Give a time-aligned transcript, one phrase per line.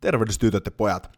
[0.00, 1.10] Tervehdys ja pojat.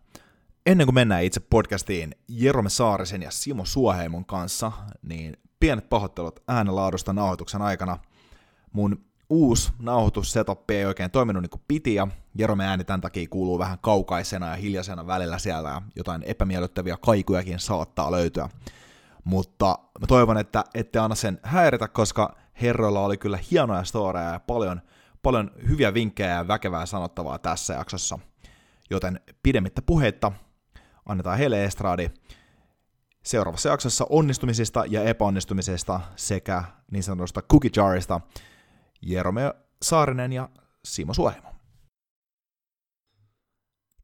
[0.67, 7.13] Ennen kuin mennään itse podcastiin Jerome Saarisen ja Simo Suoheimon kanssa, niin pienet pahoittelut äänenlaadusta
[7.13, 7.99] nauhoituksen aikana.
[8.73, 12.09] Mun uusi nauhoitussetup ei oikein toiminut niin kuin piti, ja
[12.39, 17.59] Jerome ääni tämän takia kuuluu vähän kaukaisena ja hiljaisena välillä siellä, ja jotain epämiellyttäviä kaikujakin
[17.59, 18.49] saattaa löytyä.
[19.25, 24.41] Mutta mä toivon, että ette anna sen häiritä, koska herroilla oli kyllä hienoja storeja ja
[24.41, 24.83] paljon,
[25.23, 28.19] paljon hyviä vinkkejä ja väkevää sanottavaa tässä jaksossa.
[28.93, 30.33] Joten pidemmittä puheitta
[31.07, 32.11] annetaan heille estradi
[33.25, 38.21] seuraavassa jaksossa onnistumisista ja epäonnistumisesta sekä niin sanotusta cookie jarista
[39.03, 40.49] Jerome Saarinen ja
[40.85, 41.49] Simo Suohimo.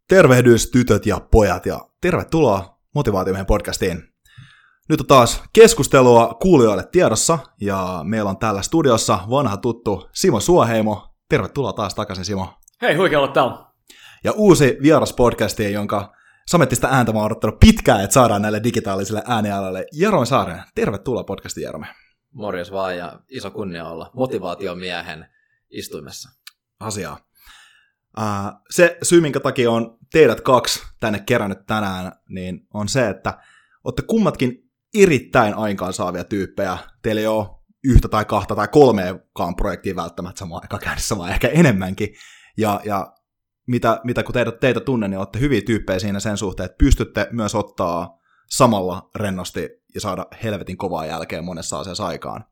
[0.09, 4.03] Tervehdys tytöt ja pojat ja tervetuloa Motivaatiomiehen podcastiin.
[4.89, 11.15] Nyt on taas keskustelua kuulijoille tiedossa ja meillä on täällä studiossa vanha tuttu Simo Suoheimo.
[11.29, 12.55] Tervetuloa taas takaisin Simo.
[12.83, 13.68] Hei, huikea olla täällä.
[14.25, 16.13] Ja uusi vieras podcasti, jonka
[16.47, 19.87] samettista ääntä mä oon odottanut pitkään, että saadaan näille digitaalisille äänialalle.
[19.93, 21.87] Jerome Saaren, tervetuloa podcastiin Jerome.
[22.33, 25.27] Morjes vaan ja iso kunnia olla motivaatiomiehen
[25.71, 26.29] istuimessa.
[26.81, 27.19] Asiaa.
[28.19, 33.39] Uh, se syy, minkä takia on teidät kaksi tänne kerännyt tänään, niin on se, että
[33.85, 36.79] olette kummatkin erittäin aikaansaavia tyyppejä.
[37.03, 37.47] Teillä ei ole
[37.85, 42.09] yhtä tai kahta tai kolmeakaan projektia välttämättä samaan aikaan käynnissä, vaan ehkä enemmänkin.
[42.57, 43.13] Ja, ja
[43.69, 47.29] mitä, mitä kun teitä, teitä tunnen, niin olette hyviä tyyppejä siinä sen suhteen, että pystytte
[47.31, 52.45] myös ottaa samalla rennosti ja saada helvetin kovaa jälkeen monessa asiassa aikaan.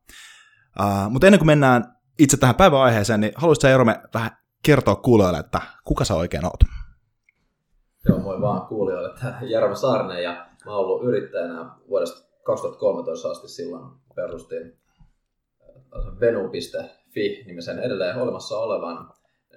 [0.79, 1.83] Uh, mutta ennen kuin mennään
[2.19, 4.31] itse tähän päivän aiheeseen, niin haluaisitko Jerome vähän
[4.63, 6.59] kertoa kuulijoille, että kuka sä oikein oot?
[8.07, 13.47] Joo, moi vaan kuulijoille, että Jarmo Saarinen ja mä oon ollut yrittäjänä vuodesta 2013 asti
[13.47, 14.79] silloin perustin
[16.19, 19.09] venu.fi nimisen edelleen olemassa olevan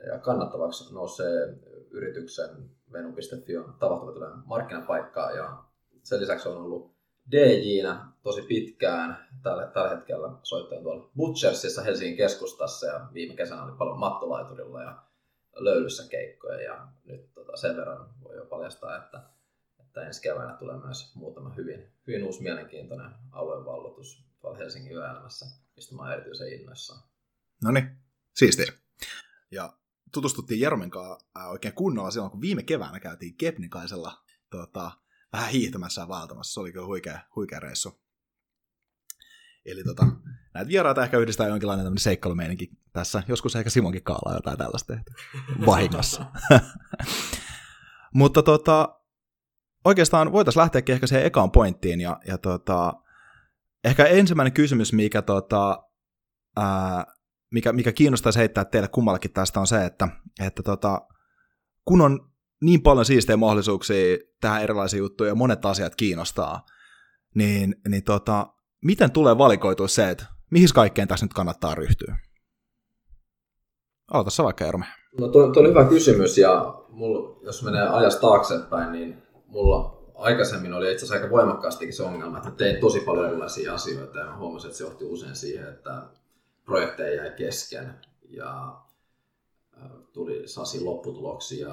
[0.06, 1.58] ja kannattavaksi nousee
[1.90, 5.64] yrityksen venu.fi on tapahtumatyön markkinapaikkaa ja
[6.02, 6.94] sen lisäksi on ollut
[7.30, 9.28] DJ-nä tosi pitkään.
[9.42, 15.02] Tällä, tällä hetkellä soittajan tuolla Butchersissa Helsingin keskustassa ja viime kesänä oli paljon mattolaiturilla ja
[15.56, 19.22] löylyssä keikkoja ja nyt tota, sen verran voi jo paljastaa, että,
[19.80, 25.46] että ensi keväänä tulee myös muutama hyvin, hyvin uusi mielenkiintoinen aluevalloitus tuolla Helsingin yöelämässä,
[25.77, 27.02] mistä mä erityisen innoissaan.
[27.64, 27.90] No niin,
[28.34, 28.72] siistiä.
[29.50, 29.72] Ja
[30.12, 34.12] tutustuttiin Jeromen kanssa oikein kunnolla silloin, kun viime keväänä käytiin Kepnikaisella
[34.50, 34.90] tota,
[35.32, 36.54] vähän hiihtämässä ja vaeltamassa.
[36.54, 38.00] Se oli kyllä huikea, huikea reissu.
[39.64, 40.06] Eli tota,
[40.54, 43.22] näitä vieraita ehkä yhdistää jonkinlainen tämmöinen seikkailumeininki tässä.
[43.28, 44.96] Joskus ehkä Simonkin kaalaa jotain tällaista
[45.66, 46.24] vahingossa.
[48.14, 49.00] Mutta tota,
[49.84, 52.00] oikeastaan voitaisiin lähteäkin ehkä siihen ekaan pointtiin.
[52.00, 52.92] Ja, ja tota,
[53.84, 55.82] ehkä ensimmäinen kysymys, mikä, tota,
[56.56, 57.06] ää,
[57.50, 60.08] mikä, mikä kiinnostaisi heittää teille kummallakin tästä on se, että,
[60.46, 61.00] että tota,
[61.84, 62.30] kun on
[62.61, 66.66] niin paljon siistejä mahdollisuuksia tähän erilaisia juttuja ja monet asiat kiinnostaa,
[67.34, 68.46] niin, niin tota,
[68.84, 72.16] miten tulee valikoitua se, että mihin kaikkeen tässä nyt kannattaa ryhtyä?
[74.12, 74.86] Aloita sä vaikka, Erme.
[75.18, 80.74] No tuo, tuo on hyvä kysymys ja mulla, jos menee ajasta taaksepäin, niin mulla aikaisemmin
[80.74, 84.68] oli itse asiassa aika voimakkaastikin se ongelma, että tein tosi paljon erilaisia asioita ja huomasin,
[84.68, 86.02] että se johti usein siihen, että
[86.70, 87.95] projekteja jäi kesken
[88.29, 88.81] ja
[90.13, 91.69] tuli sasi lopputuloksia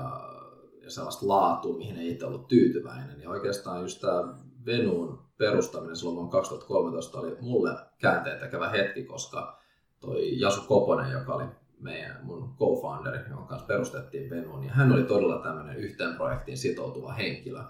[0.83, 3.21] ja sellaista laatua, mihin ei itse ollut tyytyväinen.
[3.21, 4.33] Ja oikeastaan just tämä
[4.65, 9.59] Venuun perustaminen silloin vuonna 2013 oli mulle käänteen tekevä hetki, koska
[9.99, 11.45] toi Jasu Koponen, joka oli
[11.79, 17.13] meidän, mun co-founderi, jonka kanssa perustettiin Venuun, ja hän oli todella tämmöinen yhteen projektiin sitoutuva
[17.13, 17.63] henkilö.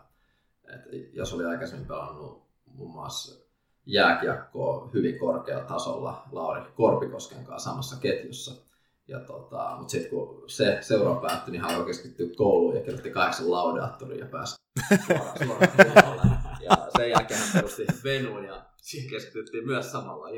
[0.73, 3.46] Et Jasu oli aikaisemmin pelannut muun muassa
[3.87, 8.67] jääkiekkoa hyvin korkealla tasolla Lauri Korpikosken kanssa samassa ketjussa.
[9.07, 13.09] Ja tota, mutta sitten kun se seura päättyi, niin hän alkoi keskittyä kouluun ja kirjoitti
[13.09, 14.55] kahdeksan laudaattoria ja pääsi
[15.07, 15.37] suoraan,
[16.03, 20.29] suoraan Ja sen jälkeen hän perusti Venuun ja siihen keskityttiin myös samalla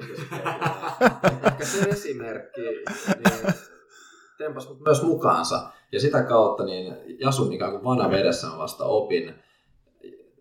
[1.45, 3.53] Ehkä se esimerkki niin
[4.37, 5.69] tempas mut myös mukaansa.
[5.91, 9.33] Ja sitä kautta niin Jasun ikään kuin vana vedessä on vasta opin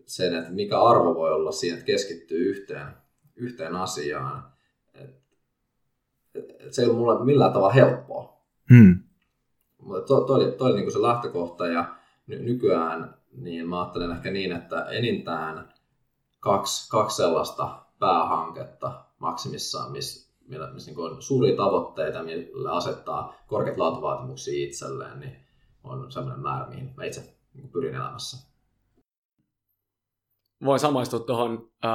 [0.05, 2.87] sen, että mikä arvo voi olla siinä, että keskittyy yhteen,
[3.39, 4.43] yhteen asiaan
[6.71, 8.33] se ei ollut mulle millään tavalla helppoa.
[8.69, 8.99] Hmm.
[9.81, 11.95] Mutta toi, toi, toi oli niin se lähtökohta ja
[12.27, 15.73] ny- nykyään niin mä ajattelen ehkä niin, että enintään
[16.39, 23.77] kaksi, kaksi sellaista päähanketta maksimissaan, missä missä, missä niin on suuria tavoitteita, millä asettaa korkeat
[23.77, 25.35] laatuvaatimuksia itselleen, niin
[25.83, 28.48] on sellainen määrä, mihin mä itse niin pyrin elämässä
[30.65, 31.91] voin samaistua tuohon, äh,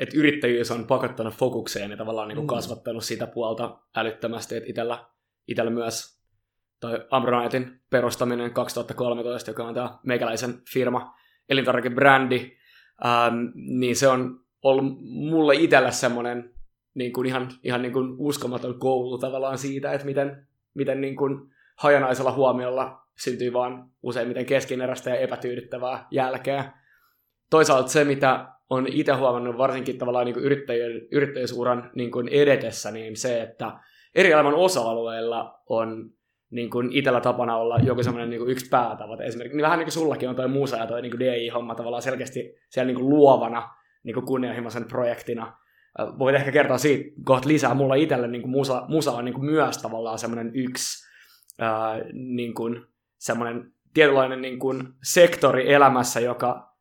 [0.00, 2.54] että yrittäjyys on pakottanut fokukseen ja tavallaan niin kuin mm.
[2.54, 5.04] kasvattanut sitä puolta älyttömästi, että itellä,
[5.48, 6.16] itellä myös
[6.80, 11.14] toi Ambronetin perustaminen 2013, joka on tämä meikäläisen firma,
[11.48, 12.56] elintarvikebrändi,
[13.04, 16.54] ähm, niin se on ollut mulle itselle semmoinen
[16.94, 21.40] niin kuin ihan, ihan niin kuin uskomaton koulu tavallaan siitä, että miten, miten niin kuin
[21.78, 26.72] hajanaisella huomiolla syntyy vaan useimmiten keskineräistä ja epätyydyttävää jälkeä.
[27.50, 33.16] Toisaalta se, mitä on itse huomannut varsinkin tavallaan niin yrittäjien, yrittäjyysuran niin kuin edetessä, niin
[33.16, 33.72] se, että
[34.14, 36.10] eri elämän osa-alueilla on
[36.50, 39.24] niin kuin itsellä tapana olla joku semmoinen niin yksi päätavoite.
[39.24, 42.54] Esimerkiksi niin vähän niin kuin sullakin on toi musa ja toi niin DI-homma tavallaan selkeästi
[42.70, 43.68] siellä niin kuin luovana
[44.02, 45.58] niin kuin kunnianhimoisen projektina.
[46.18, 47.74] Voit ehkä kertoa siitä kohta lisää.
[47.74, 51.08] Mulla itselle niin kuin musa, musa on niin kuin myös tavallaan semmoinen yksi
[51.58, 52.86] ää, niin kuin
[53.18, 56.75] semmoinen tietynlainen niin kuin sektori elämässä, joka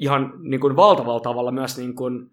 [0.00, 2.30] ihan niin kuin valtavalla tavalla myös niin kuin,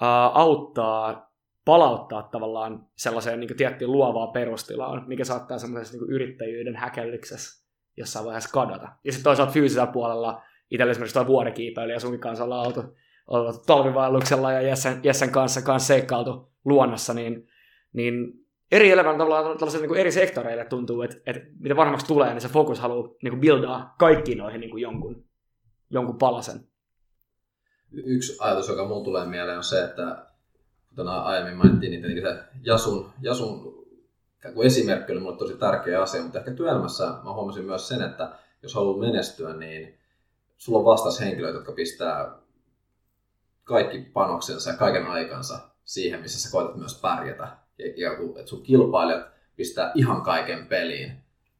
[0.00, 1.26] ää, auttaa
[1.66, 7.66] palauttaa tavallaan sellaiseen niin tiettyyn luovaan perustilaan, mikä saattaa semmoisessa niin yrittäjyyden häkellyksessä
[7.96, 8.88] jossain vaiheessa kadota.
[9.04, 12.96] Ja sitten toisaalta fyysisellä puolella itsellä esimerkiksi vuorikiipeilijä sunkin kanssa ollaan oltu,
[13.26, 17.48] oltu talvivaelluksella ja Jessen, Jessen kanssa, kanssa seikkailtu luonnossa, niin,
[17.92, 18.32] niin
[18.72, 22.80] eri elämän tavallaan niin eri sektoreille tuntuu, että, että mitä varmaksi tulee, niin se fokus
[22.80, 25.24] haluaa niin kuin buildaa kaikkiin noihin niin kuin jonkun,
[25.90, 26.60] jonkun palasen.
[27.92, 30.26] Yksi ajatus, joka mulle tulee mieleen, on se, että
[30.88, 33.76] kuten aiemmin mainittiin, niin tietenkin se Jasun, Jasun
[34.64, 38.74] esimerkki oli mulle tosi tärkeä asia, mutta ehkä työelämässä mä huomasin myös sen, että jos
[38.74, 39.98] haluaa menestyä, niin
[40.56, 42.38] sulla on vastas henkilöitä, jotka pistää
[43.64, 47.56] kaikki panoksensa ja kaiken aikansa siihen, missä sä koetat myös pärjätä.
[47.78, 51.12] Ja, ja että sun kilpailijat pistää ihan kaiken peliin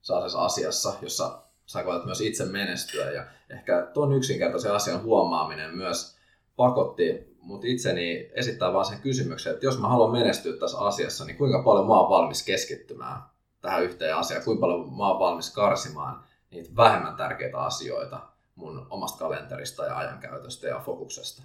[0.02, 3.10] sellaisessa asiassa, jossa sä koetat myös itse menestyä.
[3.10, 6.15] Ja ehkä tuon yksinkertaisen asian huomaaminen myös
[6.56, 11.36] pakotti mut itseni esittää vaan sen kysymyksen, että jos mä haluan menestyä tässä asiassa, niin
[11.36, 13.22] kuinka paljon mä oon valmis keskittymään
[13.60, 19.18] tähän yhteen asiaan, kuinka paljon mä oon valmis karsimaan niitä vähemmän tärkeitä asioita mun omasta
[19.18, 21.42] kalenterista ja ajankäytöstä ja fokuksesta.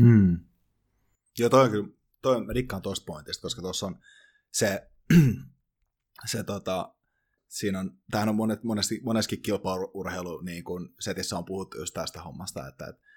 [0.00, 0.38] Hmm.
[1.38, 1.88] Joo, toi on kyllä,
[2.22, 3.98] toi, mä dikkaan tuosta pointista, koska tuossa on
[4.50, 4.90] se,
[6.30, 6.94] se tota,
[7.48, 12.22] siinä on, tämähän on monet, monesti, monesti kilpaurheilu niin kun setissä on puhuttu just tästä
[12.22, 13.07] hommasta, että et, et, et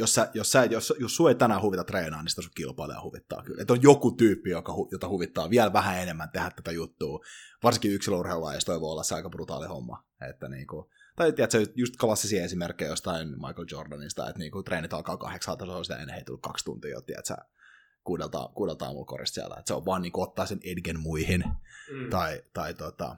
[0.00, 3.02] jos, sä, jos, sä, jos, jos sua ei tänään huvita treenaa, niin sitä sun kilpailija
[3.02, 3.62] huvittaa kyllä.
[3.62, 7.20] Että on joku tyyppi, joka, jota huvittaa vielä vähän enemmän tehdä tätä juttua.
[7.62, 10.04] Varsinkin yksilöurheilulaajissa toi voi olla se aika brutaali homma.
[10.30, 15.66] Että niinku, tai tiedätkö, just klassisia esimerkkejä jostain Michael Jordanista, että niinku, treenit alkaa kahdeksalta,
[15.66, 17.34] se on sitä ennen heitullut kaksi tuntia tiedätkö,
[18.04, 19.56] kuudelta, kuudelta aamulla korista siellä.
[19.58, 21.44] Että se on vaan niinku, ottaa sen edgen muihin.
[21.92, 22.10] Mm.
[22.10, 23.16] Tai, tai tota,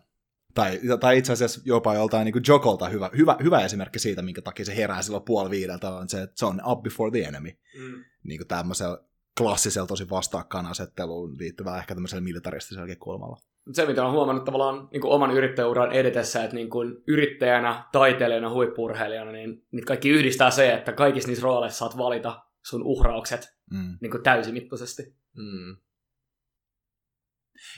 [0.55, 4.65] tai, tai itse asiassa jopa joltain niin Jokolta hyvä, hyvä, hyvä esimerkki siitä, minkä takia
[4.65, 7.51] se herää silloin puoli viideltä, on se, että se on up before the enemy.
[7.79, 8.05] Mm.
[8.25, 8.99] Niin kuin tämmöisellä
[9.39, 13.37] klassisella tosi vastaakkainasetteluun liittyvää ehkä tämmöisellä militaristisella kulmalla.
[13.73, 18.51] Se, mitä on huomannut tavallaan niin kuin oman yrittäjäuran edetessä, että niin kuin yrittäjänä, taiteilijana,
[18.51, 23.99] huippurheilijana, niin, niin kaikki yhdistää se, että kaikissa niissä rooleissa saat valita sun uhraukset mm.
[24.01, 25.03] niin kuin täysimittaisesti.
[25.37, 25.77] Mm.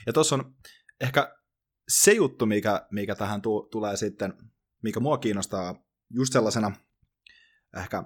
[0.05, 0.53] Ja tuossa on
[1.01, 1.35] ehkä
[1.89, 4.33] se juttu, mikä, mikä tähän tu- tulee sitten,
[4.83, 6.71] mikä mua kiinnostaa just sellaisena
[7.77, 8.03] ehkä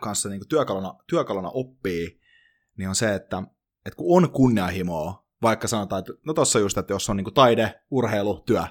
[0.00, 2.20] kanssa niin työkaluna, työkaluna oppii,
[2.78, 3.42] niin on se, että,
[3.86, 7.80] että kun on kunnianhimoa, vaikka sanotaan, että no tuossa just, että jos on niin taide,
[7.90, 8.64] urheilu, työ,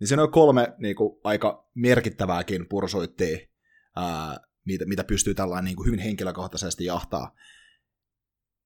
[0.00, 3.38] niin siinä on kolme niin kuin, aika merkittävääkin pursuittia,
[3.96, 7.34] ää, mitä, mitä pystyy tällainen niin kuin hyvin henkilökohtaisesti jahtaa.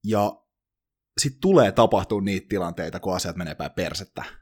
[0.03, 0.41] Ja
[1.17, 4.40] sitten tulee tapahtua niitä tilanteita, kun asiat menee päin persettä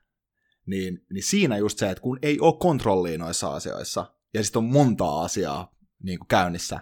[0.66, 4.70] niin, niin siinä just se, että kun ei ole kontrollia noissa asioissa, ja sitten on
[4.70, 6.80] montaa asiaa niin kuin käynnissä,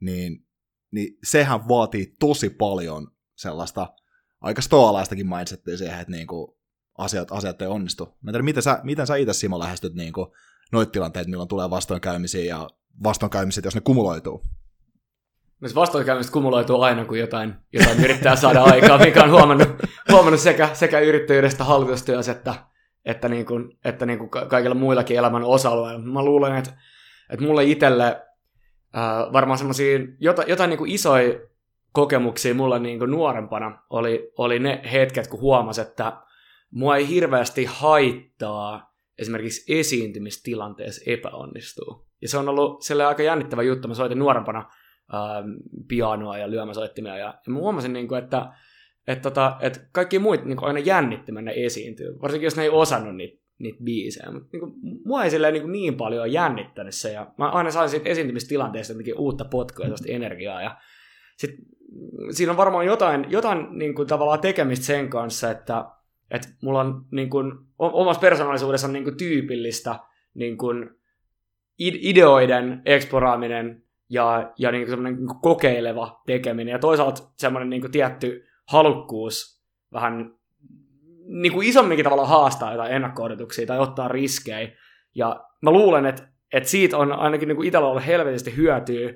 [0.00, 0.46] niin,
[0.90, 3.94] niin sehän vaatii tosi paljon sellaista
[4.40, 6.56] aika stoalaistakin mindsettiä siihen, että niin kuin
[6.98, 8.04] asiat, asiat ei onnistu.
[8.04, 10.26] Mä en tiedä, miten sä, miten sä itse Simo lähestyt niin kuin
[10.72, 12.68] noita tilanteita, milloin tulee vastoinkäymisiä ja
[13.04, 14.42] vastoinkäymiset, jos ne kumuloituu?
[15.60, 19.68] No se vastoinkäymiset kumuloituu aina, kun jotain, jotain yrittää saada aikaa, mikä on huomannut,
[20.12, 22.54] huomannut sekä, sekä yrittäjyydestä hallitustyössä että,
[23.04, 25.98] että, niin kuin, että niin kuin kaikilla muillakin elämän osa-alueilla.
[25.98, 26.72] Mä luulen, että,
[27.30, 28.22] että mulle itselle
[28.96, 31.40] äh, varmaan semmoisia jotain, jotain niin kuin isoja
[31.92, 36.22] kokemuksia mulla niin kuin nuorempana oli, oli ne hetket, kun huomasi, että
[36.70, 42.06] mua ei hirveästi haittaa esimerkiksi esiintymistilanteessa epäonnistuu.
[42.22, 43.88] Ja se on ollut sille aika jännittävä juttu.
[43.88, 45.44] Mä soitin nuorempana äh,
[45.88, 48.52] pianoa ja lyömäsoittimia ja, ja mä huomasin, niin kuin, että
[49.06, 53.16] että tota, et kaikki muut niin aina jännitti mennä esiintyä, varsinkin jos ne ei osannut
[53.16, 54.32] niitä, niitä biisejä.
[54.32, 58.08] Mutta niin mua ei silleen, niin, niin paljon jännittänyt se, ja mä aina sain siitä
[58.08, 60.76] esiintymistilanteesta jotenkin uutta potkua ja energiaa, ja
[61.36, 61.50] sit,
[62.30, 65.84] siinä on varmaan jotain, jotain niin kuin, tavallaan tekemistä sen kanssa, että,
[66.30, 69.98] että mulla on niin kuin, omassa persoonallisuudessa niin kuin, tyypillistä
[70.34, 70.90] niin kuin,
[71.78, 77.92] ideoiden eksploraaminen ja, ja niin kuin, niin kuin kokeileva tekeminen ja toisaalta semmoinen niin kuin,
[77.92, 79.62] tietty halukkuus
[79.92, 80.34] vähän
[81.26, 83.28] niin kuin isomminkin tavalla haastaa jotain ennakko
[83.66, 84.72] tai ottaa riskejä.
[85.14, 89.12] Ja mä luulen, että, että siitä on ainakin niin kuin itsellä ollut helvetisti hyötyä,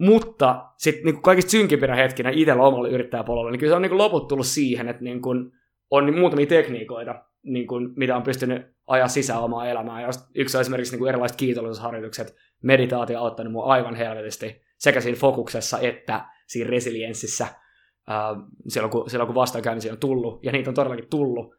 [0.00, 3.98] mutta sitten niin kaikista synkimpinä hetkinä itsellä omalla yrittäjäpolulla, niin kyllä se on niin kuin
[3.98, 5.52] loput tullut siihen, että niin kuin
[5.90, 10.02] on niin muutamia tekniikoita, niin kuin, mitä on pystynyt ajaa sisään omaa elämää.
[10.02, 15.00] Ja yksi on esimerkiksi niin kuin erilaiset kiitollisuusharjoitukset, meditaatio on auttanut mua aivan helvetisti sekä
[15.00, 17.46] siinä fokuksessa että siinä resilienssissä
[18.68, 21.54] silloin, kun, silloin kun vastaankäymisiä on tullut, ja niitä on todellakin tullut.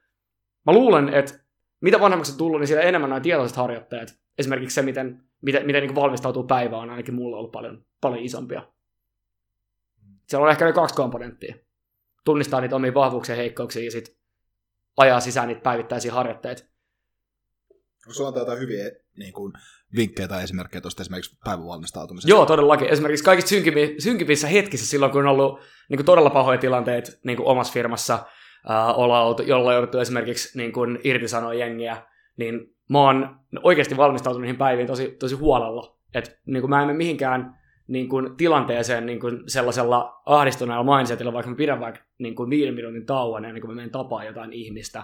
[0.65, 1.39] Mä luulen, että
[1.81, 5.83] mitä vanhemmaksi on tullut, niin sitä enemmän nämä tietoiset harjoittajat, esimerkiksi se, miten, miten, miten
[5.83, 8.67] niin valmistautuu päivään, on ainakin mulla ollut paljon, paljon isompia.
[10.27, 11.55] Siellä on ehkä ne kaksi komponenttia.
[12.25, 14.15] Tunnistaa niitä omia vahvuuksia ja heikkouksia, ja sitten
[14.97, 16.63] ajaa sisään niitä päivittäisiä harjoitteita.
[18.09, 19.53] Sulla on hyviä niin kuin,
[19.95, 22.29] vinkkejä tai esimerkkejä tuosta esimerkiksi päivän valmistautumisesta?
[22.29, 22.87] Joo, todellakin.
[22.87, 23.49] Esimerkiksi kaikista
[23.99, 28.13] synkimmissä hetkissä silloin, kun on ollut niin kuin, todella pahoja tilanteita niin kuin omassa firmassa,
[28.69, 31.97] äh, olla ollut, jolla jouduttu esimerkiksi niin kuin, irtisanoa jengiä,
[32.37, 35.97] niin mä oon oikeasti valmistautunut niihin päiviin tosi, tosi huolella.
[36.13, 41.33] Et, niin kuin, mä en mene mihinkään niin kuin, tilanteeseen niin kuin, sellaisella ahdistuneella mindsetilla,
[41.33, 44.53] vaikka mä pidän vaikka niin kuin, viiden minuutin tauon ennen kuin mä menen tapaan jotain
[44.53, 45.03] ihmistä.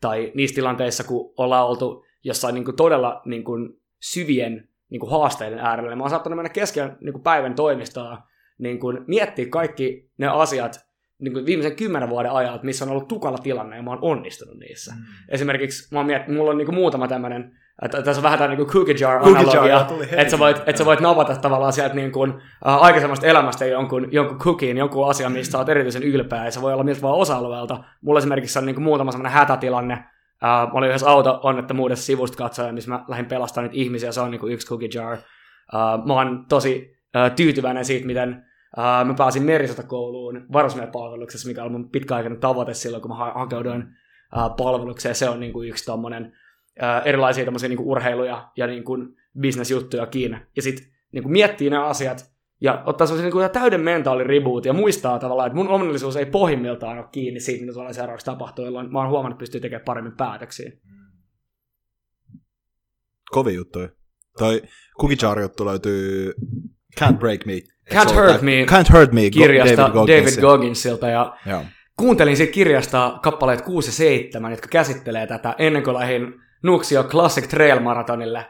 [0.00, 3.80] Tai niissä tilanteissa, kun ollaan oltu jossain niin kuin, todella niin kuin,
[4.12, 5.96] syvien niin kuin, haasteiden äärellä.
[5.96, 8.18] Mä oon saattanut mennä kesken niin kuin, päivän toimistoon
[8.58, 10.80] niin kuin, miettiä kaikki ne asiat
[11.18, 14.58] niin kuin viimeisen kymmenen vuoden ajan, missä on ollut tukala tilanne ja mä oon onnistunut
[14.58, 14.94] niissä.
[14.94, 15.02] Mm.
[15.28, 18.54] Esimerkiksi mä oon miettinyt, mulla on niin kuin, muutama tämmöinen että tässä on vähän tämä
[18.54, 22.30] niin cookie jar analogia, että sä, voit, että sä voit napata tavallaan sieltä niin kuin,
[22.66, 26.62] äh, aikaisemmasta elämästä jonkun, jonkun cookiin, jonkun asian, mistä sä oot erityisen ylpeä, ja se
[26.62, 27.84] voi olla miltä vaan osa-alueelta.
[28.00, 30.04] Mulla esimerkiksi on niin kuin muutama semmoinen hätätilanne,
[30.44, 34.30] äh, mä olin yhdessä auto-onnettomuudessa sivusta katsoja, missä mä lähdin pelastamaan niitä ihmisiä, se on
[34.30, 35.12] niin kuin yksi cookie jar.
[35.12, 38.44] Äh, mä oon tosi äh, tyytyväinen siitä, miten
[38.78, 43.82] äh, mä pääsin merisotakouluun varusmiespalveluksessa, mikä on mun pitkäaikainen tavoite silloin, kun mä ha- hakeuduin
[43.82, 45.14] äh, palvelukseen.
[45.14, 46.32] Se on niin kuin yksi tommonen
[47.04, 49.08] erilaisia tämmöisiä niin urheiluja ja niin kuin
[49.40, 50.38] bisnesjuttuja kiinni.
[50.56, 52.33] Ja sitten niin miettii nämä asiat
[52.64, 57.06] ja ottaa semmoisen niin täyden mentaalireboot ja muistaa tavallaan, että mun onnellisuus ei pohjimmiltaan ole
[57.12, 60.72] kiinni siitä, mitä tuolla seuraavaksi tapahtuu, jolloin mä oon huomannut, että pystyy tekemään paremmin päätöksiä.
[63.30, 63.78] Kovi juttu.
[64.38, 64.62] Toi
[65.00, 66.34] Cookie Jar juttu löytyy
[67.00, 67.52] Can't Break Me.
[67.90, 68.64] Can't Hurt Me.
[68.64, 69.30] Can't Hurt Me.
[69.30, 70.40] Kirjasta David, Gogginsilta.
[70.40, 71.08] David Gogginsilta.
[71.08, 71.64] Ja Joo.
[71.96, 77.48] kuuntelin siitä kirjasta kappaleet 6 ja 7, jotka käsittelee tätä ennen kuin lähdin Nuksio Classic
[77.48, 78.46] Trail Marathonille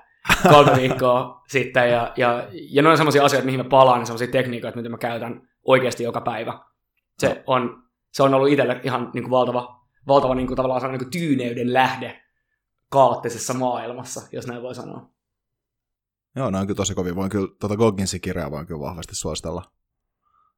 [0.48, 4.76] kolme viikkoa sitten, ja, ja, ja noin sellaisia asioita, mihin mä palaan, niin sellaisia tekniikoita,
[4.76, 6.58] mitä mä käytän oikeasti joka päivä.
[7.18, 10.98] Se on, se on ollut itselle ihan niin kuin valtava, valtava niin kuin, tavallaan niin
[10.98, 12.22] kuin tyyneyden lähde
[12.88, 15.10] kaoottisessa maailmassa, jos näin voi sanoa.
[16.36, 17.16] Joo, ne on kyllä tosi kovin.
[17.16, 19.62] Voin kyllä, tuota Gogginsin kirjaa voin kyllä vahvasti suositella.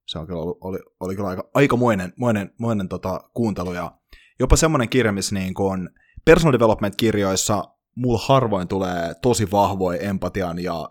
[0.07, 3.93] Se on kyllä ollut, oli, oli kyllä aika, aikamoinen moinen, moinen tota, kuuntelu ja
[4.39, 5.91] jopa semmoinen kirja, missä niin kuin on
[6.25, 7.65] personal development-kirjoissa
[7.97, 10.91] mulla harvoin tulee tosi vahvoja empatian ja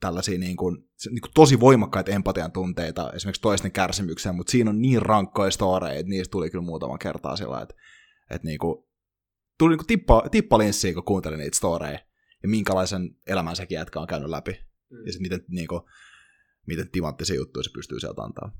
[0.00, 4.82] tällaisia niin kuin, niin kuin tosi voimakkaita empatian tunteita esimerkiksi toisten kärsimykseen, mutta siinä on
[4.82, 7.74] niin rankkoja storeja, että niistä tuli kyllä muutaman kertaa sillä että,
[8.30, 8.84] että niin kuin,
[9.58, 11.98] tuli niin kuin tippa, tippalinssiin, kun kuuntelin niitä storeja
[12.42, 14.52] ja minkälaisen elämän sekin jätkä on käynyt läpi
[14.90, 15.06] mm.
[15.06, 15.82] ja sitten miten, niin kuin,
[16.66, 18.52] miten timanttisia juttuja se pystyy sieltä antaa.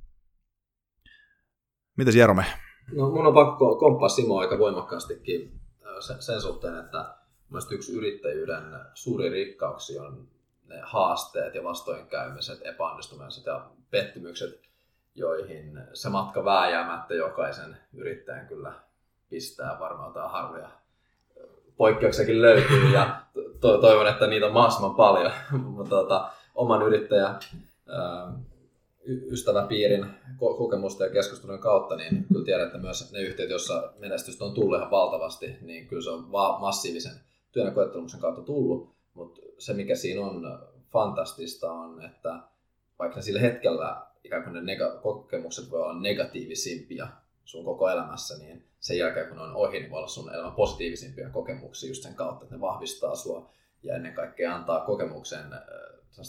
[1.96, 2.44] Mitäs Jerome?
[2.92, 5.60] No mun on pakko komppaa Simo aika voimakkaastikin
[6.06, 7.23] sen, sen suhteen, että
[7.54, 10.28] mielestäni yksi yrittäjyyden suuri rikkauksia on
[10.68, 14.60] ne haasteet ja vastoinkäymiset, epäonnistumiset ja pettymykset,
[15.14, 18.72] joihin se matka vääjäämättä jokaisen yrittäjän kyllä
[19.30, 20.70] pistää varmaan jotain harvoja
[21.76, 23.20] poikkeuksiakin löytyy ja
[23.60, 25.32] to- toivon, että niitä on mahdollisimman paljon.
[25.76, 27.34] Mutta tota, oman yrittäjä
[29.06, 30.06] ystäväpiirin
[30.38, 34.76] kokemusta ja keskustelun kautta, niin kyllä tiedän, että myös ne yhtiöt, joissa menestystä on tullut
[34.76, 37.12] ihan valtavasti, niin kyllä se on va- massiivisen
[37.54, 40.58] työn ja koettelumuksen kautta tullut, mutta se mikä siinä on
[40.92, 42.40] fantastista on, että
[42.98, 47.08] vaikka sillä hetkellä ikään kuin ne nega- kokemukset voi olla negatiivisimpia
[47.44, 50.52] sun koko elämässä, niin sen jälkeen kun ne on ohi, niin voi olla sun elämän
[50.52, 53.50] positiivisimpia kokemuksia just sen kautta, että ne vahvistaa sua
[53.82, 55.44] ja ennen kaikkea antaa kokemuksen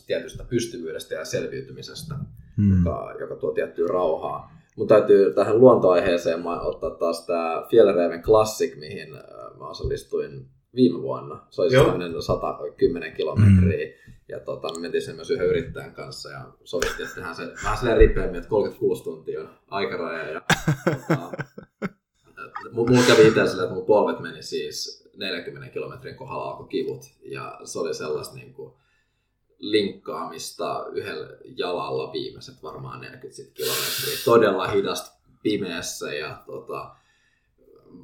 [0.07, 2.15] tietystä pystyvyydestä ja selviytymisestä
[2.57, 2.77] hmm.
[2.77, 4.55] joka, joka tuo tiettyä rauhaa.
[4.75, 9.21] Mutta täytyy tähän luontoaiheeseen ottaa taas tämä Fjellreven Classic, mihin äh,
[9.59, 11.47] mä osallistuin viime vuonna.
[11.49, 13.85] Se oli sellainen 110 kilometriä.
[13.85, 14.13] Mm.
[14.29, 17.77] Ja tota, me mentiin sen myös yhden yrittäjän kanssa ja sovittiin, että tehdään se vähän
[17.77, 20.29] silleen ripeämmin, että 36 tuntia on aikaraja.
[20.29, 20.41] Ja,
[20.85, 21.31] tota,
[22.71, 27.03] mulla kävi itse sille, että mun polvet meni siis 40 kilometrin kohdalla alkoi kivut.
[27.21, 28.73] Ja se oli sellaista niin kuin,
[29.59, 34.17] linkkaamista yhdellä jalalla viimeiset varmaan 40 kilometriä.
[34.25, 36.95] Todella hidasta pimeässä ja tota,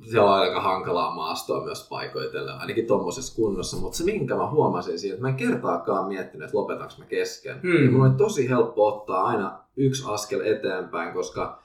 [0.09, 4.99] siellä on aika hankalaa maastoa myös paikoitella, ainakin tuommoisessa kunnossa, mutta se minkä mä huomasin
[4.99, 7.61] siinä, että mä en kertaakaan miettinyt, että lopetanko mä kesken.
[7.61, 7.85] Hmm.
[7.85, 11.61] Ja mun oli tosi helppo ottaa aina yksi askel eteenpäin, koska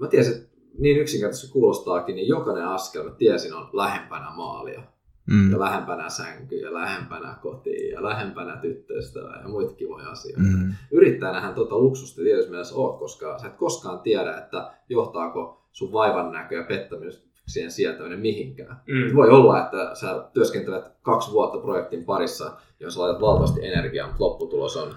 [0.00, 4.82] mä tiesin, että niin yksinkertaisesti kuulostaakin, niin jokainen askel mä tiesin on lähempänä maalia.
[5.30, 5.52] Mm.
[5.52, 10.40] Ja lähempänä sänkyä ja lähempänä kotiin ja lähempänä tyttöystävää ja muita kivoja asioita.
[10.40, 10.72] Mm.
[10.90, 16.32] Yrittäjänähän tota luksusta tietysti mielessä ole, koska sä et koskaan tiedä, että johtaako sun vaivan
[16.32, 18.80] näkö ja pettämys siihen sietäminen mihinkään.
[18.86, 19.16] Mm.
[19.16, 24.76] Voi olla, että sä työskentelet kaksi vuotta projektin parissa, jos laitat valtavasti energiaa, mutta lopputulos
[24.76, 24.94] on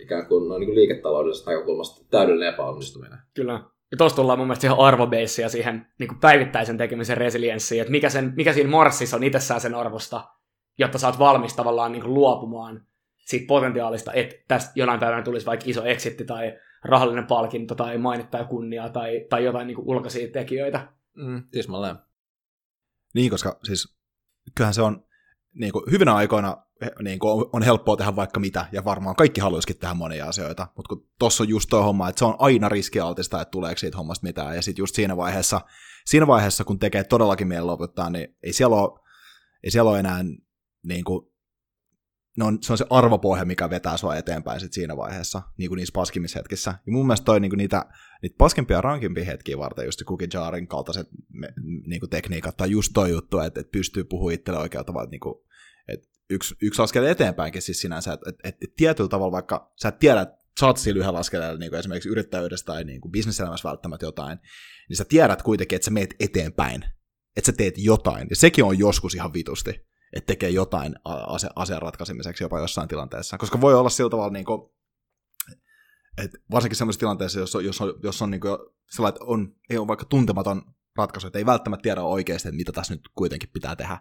[0.00, 3.18] ikään kuin, no, niin kuin liiketaloudellisesta näkökulmasta täydellinen epäonnistuminen.
[3.34, 3.60] Kyllä.
[3.90, 8.08] Ja tuossa tullaan mun mielestä ihan arvobeissiä siihen niin kuin päivittäisen tekemisen resilienssiin, että mikä,
[8.08, 10.24] sen, mikä siinä marssissa on itsessään sen arvosta,
[10.78, 15.46] jotta sä oot valmis tavallaan niin kuin luopumaan siitä potentiaalista, että tästä jonain päivänä tulisi
[15.46, 19.88] vaikka iso exitti tai rahallinen palkinto tai mainittaa ja kunnia tai, tai jotain niin kuin
[19.88, 20.88] ulkoisia tekijöitä.
[21.16, 21.96] Mm, tismalleen.
[23.14, 23.96] Niin, koska siis
[24.54, 25.04] kyllähän se on
[25.54, 26.56] niin kuin, hyvinä aikoina
[27.02, 30.88] niin kuin, on helppoa tehdä vaikka mitä, ja varmaan kaikki haluaisikin tehdä monia asioita, mutta
[30.88, 34.26] kun tossa on just tuo homma, että se on aina riskialtista, että tuleeko siitä hommasta
[34.26, 35.60] mitään, ja sitten just siinä vaiheessa,
[36.06, 39.00] siinä vaiheessa, kun tekee todellakin mielen loputtaa, niin ei siellä ole,
[39.64, 40.24] ei siellä ole enää
[40.82, 41.29] niin kuin,
[42.40, 45.76] ne on, se on se arvopohja, mikä vetää sua eteenpäin sit siinä vaiheessa, niin kuin
[45.76, 46.70] niissä paskimishetkissä.
[46.86, 47.84] Ja mun mielestä toi niin kuin niitä,
[48.22, 51.08] niitä paskimpia ja rankimpia hetkiä varten, just cookie jarin kaltaiset
[51.86, 55.20] niin kuin tekniikat, tai just toi juttu, että, että pystyy puhumaan itselle oikealla tavalla, niin
[55.20, 55.34] kuin,
[55.88, 59.98] että yksi, yksi askel eteenpäinkin siis sinänsä, että, että, että tietyllä tavalla vaikka sä et
[59.98, 63.68] tiedä, että sä oot sillä yhdellä askeleella niin kuin esimerkiksi yrittäjyydessä tai niin kuin bisneselämässä
[63.68, 64.38] välttämättä jotain,
[64.88, 66.84] niin sä tiedät kuitenkin, että sä meet eteenpäin,
[67.36, 71.82] että sä teet jotain, ja sekin on joskus ihan vitusti että tekee jotain ase- asian
[71.82, 73.38] ratkaisemiseksi jopa jossain tilanteessa.
[73.38, 74.70] Koska voi olla sillä tavalla, niin kuin,
[76.18, 78.58] että varsinkin sellaisessa tilanteessa, jos on, jos on, jos on niin kuin
[78.90, 80.62] sellainen, että on, ei ole vaikka tuntematon
[80.96, 83.98] ratkaisu, että ei välttämättä tiedä oikeasti, että mitä tässä nyt kuitenkin pitää tehdä,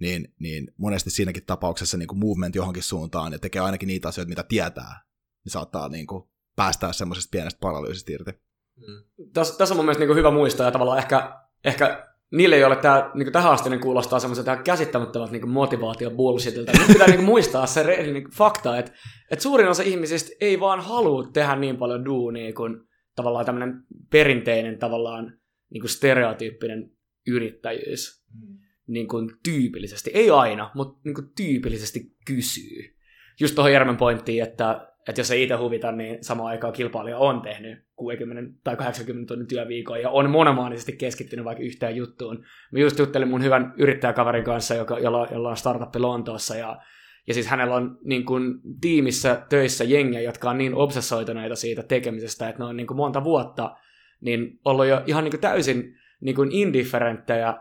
[0.00, 4.28] niin, niin monesti siinäkin tapauksessa niin kuin movement johonkin suuntaan ja tekee ainakin niitä asioita,
[4.28, 5.04] mitä tietää,
[5.44, 8.30] niin saattaa niin kuin päästää semmoisesta pienestä paralyysistä irti.
[8.76, 9.30] Mm.
[9.32, 13.10] Tässä, tässä on mun mielestä niin hyvä muistaa ja tavallaan ehkä, ehkä niille, joille tämä
[13.14, 16.72] niin tähän asti niin kuulostaa semmoiselta käsittämättömältä niin motivaatio bullshitilta.
[16.78, 18.92] Nyt pitää niin muistaa se niin fakta, että,
[19.30, 22.76] että suurin osa ihmisistä ei vaan halua tehdä niin paljon duunia kuin
[23.16, 25.38] tavallaan tämmöinen perinteinen tavallaan
[25.70, 26.90] niin kuin stereotyyppinen
[27.26, 28.24] yrittäjyys.
[28.34, 28.58] Mm.
[28.86, 32.96] Niin kuin tyypillisesti, ei aina, mutta niin kuin tyypillisesti kysyy.
[33.40, 37.40] Just tuohon Järmen pointtiin, että että jos ei itse huvita, niin samaan aikaan kilpailija on
[37.40, 42.44] tehnyt 60 tai 80 tunnin työviikon ja on monomaanisesti keskittynyt vaikka yhteen juttuun.
[42.72, 46.80] Mä just juttelin mun hyvän yrittäjäkaverin kanssa, joka, jolla, jolla on startup Lontoossa ja,
[47.26, 52.48] ja siis hänellä on niin kuin, tiimissä töissä jengiä, jotka on niin obsessoituneita siitä tekemisestä,
[52.48, 53.76] että ne on niin kuin, monta vuotta
[54.20, 57.54] niin ollut jo ihan niin kuin, täysin niin kuin indifferenttejä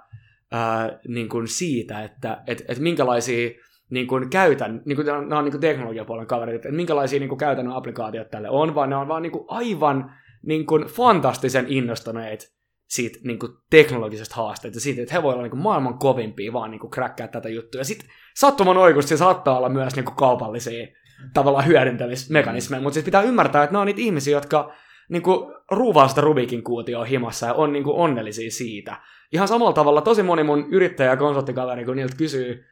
[0.52, 3.50] ää, niin kuin siitä, että et, et minkälaisia
[3.92, 7.40] niin kuin käytän, niin kuin, nämä on niin kuin teknologiapuolen kaverit, että minkälaisia niin kuin
[7.40, 10.12] käytännön applikaatiot tälle on, vaan ne on vaan niin kuin aivan
[10.46, 12.54] niin kuin fantastisen innostuneet
[12.90, 16.72] siitä niin kuin teknologisesta haasteesta, siitä, että he voivat olla niin kuin maailman kovimpia vaan
[16.72, 17.82] niin kuin kräkkää tätä juttua.
[17.82, 20.88] Ja sitten sattuman oikeus se saattaa olla myös niin kuin kaupallisia
[21.34, 24.74] tavallaan hyödyntämismekanismeja, mutta siis pitää ymmärtää, että nämä on niitä ihmisiä, jotka
[25.10, 28.96] niin kuin ruuvaa sitä Rubikin kuutioa himassa ja on niin kuin onnellisia siitä.
[29.34, 32.64] Ihan samalla tavalla tosi moni mun yrittäjä- ja konsulttikaveri, kun niiltä kysyy,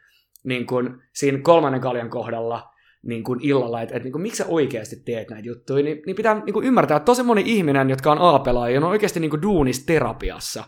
[0.44, 2.70] niin kuin siinä kolmannen kaljan kohdalla
[3.04, 6.16] niin kuin illalla, että, että niin kuin, miksi sä oikeasti teet näitä juttuja, niin, niin
[6.16, 10.64] pitää niin kuin ymmärtää, että tosi moni ihminen, jotka on A-pelaajia, on oikeasti niin duunisterapiassa.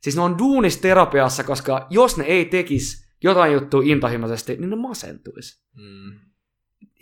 [0.00, 5.64] Siis ne on duunisterapiassa, koska jos ne ei tekisi jotain juttua intohimoisesti, niin ne masentuisi.
[5.74, 6.20] Mm.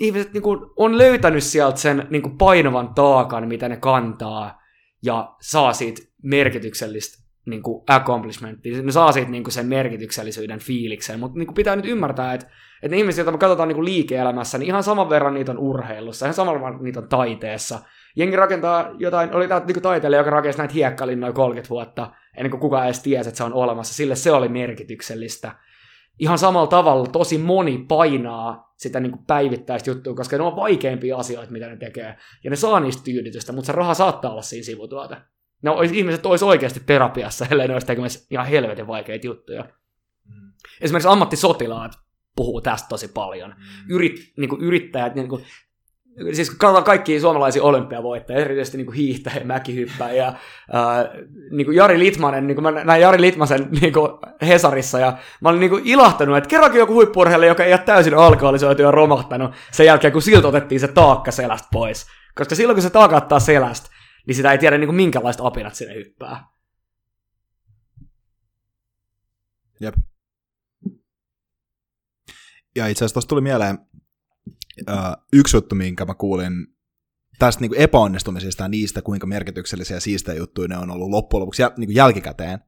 [0.00, 4.62] Ihmiset niin kuin, on löytänyt sieltä sen niin kuin painavan taakan, mitä ne kantaa,
[5.02, 8.82] ja saa siitä merkityksellistä niin kuin accomplishmentti.
[8.82, 12.46] Ne saa siitä niin kuin sen merkityksellisyyden fiiliksen, mutta niin pitää nyt ymmärtää, että,
[12.82, 15.58] että ne ihmiset, joita me katsotaan niin kuin liike-elämässä, niin ihan saman verran niitä on
[15.58, 17.78] urheilussa, ihan saman verran niitä on taiteessa.
[18.16, 22.60] Jengi rakentaa jotain, oli tämä niin taiteilija, joka rakensi näitä hiekkalinnoja 30 vuotta, ennen kuin
[22.60, 23.94] kukaan edes tiesi, että se on olemassa.
[23.94, 25.52] Sille se oli merkityksellistä.
[26.18, 31.16] Ihan samalla tavalla tosi moni painaa sitä niin kuin päivittäistä juttua, koska ne on vaikeimpia
[31.16, 32.16] asioita, mitä ne tekee.
[32.44, 35.16] Ja ne saa niistä tyydytystä, mutta se raha saattaa olla siinä sivutuote
[35.62, 39.62] ne olisi, ihmiset olisi oikeasti terapiassa, ellei ne olisi tekemässä ihan helvetin vaikeita juttuja.
[39.62, 40.52] Mm.
[40.80, 41.92] Esimerkiksi ammattisotilaat
[42.36, 43.50] puhuu tästä tosi paljon.
[43.50, 43.94] Mm.
[43.94, 45.44] Yrit, niin kuin yrittäjät, niin kuin,
[46.32, 50.32] siis katsotaan kaikki suomalaisia olympiavoittajia, erityisesti niin hiihtäjä, mäkihyppää ja
[50.72, 51.10] ää,
[51.50, 54.10] niin kuin Jari Litmanen, niin kuin mä näin Jari Litmasen niin kuin
[54.46, 58.14] Hesarissa ja mä olin niin kuin ilahtanut, että kerrankin joku huippurheilija, joka ei ole täysin
[58.14, 62.06] alkoholisoitu ja romahtanut sen jälkeen, kun siltä otettiin se taakka selästä pois.
[62.34, 63.90] Koska silloin, kun se taakka ottaa selästä,
[64.26, 66.44] niin sitä ei tiedä niin kuin minkälaista apinat sinne hyppää.
[69.80, 69.94] Jep.
[72.76, 73.78] Ja itse asiassa tuli mieleen
[74.90, 76.52] uh, yksi juttu, minkä mä kuulin
[77.38, 81.40] tästä niin kuin epäonnistumisista ja niistä, kuinka merkityksellisiä ja siistejä juttuja ne on ollut loppujen
[81.40, 82.58] lopuksi niin kuin jälkikäteen.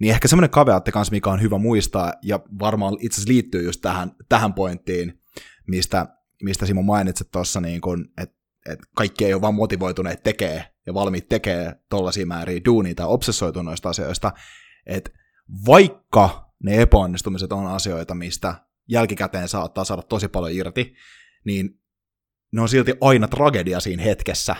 [0.00, 3.80] Niin ehkä semmoinen kaveatte kanssa, mikä on hyvä muistaa, ja varmaan itse asiassa liittyy just
[3.80, 5.20] tähän, tähän pointtiin,
[5.66, 6.06] mistä,
[6.42, 7.80] mistä Simo mainitsit tuossa, niin
[8.18, 8.36] että
[8.70, 13.62] et kaikki ei ole vaan motivoituneet tekee ja valmiit tekee tollaisia määriä duunia tai obsessoitu
[13.62, 14.32] noista asioista,
[14.86, 15.10] että
[15.66, 18.54] vaikka ne epäonnistumiset on asioita, mistä
[18.88, 20.94] jälkikäteen saattaa saada tosi paljon irti,
[21.44, 21.80] niin
[22.52, 24.56] ne on silti aina tragedia siinä hetkessä.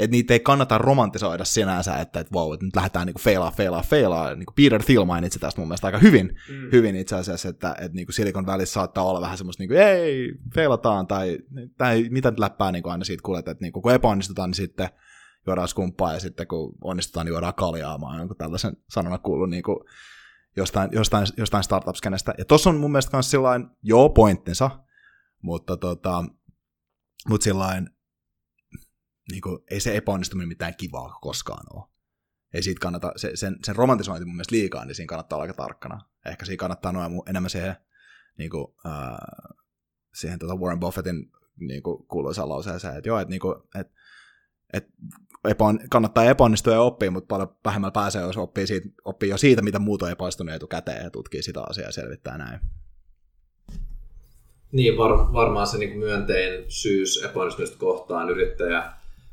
[0.00, 3.82] Että niitä ei kannata romantisoida sinänsä, että et, wow, että nyt lähdetään niinku feilaa, feilaa,
[3.82, 4.34] feilaa.
[4.34, 6.68] Niinku Peter Thiel mainitsi tästä mun mielestä aika hyvin, mm.
[6.72, 11.06] hyvin itse asiassa, että et, niinku Silicon välissä saattaa olla vähän semmoista, niinku, ei, feilataan,
[11.06, 11.38] tai,
[11.78, 14.88] tai mitä läppää niinku aina siitä kuulet, että niinku, kun epäonnistutaan, niin sitten
[15.46, 17.98] juodaan skumppaa, ja sitten kun onnistutaan, niin juodaan kaljaa.
[17.98, 19.84] Mä oon tällaisen sanona kuullut niinku,
[20.56, 22.34] jostain, jostain, jostain startup-skenestä.
[22.38, 24.70] Ja tuossa on mun mielestä myös sillain, joo, pointtinsa,
[25.42, 26.24] mutta tota,
[27.28, 27.90] mutta sillain,
[29.30, 31.88] niin kuin, ei se epäonnistuminen mitään kivaa koskaan ole.
[32.54, 35.54] Ei siitä kannata, se, sen, sen romantisointi mun mielestä liikaa, niin siinä kannattaa olla aika
[35.54, 36.00] tarkkana.
[36.26, 37.76] Ehkä siinä kannattaa noin enemmän siihen,
[38.38, 39.18] niin kuin, äh,
[40.14, 43.92] siihen tota Warren Buffettin niin kuin kuuluisaan lauseeseen, että joo, että, niin kuin, että,
[44.72, 44.92] että
[45.44, 49.62] epon, kannattaa epäonnistua ja oppia, mutta paljon vähemmän pääsee, jos oppii, siitä, oppii jo siitä,
[49.62, 52.60] mitä muut on epäonnistunut etukäteen ja tutkii sitä asiaa ja selvittää näin.
[54.72, 58.92] Niin, var, varmaan se niin myönteinen syys epäonnistumista kohtaan yrittäjä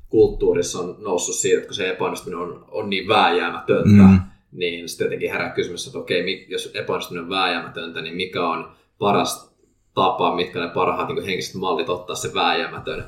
[0.09, 4.19] kulttuurissa on noussut siitä, että kun se epäonnistuminen on, on niin vääjäämätöntä, mm.
[4.51, 9.55] niin sitten jotenkin herää kysymys, että okei, jos epäonnistuminen on vääjäämätöntä, niin mikä on paras
[9.93, 13.05] tapa, mitkä ne parhaat niin henkiset mallit ottaa se vääjäämätön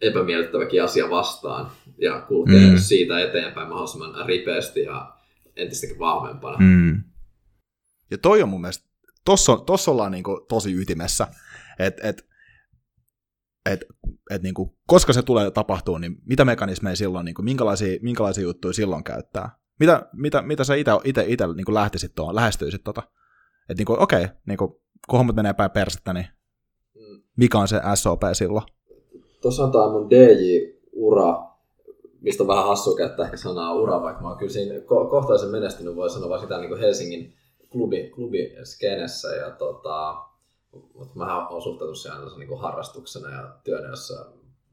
[0.00, 2.78] epämiellyttäväkin asia vastaan ja kulkee mm.
[2.78, 5.12] siitä eteenpäin mahdollisimman ripeästi ja
[5.56, 6.56] entistäkin vahvempana.
[6.58, 7.02] Mm.
[8.10, 8.88] Ja toi on mun mielestä,
[9.24, 11.28] tossa, tossa ollaan niinku tosi ytimessä,
[11.78, 12.26] että et,
[13.70, 13.84] et,
[14.30, 19.04] et niinku, koska se tulee tapahtuu, niin mitä mekanismeja silloin, niinku, minkälaisia, minkälaisia juttuja silloin
[19.04, 19.58] käyttää?
[19.80, 20.74] Mitä, mitä, mitä sä
[21.04, 23.02] itse niinku lähtisit tuohon, lähestyisit tota?
[23.68, 26.26] Että niinku, okei, okay, niinku, kun hommat menee päin persettä, niin
[27.36, 28.66] mikä on se SOP silloin?
[29.42, 31.54] Tuossa on tämä mun DJ-ura,
[32.20, 35.50] mistä on vähän hassu käyttää ehkä sanaa ura, vaikka mä oon kyllä siinä ko- kohtaisen
[35.50, 37.34] menestynyt, voi sanoa vaikka niin Helsingin
[37.72, 39.28] klubi, klubiskenessä.
[39.28, 40.14] Ja tota,
[40.94, 44.26] mutta mä oon suhtautunut siihen aina niin harrastuksena ja työnä, jossa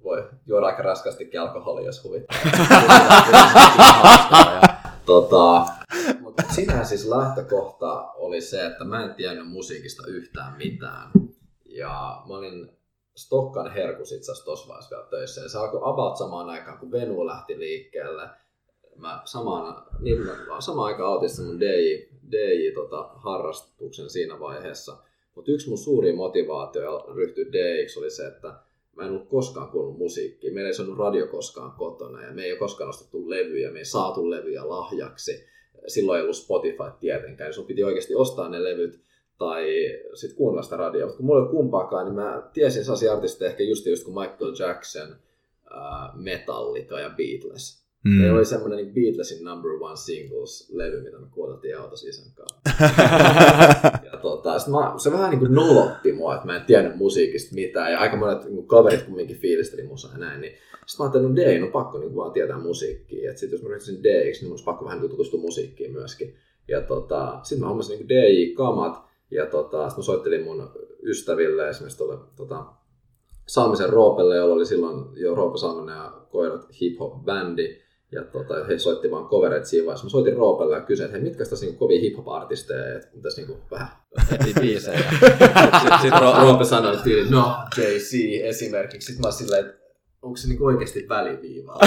[0.03, 2.37] voi juoda aika raskaasti alkoholia, jos huvittaa.
[5.05, 5.65] tota,
[6.19, 11.11] mutta sinähän siis lähtökohta oli se, että mä en tiennyt musiikista yhtään mitään.
[11.65, 12.71] Ja mä olin
[13.15, 15.41] Stokkan herkus itse asiassa tuossa vaiheessa vielä töissä.
[15.41, 18.29] Ja se alkoi about samaan aikaan, kun Venu lähti liikkeelle.
[18.95, 24.97] Mä samaan, niin mä samaan aikaan aloitin mun DJ, DJ tota, harrastuksen siinä vaiheessa.
[25.35, 28.47] Mutta yksi mun suuri motivaatio ryhtyä DJiksi oli se, että
[28.95, 30.53] mä en ollut koskaan kuullut musiikkia.
[30.53, 33.85] Meillä ei ollut radio koskaan kotona ja me ei ole koskaan ostettu levyjä, me ei
[33.85, 35.45] saatu levyjä lahjaksi.
[35.87, 39.01] Silloin ei ollut Spotify tietenkään, niin sun piti oikeasti ostaa ne levyt
[39.37, 39.65] tai
[40.13, 41.05] sitten kuunnella sitä radioa.
[41.05, 44.53] Mutta kun mulla ei kumpaakaan, niin mä tiesin sellaisia artisteja ehkä just, just kuin Michael
[44.59, 45.15] Jackson,
[46.13, 47.80] Metallica ja Beatles.
[48.03, 48.11] Mm.
[48.11, 52.61] Meillä oli semmoinen niin Beatlesin number one singles-levy, mitä me kuunneltiin autossa isän kanssa.
[54.11, 57.55] ja tota, sit mä, se vähän niin kuin nolotti mua, että mä en tiennyt musiikista
[57.55, 57.91] mitään.
[57.91, 60.41] Ja aika monet niin kaverit kumminkin fiilisteli musaa ja näin.
[60.41, 60.53] Niin
[60.85, 63.29] sitten mä ajattelin, no D, no pakko niin vaan tietää musiikkia.
[63.29, 66.35] Että sit jos mä ryhtyisin D, niin mun pakko vähän niin tutustua musiikkiin myöskin.
[66.67, 69.01] Ja tota, sitten mä hommasin niin DJ-kamat.
[69.31, 70.69] Ja tota, sitten mä soittelin mun
[71.03, 72.65] ystäville esimerkiksi tuolle tota,
[73.47, 77.81] Salmisen Roopelle, jolla oli silloin jo Roope Salminen ja koirat hip-hop-bändi.
[78.11, 80.05] Ja tota, he soitti vaan covereita siinä vaiheessa.
[80.05, 83.61] Mä soitin Roopelle ja kysyin, että hei, mitkä tässä niinku kovia hip-hop-artisteja, että pitäisi niinku
[83.71, 83.87] vähän
[84.59, 84.99] biisejä.
[85.81, 89.05] Sitten sit Roope sanoi että no, JC esimerkiksi.
[89.05, 89.81] Sitten mä oon silleen, että
[90.21, 91.79] onko se niinku oikeasti väliviivaa?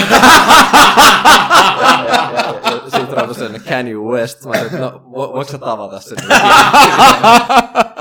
[2.83, 4.45] Sitten Roope sanoi, Can you West?
[4.45, 6.17] Mä sanoin, no, vo, voiko sä tavata sen?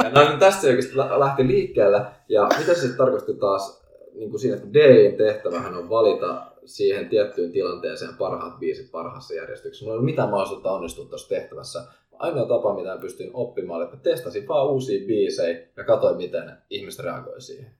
[0.04, 2.06] ja no, niin tästä se oikeasti lähti liikkeelle.
[2.28, 3.84] Ja mitä se sitten tarkoitti taas
[4.14, 9.84] niin kuin siinä, että DJin tehtävähän on valita siihen tiettyyn tilanteeseen parhaat biisit parhaassa järjestyksessä.
[9.84, 11.84] Mulla ei ole mitään mahdollisuutta onnistua tuossa tehtävässä.
[12.12, 17.40] Ainoa tapa, mitä pystyin oppimaan, että testasin vaan uusia biisejä ja katsoin, miten ihmiset reagoi
[17.40, 17.70] siihen.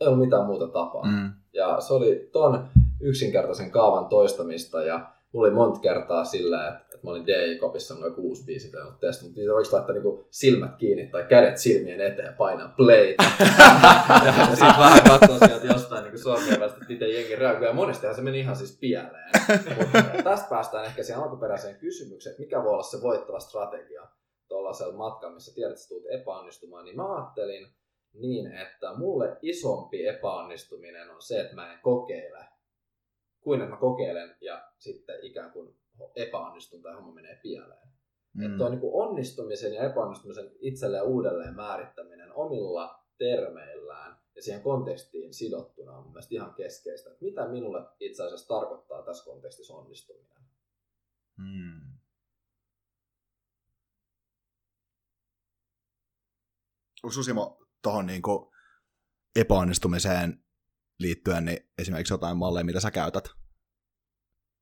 [0.00, 1.06] ei ollut mitään muuta tapaa.
[1.06, 1.30] Mm.
[1.52, 2.68] Ja se oli ton
[3.00, 8.14] yksinkertaisen kaavan toistamista ja mulla oli monta kertaa sillä, että, että mä olin DJ-kopissa noin
[8.14, 12.26] kuusi biisiä tehnyt testi, mutta niitä voiko laittaa niinku silmät kiinni tai kädet silmien eteen
[12.26, 13.14] ja painaa play.
[14.26, 15.89] ja sitten vähän katsoa sieltä jostain
[16.60, 17.66] välistä, että miten jengi reagoi.
[17.66, 19.30] Ja monestihan se meni ihan siis pieleen.
[19.78, 24.06] Mutta tästä päästään ehkä siihen alkuperäiseen kysymykseen, että mikä voi olla se voittava strategia
[24.48, 27.68] tuollaisella matkalla, missä tiedät, että tulet epäonnistumaan, niin mä ajattelin
[28.12, 32.44] niin, että mulle isompi epäonnistuminen on se, että mä en kokeile,
[33.40, 35.76] kuin että mä kokeilen ja sitten ikään kuin
[36.16, 37.88] epäonnistun tai homma menee pieleen.
[38.34, 38.46] Mm.
[38.46, 45.34] Että toi niin kuin onnistumisen ja epäonnistumisen itselleen uudelleen määrittäminen omilla termeillään ja siihen kontekstiin
[45.34, 47.10] sidottuna on mun mielestä ihan keskeistä.
[47.10, 50.42] Että mitä minulle itse asiassa tarkoittaa tässä kontekstissa onnistuminen?
[51.36, 51.98] Mm.
[57.02, 58.22] Onko Susimo tuohon niin
[59.36, 60.44] epäonnistumiseen
[60.98, 63.28] liittyen niin esimerkiksi jotain malleja, mitä sä käytät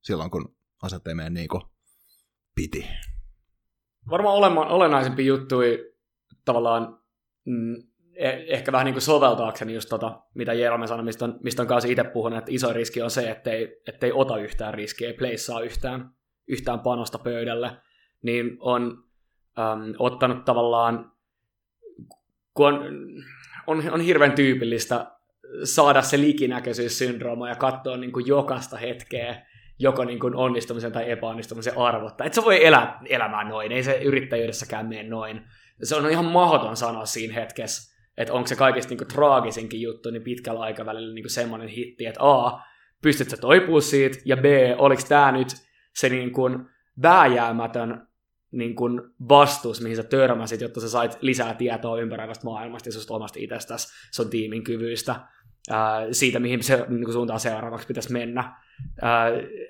[0.03, 1.63] silloin, kun asiat ei mene niin kuin
[2.55, 2.87] piti?
[4.11, 5.57] Varmaan olennaisempi juttu
[6.45, 7.03] tavallaan
[7.45, 7.83] mm,
[8.47, 11.89] ehkä vähän niin kuin soveltaakseni just tota, mitä Jerome sanoi, mistä on, mistä on kanssa
[11.89, 16.11] itse puhunut, että iso riski on se, ettei, ettei ota yhtään riskiä, ei pleissaa yhtään,
[16.49, 17.71] yhtään panosta pöydälle,
[18.23, 19.05] niin on
[19.59, 21.13] äm, ottanut tavallaan,
[22.55, 22.83] kun on,
[23.67, 25.07] on, on hirveän tyypillistä
[25.65, 29.47] saada se likinäköisyyssyndrooma ja katsoa niin kuin jokaista hetkeä
[29.79, 32.27] joko niin kuin onnistumisen tai epäonnistumisen arvottaa.
[32.27, 35.45] Et se voi elää elämään noin, ei se yrittäjyydessäkään mene noin.
[35.83, 40.11] Se on ihan mahdoton sanoa siinä hetkessä, että onko se kaikista niin kuin traagisinkin juttu
[40.11, 42.61] niin pitkällä aikavälillä niin kuin semmoinen hitti, että A,
[43.03, 44.45] pystytkö toipumaan siitä, ja B,
[44.79, 45.49] oliko tämä nyt
[45.95, 46.67] se niin kuin
[47.03, 48.09] vääjäämätön
[48.51, 53.15] niin kuin vastus, mihin sä törmäsit, jotta sä sait lisää tietoa ympäröivästä maailmasta ja susta
[53.15, 55.15] omasta itsestäsi, sun tiimin kyvyistä,
[55.71, 58.57] ää, siitä, mihin se niin kuin suuntaan seuraavaksi pitäisi mennä.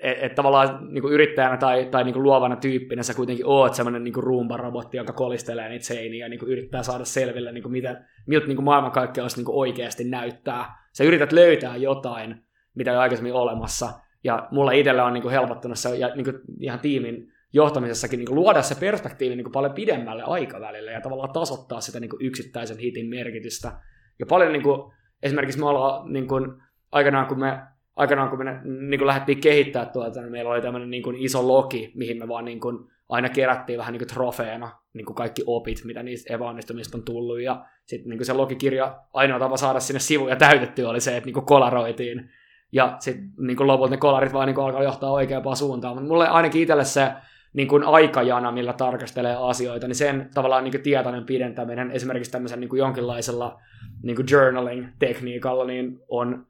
[0.01, 3.75] Että et tavallaan niin kuin yrittäjänä tai, tai niin kuin luovana tyyppinä sä kuitenkin oot
[3.75, 7.71] semmoinen niin rumbarobotti, joka kolistelee niitä seiniä ja niin kuin yrittää saada selville, niin kuin
[7.71, 7.97] miten,
[8.29, 10.65] miltä niin maailmankaikkeus niin oikeasti näyttää.
[10.93, 12.43] Sä yrität löytää jotain,
[12.75, 13.89] mitä ei aikaisemmin olemassa,
[14.23, 18.27] ja mulla itsellä on niin kuin helpottunut se ja niin kuin ihan tiimin johtamisessakin niin
[18.27, 22.25] kuin luoda se perspektiivi niin kuin paljon pidemmälle aikavälille ja tavallaan tasoittaa sitä niin kuin
[22.25, 23.71] yksittäisen hitin merkitystä.
[24.19, 26.45] Ja paljon niin kuin, esimerkiksi me ollaan niin kuin,
[26.91, 27.61] aikanaan, kun me
[27.95, 31.47] aikanaan, kun me niin kuin lähdettiin kehittää tuota, niin meillä oli tämmöinen niin kuin iso
[31.47, 32.77] logi, mihin me vaan niin kuin,
[33.09, 37.41] aina kerättiin vähän niin kuin trofeena niin kuin kaikki opit, mitä niistä epäonnistumista on tullut.
[37.41, 41.33] Ja sitten niin se logikirja, ainoa tapa saada sinne sivuja täytettyä oli se, että niin
[41.33, 42.29] kuin kolaroitiin.
[42.71, 45.95] Ja sitten niin lopulta ne kolarit vaan niin alkaa johtaa oikeampaan suuntaan.
[45.95, 47.11] Mutta mulle ainakin itselle se
[47.53, 52.59] niin kuin aikajana, millä tarkastelee asioita, niin sen tavallaan niin kuin tietoinen pidentäminen esimerkiksi tämmöisen
[52.59, 53.61] niin kuin jonkinlaisella
[54.03, 56.47] niin kuin journaling-tekniikalla niin on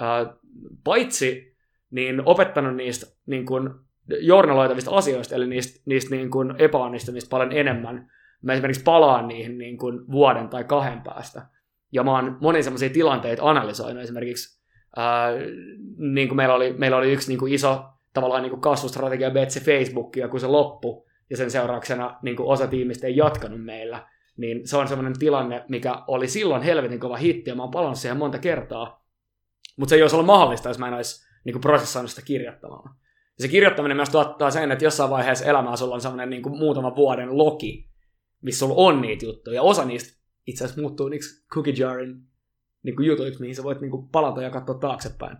[0.00, 0.34] ää,
[0.84, 1.56] paitsi
[1.90, 3.70] niin opettanut niistä niin kuin
[4.20, 8.10] journaloitavista asioista, eli niistä, niistä niin kuin epäonnistumista paljon enemmän.
[8.42, 11.46] Mä esimerkiksi palaan niihin niin kuin vuoden tai kahden päästä.
[11.92, 14.60] Ja mä oon monia sellaisia tilanteita analysoinut esimerkiksi,
[14.96, 15.30] ää,
[15.96, 19.60] niin kuin meillä, oli, meillä oli yksi niin kuin iso tavallaan niin kuin kasvustrategia Betsy
[19.60, 24.68] Facebookia, kun se loppui, ja sen seurauksena niin kuin osa tiimistä ei jatkanut meillä, niin
[24.68, 28.16] se on semmoinen tilanne, mikä oli silloin helvetin kova hitti, ja mä oon palannut siihen
[28.16, 29.06] monta kertaa,
[29.76, 32.94] mutta se ei olisi ollut mahdollista, jos mä en olisi niin kuin prosessoinut sitä kirjoittamaan.
[33.40, 36.58] Ja se kirjoittaminen myös tuottaa sen, että jossain vaiheessa elämää sulla on semmoinen niin kuin
[36.58, 37.88] muutaman vuoden loki,
[38.42, 42.22] missä sulla on niitä juttuja, ja osa niistä itse asiassa muuttuu niiksi cookie jarin
[42.82, 45.36] niin kuin jutuiksi, mihin sä voit niin kuin palata ja katsoa taaksepäin.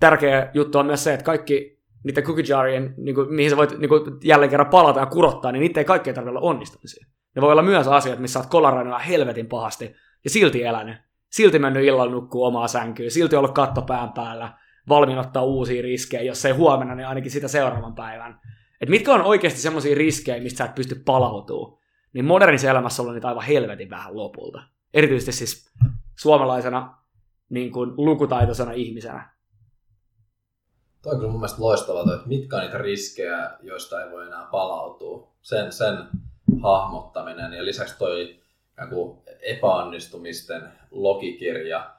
[0.00, 3.78] Tärkeä juttu on myös se, että kaikki niiden cookie jarien, niin kuin, mihin sä voit
[3.78, 7.06] niin kuin, jälleen kerran palata ja kurottaa, niin niitä ei kaikkea tarvitse olla onnistumisia.
[7.36, 10.96] Ne voi olla myös asiat, missä oot kolaroinut helvetin pahasti ja silti elänyt.
[11.30, 16.22] Silti mennyt illalla nukkuu omaa sänkyyn, silti ollut katto pään päällä, valmiin ottaa uusia riskejä,
[16.22, 18.40] jos ei huomenna, niin ainakin sitä seuraavan päivän.
[18.80, 21.78] Et mitkä on oikeasti semmoisia riskejä, mistä sä et pysty palautumaan,
[22.12, 24.62] niin modernissa elämässä on niitä aivan helvetin vähän lopulta.
[24.94, 25.72] Erityisesti siis
[26.16, 26.98] suomalaisena
[27.48, 29.36] niin kuin lukutaitoisena ihmisenä
[31.06, 34.48] Toi on kyllä mun mielestä loistavaa, että mitkä on niitä riskejä, joista ei voi enää
[34.50, 35.32] palautua.
[35.42, 35.96] Sen, sen
[36.62, 38.40] hahmottaminen ja lisäksi toi
[39.42, 41.90] epäonnistumisten logikirja.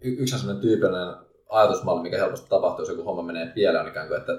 [0.00, 1.14] Y- yksi sellainen tyypillinen
[1.52, 4.32] ajatusmalli, mikä helposti tapahtuu, jos joku homma menee pieleen, on ikään kuin, että,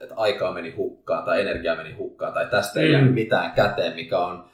[0.00, 2.92] että aikaa meni hukkaan tai energiaa meni hukkaan tai tästä ei mm.
[2.92, 4.44] jää mitään käteen, mikä on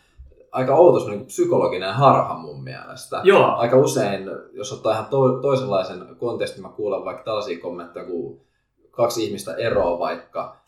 [0.52, 3.20] aika outo niin psykologinen harha mun mielestä.
[3.24, 3.46] Joo.
[3.56, 8.40] Aika usein, jos ottaa ihan to- toisenlaisen kontekstin, mä kuulen vaikka tällaisia kommentteja, kun
[8.90, 10.62] kaksi ihmistä eroa vaikka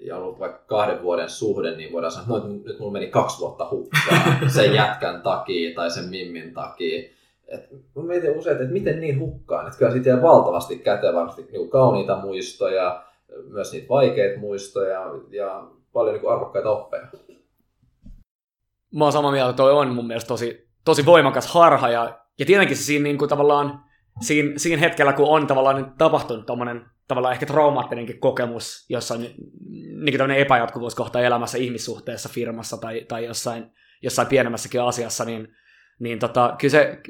[0.00, 3.68] ja ollut vaikka kahden vuoden suhde, niin voidaan sanoa, että nyt mulla meni kaksi vuotta
[3.70, 7.10] hukkaan sen jätkän takia tai sen mimmin takia.
[7.52, 11.48] Et mä mietin usein, että miten niin hukkaan, että kyllä siitä jää valtavasti käteen varmasti
[11.52, 13.04] niin kauniita muistoja,
[13.48, 17.06] myös niitä vaikeita muistoja ja paljon niin arvokkaita oppeja.
[18.94, 22.76] Mä oon samaa mieltä, toi on mun mielestä tosi, tosi voimakas harha ja, ja tietenkin
[22.76, 23.80] se siinä niin kuin tavallaan
[24.20, 29.34] siinä, siinä hetkellä, kun on tavallaan tapahtunut tommonen tavallaan ehkä traumaattinenkin kokemus jossain
[30.04, 35.48] niin tämmöinen epäjatkuvuus kohta elämässä ihmissuhteessa firmassa tai, tai jossain, jossain pienemmässäkin asiassa, niin,
[36.02, 37.00] niin tota, kyllä se,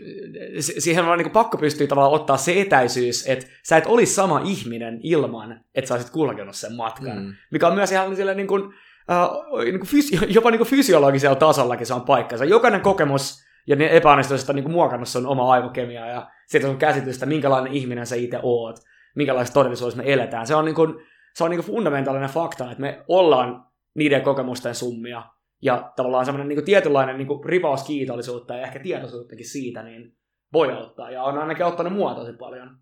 [0.60, 4.40] siihen on niin kuin pakko pystyä tavallaan ottaa se etäisyys, että sä et olisi sama
[4.44, 7.22] ihminen ilman, että sä olisit kulkenut sen matkan.
[7.22, 7.34] Mm.
[7.50, 8.62] Mikä on myös ihan sille niin kuin,
[9.10, 9.28] äh,
[9.64, 12.44] niin kuin fysi- jopa niin kuin fysiologisella tasollakin se on paikkansa.
[12.44, 16.76] Jokainen kokemus ja ne epäonnistuiset on niin kuin muokannut sun oma aivokemiaa ja siitä on
[16.76, 18.76] käsitystä, minkälainen ihminen sä itse oot,
[19.14, 20.46] minkälaisessa todellisuudessa me eletään.
[20.46, 20.94] Se on, niin kuin,
[21.34, 25.22] se on niin kuin fundamentaalinen fakta, että me ollaan niiden kokemusten summia
[25.62, 30.16] ja tavallaan semmoinen niin tietynlainen niin kuin ripaus kiitollisuutta ja ehkä tietoisuuttakin siitä, niin
[30.52, 32.76] voi auttaa ja on ainakin auttanut mua tosi paljon.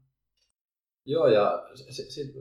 [1.04, 2.34] Joo, ja sit, sit,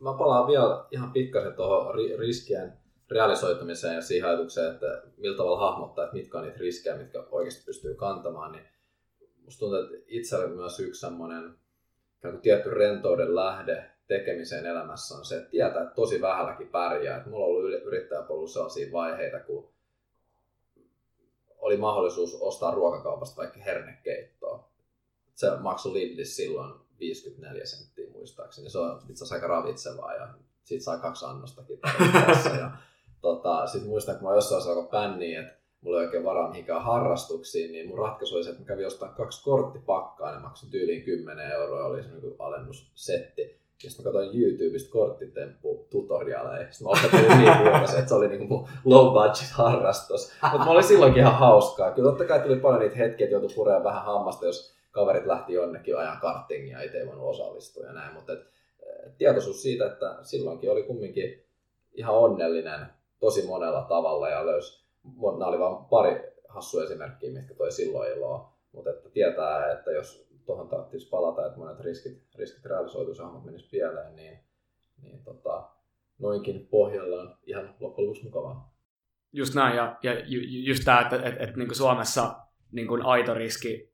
[0.00, 2.72] mä palaan vielä ihan pikkasen tuohon riskien
[3.10, 7.64] realisoitumiseen ja siihen ajatukseen, että millä tavalla hahmottaa, että mitkä on niitä riskejä, mitkä oikeasti
[7.64, 8.64] pystyy kantamaan, niin
[9.44, 11.54] musta tuntuu, että itselle myös yksi semmoinen
[12.42, 17.16] tietty rentouden lähde tekemiseen elämässä on se, että tietää, että tosi vähälläkin pärjää.
[17.16, 19.68] Että mulla on ollut yrittäjäpolun sellaisia vaiheita, kun
[21.58, 24.68] oli mahdollisuus ostaa ruokakaupasta vaikka hernekeittoa.
[25.34, 28.70] Se maksoi Lidlis silloin 54 senttiä muistaakseni.
[28.70, 30.28] Se on itse asiassa aika ravitsevaa ja
[30.64, 31.78] siitä saa kaksi annostakin
[32.60, 32.70] ja
[33.20, 36.82] tota, sitten muistan, kun mä jossain vaiheessa alkoi pänniä, että mulla ei oikein varaa mihinkään
[36.82, 41.02] harrastuksiin, niin mun ratkaisu oli se, että mä kävin jostain kaksi korttipakkaa, ja maksin tyyliin
[41.02, 43.57] 10 euroa, oli se niin alennussetti.
[43.78, 46.72] Sitten mä katsoin YouTubesta korttitemppu tutorialeja.
[46.72, 48.48] Sitten mä opettelin niin huomasin, että se oli niin
[48.84, 50.32] low budget harrastus.
[50.42, 51.90] Mutta mä olin silloinkin ihan hauskaa.
[51.90, 55.52] Kyllä totta kai tuli paljon niitä hetkiä, että joutui puremaan vähän hammasta, jos kaverit lähti
[55.52, 58.14] jonnekin ajan karttingia ja itse ei voinut osallistua ja näin.
[58.14, 58.38] Mutta et,
[59.18, 61.44] tietoisuus siitä, että silloinkin oli kumminkin
[61.92, 62.86] ihan onnellinen
[63.20, 64.84] tosi monella tavalla ja löysi,
[65.38, 70.27] nämä oli vain pari hassua esimerkkiä, mitkä toi silloin iloa, mutta että tietää, että jos
[70.48, 74.38] tuohon tarvitsisi palata, että monet riskit, riskit realisoituisi ja menisi pieleen, niin,
[75.02, 75.68] niin tota,
[76.18, 78.74] noinkin pohjalla on ihan loppujen lopuksi mukavaa.
[79.32, 82.36] Just näin, ja, ja ju, just tämä, että, että, että, että niin Suomessa
[82.72, 83.92] niin kuin aito riski,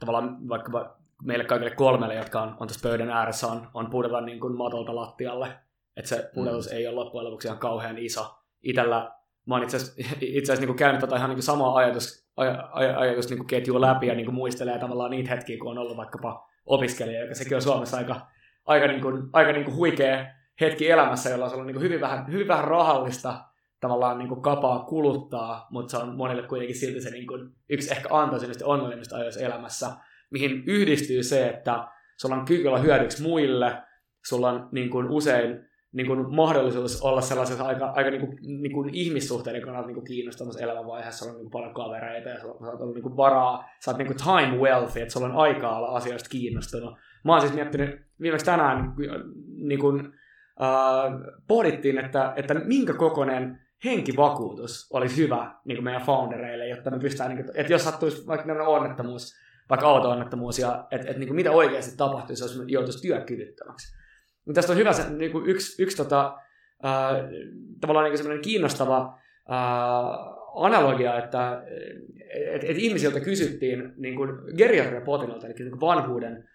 [0.00, 4.40] tavallaan vaikka meille kaikille kolmelle, jotka on, on tässä pöydän ääressä, on, on pudota niin
[4.40, 5.48] kuin matolta lattialle.
[5.96, 6.76] Että se pudotus mm.
[6.76, 9.12] ei ole loppujen lopuksi ihan kauhean iso itsellä,
[9.46, 13.46] mä oon itse asiassa niin käynyt tota ihan niin samaa ajatus, aj, aj, ajatus niin
[13.46, 17.54] ketjua läpi ja niin muistelee tavallaan niitä hetkiä, kun on ollut vaikkapa opiskelija, joka sekin
[17.54, 18.26] on Suomessa aika,
[18.66, 20.26] aika, niin kuin, aika niin kuin huikea
[20.60, 23.44] hetki elämässä, jolla on ollut niin hyvin, vähän, hyvin vähän rahallista
[23.80, 27.92] tavallaan niin kuin kapaa kuluttaa, mutta se on monille kuitenkin silti se niin kuin yksi
[27.92, 29.90] ehkä antoisimmista onnellisista ajoista elämässä,
[30.30, 31.88] mihin yhdistyy se, että
[32.20, 33.82] sulla on kyky olla hyödyksi muille,
[34.26, 38.72] sulla on niin kuin usein niin kuin mahdollisuus olla sellaisessa aika, aika niin kuin, niin
[38.72, 43.02] kuin ihmissuhteiden kannalta niin kuin kiinnostavassa elämänvaiheessa, on niin paljon kavereita ja oot ollut niin
[43.02, 46.94] kuin varaa, sä oot niin kuin time wealthy, että sulla on aikaa olla asioista kiinnostunut.
[47.24, 48.94] Mä oon siis miettinyt viimeksi tänään,
[49.56, 50.00] niin kuin,
[50.62, 51.12] äh,
[51.48, 57.30] pohdittiin, että, että minkä kokoinen henkivakuutus olisi hyvä niin kuin meidän foundereille, jotta me pystytään,
[57.30, 59.34] niin kuin, että jos sattuisi vaikka onnettomuus,
[59.70, 63.96] vaikka auto-onnettomuus, ja että, että niin kuin mitä oikeasti tapahtuisi, jos me joutuisi työkyvyttömäksi
[64.46, 66.34] niin tästä on hyvä se, niin kuin yksi, yksi tota,
[66.82, 67.10] ää,
[67.80, 69.58] tavallaan niin semmoinen kiinnostava ää,
[70.54, 71.62] analogia, että
[72.34, 76.48] et, et ihmisiltä kysyttiin, niin kuin geriatriapotilailta, eli niin vanhuuden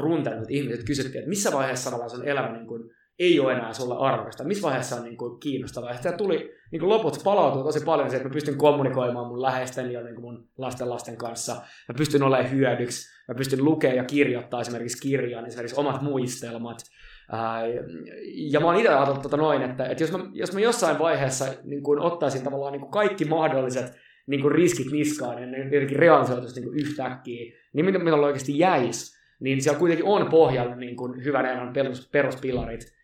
[0.00, 3.94] runtelemmat ihmiset kysyttiin, että missä vaiheessa tavallaan sun elämä niin kuin, ei ole enää sulle
[3.98, 5.90] arvokasta, missä vaiheessa on niin kuin, kiinnostavaa.
[6.04, 9.92] Ja tuli niin kuin loput palautuu tosi paljon se, että mä pystyn kommunikoimaan mun läheisten
[9.92, 11.54] ja niin kuin mun lasten lasten kanssa.
[11.88, 13.08] Mä pystyn olemaan hyödyksi.
[13.28, 16.78] Mä pystyn lukemaan ja kirjoittaa esimerkiksi kirjan, esimerkiksi omat muistelmat
[18.34, 21.44] ja mä oon itse ajatellut tota noin, että, että jos, mä, jos mä jossain vaiheessa
[21.64, 25.98] niin kuin ottaisin tavallaan niin kuin kaikki mahdolliset niin kuin riskit niskaan ja ne jotenkin
[25.98, 31.24] realisoituisi niin yhtäkkiä, niin mitä meillä oikeasti jäisi, niin siellä kuitenkin on pohjalla niin kuin
[31.24, 32.96] hyvän elämän perus, peruspilarit,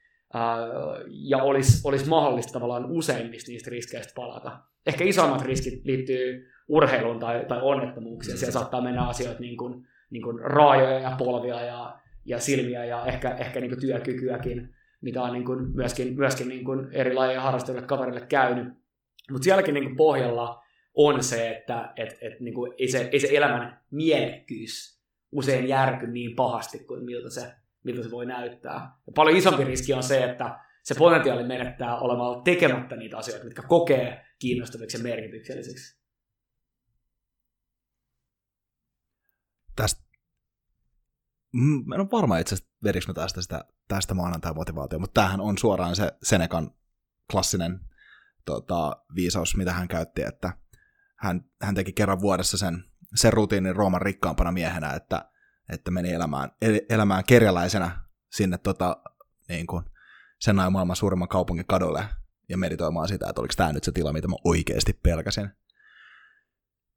[1.08, 4.58] ja olisi, olisi mahdollista tavallaan useimmista niistä riskeistä palata.
[4.86, 8.38] Ehkä isommat riskit liittyy urheiluun tai, tai onnettomuuksiin.
[8.38, 13.06] Siellä saattaa mennä asioita niin kuin, niin kuin raajoja ja polvia ja ja silmiä ja
[13.06, 17.86] ehkä, ehkä niin työkykyäkin, mitä on niin kuin myöskin, myöskin niin kuin eri lajeja harrastajille
[17.86, 18.68] kaverille käynyt.
[19.30, 20.62] Mutta sielläkin niin kuin pohjalla
[20.94, 25.02] on se, että et, et niin kuin ei, se, ei se elämän mielekkyys
[25.32, 27.52] usein järky niin pahasti kuin miltä se,
[27.84, 28.96] miltä se voi näyttää.
[29.06, 33.62] Ja paljon isompi riski on se, että se potentiaali menettää olemalla tekemättä niitä asioita, mitkä
[33.62, 36.02] kokee kiinnostaviksi ja merkityksellisiksi.
[39.76, 40.11] Tästä
[41.86, 45.40] mä en ole varma itse asiassa, vedikö mä tästä, sitä, tästä maanantai motivaatio, mutta tämähän
[45.40, 46.70] on suoraan se Senekan
[47.32, 47.80] klassinen
[48.44, 50.52] tota, viisaus, mitä hän käytti, että
[51.18, 52.84] hän, hän teki kerran vuodessa sen,
[53.14, 55.28] sen rutiinin Rooman rikkaampana miehenä, että,
[55.68, 58.00] että meni elämään, el, elämään kerjäläisenä
[58.32, 58.96] sinne tota,
[59.48, 59.84] niin kuin,
[60.40, 62.04] sen ajan maailman suurimman kaupungin kadulle
[62.48, 65.50] ja meditoimaan sitä, että oliko tämä nyt se tila, mitä mä oikeasti pelkäsin.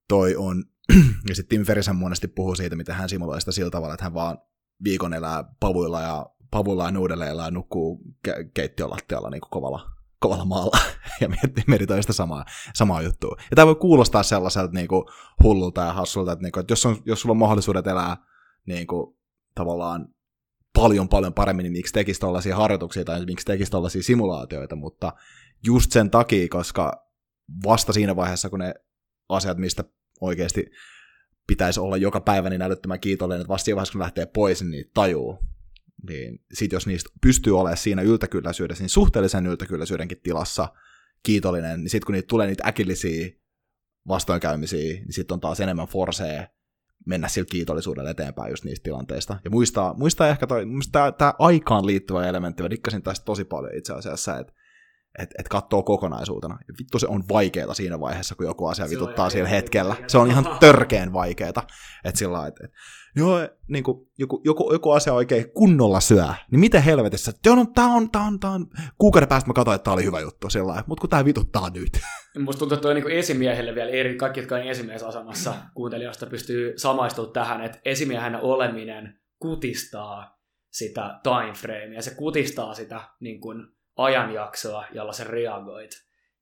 [0.07, 0.63] Toi on,
[1.29, 4.13] ja sitten Tim Ferrisen monesti puhuu siitä, miten hän simuloi sitä sillä tavalla, että hän
[4.13, 4.37] vaan
[4.83, 10.45] viikon elää pavuilla ja pavuilla ja nuudeleilla ja nukkuu ke- keittiön lattialla niin kovalla, kovalla
[10.45, 10.77] maalla
[11.21, 11.29] ja
[11.67, 13.35] meditoi sitä samaa, samaa juttua.
[13.39, 15.03] Ja tämä voi kuulostaa sellaiselta niin kuin
[15.43, 18.17] hullulta ja hassulta, että, niin kuin, että jos, on, jos sulla on mahdollisuudet elää
[18.65, 19.17] niin kuin,
[19.55, 20.07] tavallaan
[20.75, 25.13] paljon paljon paremmin, niin miksi tekisi tällaisia harjoituksia tai miksi tekisi tällaisia simulaatioita, mutta
[25.65, 27.09] just sen takia, koska
[27.65, 28.73] vasta siinä vaiheessa, kun ne
[29.29, 29.83] asiat, mistä
[30.21, 30.71] oikeasti
[31.47, 34.85] pitäisi olla joka päivä niin älyttömän kiitollinen, että vasta siinä vaiheessa, kun lähtee pois, niin
[34.93, 35.39] tajuu.
[36.09, 40.67] Niin sit jos niistä pystyy olemaan siinä yltäkylläisyydessä, niin suhteellisen yltäkylläisyydenkin tilassa
[41.23, 43.29] kiitollinen, niin sitten kun niitä tulee niitä äkillisiä
[44.07, 46.47] vastoinkäymisiä, niin sitten on taas enemmän forsee
[47.05, 49.39] mennä sillä kiitollisuudella eteenpäin just niistä tilanteista.
[49.43, 50.47] Ja muistaa, muistaa ehkä
[51.17, 54.53] tämä aikaan liittyvä elementti, mä dikkasin tästä tosi paljon itse asiassa, että
[55.19, 56.57] että et katsoo kokonaisuutena.
[56.67, 59.95] Ja vittu se on vaikeeta siinä vaiheessa, kun joku asia vituttaa siellä hetkellä.
[60.07, 61.63] Se on ihan törkeen vaikeeta.
[62.03, 62.71] Että sillä että et,
[63.15, 67.73] joo, niin kuin, joku, joku, joku asia oikein kunnolla syö, niin miten helvetissä, että on,
[67.73, 70.49] tää on, tää on, tää on, kuukauden päästä mä katsoin, että tää oli hyvä juttu
[70.49, 71.99] sillä mutta kun tää vituttaa nyt.
[72.39, 77.33] Musta tuntuu, että toi niin esimiehelle vielä eri, kaikki, jotka on esimiesasemassa kuuntelijoista pystyy samaistumaan
[77.33, 80.37] tähän, että esimiehenä oleminen kutistaa
[80.71, 85.91] sitä time framea, se kutistaa sitä niin kuin, ajanjaksoa, jolla sä reagoit.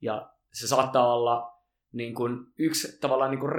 [0.01, 1.53] Ja se saattaa olla
[1.93, 3.51] niin kuin yksi tavallaan niin kuin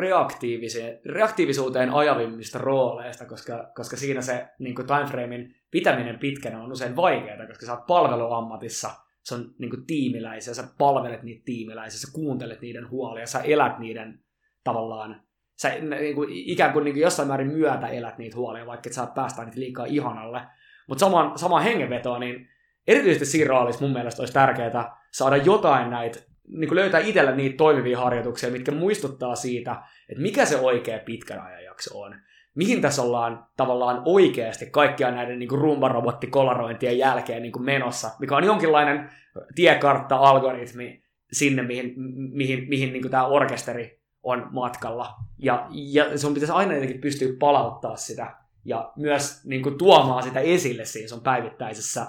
[1.05, 7.47] reaktiivisuuteen ajavimmista rooleista, koska, koska siinä se niin kuin timeframein pitäminen pitkänä on usein vaikeaa,
[7.47, 8.91] koska sä oot palveluammatissa,
[9.23, 13.79] se on niin kuin tiimiläisiä, sä palvelet niitä tiimiläisiä, sä kuuntelet niiden huolia, sä elät
[13.79, 14.25] niiden
[14.65, 15.23] tavallaan,
[15.59, 18.93] sä niin kuin, ikään kuin, niin kuin jossain määrin myötä elät niitä huolia, vaikka et
[18.93, 20.43] sä päästä niitä liikaa ihanalle.
[20.89, 22.49] Mutta samaan, samaan hengenvetoon, niin
[22.87, 26.19] erityisesti siinä roolissa mun mielestä olisi tärkeää saada jotain näitä,
[26.49, 31.41] niin kuin löytää itselle niitä toimivia harjoituksia, mitkä muistuttaa siitä, että mikä se oikea pitkän
[31.41, 32.15] ajan jakso on.
[32.55, 38.45] Mihin tässä ollaan tavallaan oikeasti kaikkia näiden niin rumbarobotti-kolarointien jälkeen niin kuin menossa, mikä on
[38.45, 39.11] jonkinlainen
[39.55, 41.95] tiekartta-algoritmi sinne, mihin,
[42.33, 45.15] mihin, mihin niin tämä orkesteri on matkalla.
[45.39, 50.41] Ja, ja sun pitäisi aina jotenkin pystyä palauttaa sitä ja myös niin kuin, tuomaan sitä
[50.41, 52.07] esille siinä sun päivittäisessä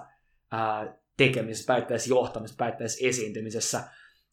[1.17, 3.83] tekemisessä, päivittäisessä johtamisessa, päivittäisessä esiintymisessä.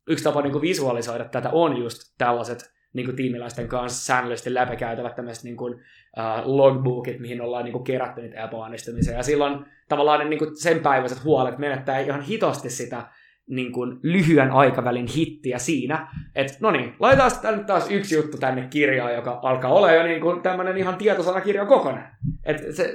[0.08, 5.14] Yksi tapa niin kuin visualisoida tätä on just tällaiset niin kuin tiimiläisten kanssa säännöllisesti läpikäytävät
[5.14, 9.16] tämmöiset niin kuin, uh, logbookit, mihin ollaan niin kuin, kerätty niitä epäonnistumisia.
[9.16, 13.06] Ja silloin tavallaan ne, niin kuin, sen päiväiset huolet menettää ihan hitosti sitä
[13.48, 18.68] niin kuin, lyhyen aikavälin hittiä siinä, että no niin, laitetaan tänne taas yksi juttu tänne
[18.70, 22.16] kirjaan, joka alkaa olla jo niin tämmöinen ihan tietosanakirja kokonaan.
[22.44, 22.94] Et se,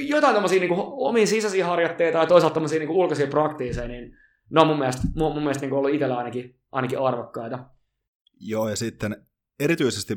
[0.00, 4.16] jotain tämmöisiä niin omiin sisäisiä harjoitteita ja toisaalta tämmöisiä niin ulkoisia praktiiseja, niin
[4.50, 7.58] ne on mun mielestä, mun, mun mielestä niin ollut itsellä ainakin, ainakin arvokkaita.
[8.40, 9.26] Joo, ja sitten
[9.60, 10.16] erityisesti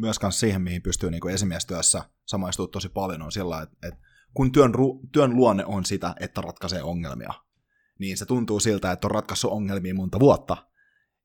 [0.00, 4.00] myös siihen, mihin pystyy niin esimiestyössä samaistumaan tosi paljon, on sillä, että, että
[4.34, 4.72] kun työn,
[5.12, 7.32] työn luonne on sitä, että ratkaisee ongelmia,
[7.98, 10.56] niin se tuntuu siltä, että on ratkaissut ongelmia monta vuotta.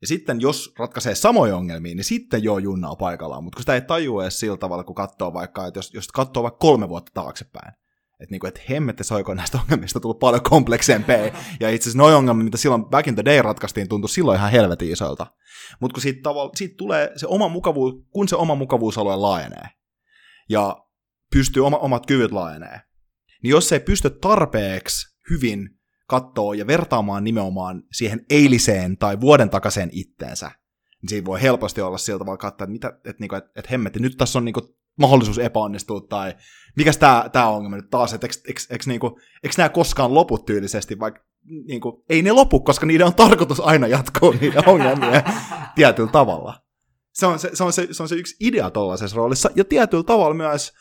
[0.01, 3.81] Ja sitten jos ratkaisee samoja ongelmia, niin sitten joo junnaa paikallaan, mutta kun sitä ei
[3.81, 7.73] tajua edes sillä tavalla, kun katsoo vaikka, että jos, jos katsoo vaikka kolme vuotta taaksepäin,
[8.24, 11.17] että niinku, et hemmette soiko näistä ongelmista tullut paljon kompleksempia.
[11.59, 14.51] Ja itse asiassa noin ongelmat, mitä silloin back in the day ratkaistiin, tuntui silloin ihan
[14.51, 15.28] helvetin isoilta.
[15.80, 19.69] Mutta kun siitä, tavalla, siitä tulee se oma mukavuus, kun se oma mukavuusalue laajenee,
[20.49, 20.86] ja
[21.34, 22.82] pystyy oma, omat kyvyt laajenee,
[23.43, 25.69] niin jos se ei pysty tarpeeksi hyvin
[26.07, 30.51] katsoa ja vertaamaan nimenomaan siihen eiliseen tai vuoden takaiseen itteensä,
[31.01, 33.99] niin siinä voi helposti olla sillä tavalla katsoa, että, mitä, että, niinku, että, että hemmetti,
[33.99, 34.61] nyt tässä on niinku
[34.99, 36.35] mahdollisuus epäonnistua, tai
[36.75, 38.27] mikäs tämä tää ongelma nyt taas, että
[38.71, 39.19] eikö, niinku,
[39.57, 41.21] nämä koskaan lopu tyylisesti, vaikka
[41.67, 45.23] niinku, ei ne lopu, koska niiden on tarkoitus aina jatkoa niiden ongelmia
[45.75, 46.53] tietyllä tavalla.
[47.13, 50.03] Se on se, se, on se, se on se yksi idea tuollaisessa roolissa, ja tietyllä
[50.03, 50.73] tavalla myös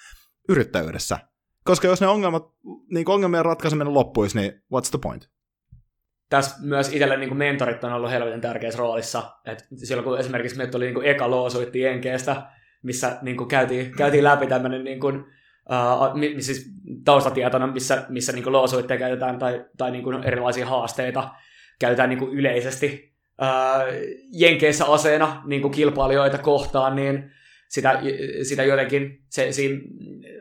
[0.49, 1.19] yrittäjyydessä.
[1.65, 2.43] Koska jos ne ongelmat,
[2.91, 5.29] niin ongelmien ratkaiseminen loppuisi, niin what's the point?
[6.29, 9.33] Tässä myös itselle niin mentorit on ollut helvetin tärkeässä roolissa.
[9.47, 12.43] Et silloin kun esimerkiksi meitä oli niin eka loosuitti Jenkeestä,
[12.83, 16.73] missä niin kuin käytiin, käytiin läpi tämmöinen niin kuin, uh, siis
[17.05, 21.31] taustatietona, missä, missä niin loosuitteja käytetään tai, tai niin kuin erilaisia haasteita
[21.81, 27.31] käytetään niin kuin yleisesti uh, Jenkeissä aseena niin kuin kilpailijoita kohtaan, niin
[27.69, 28.01] sitä,
[28.43, 29.81] sitä jotenkin, se, siinä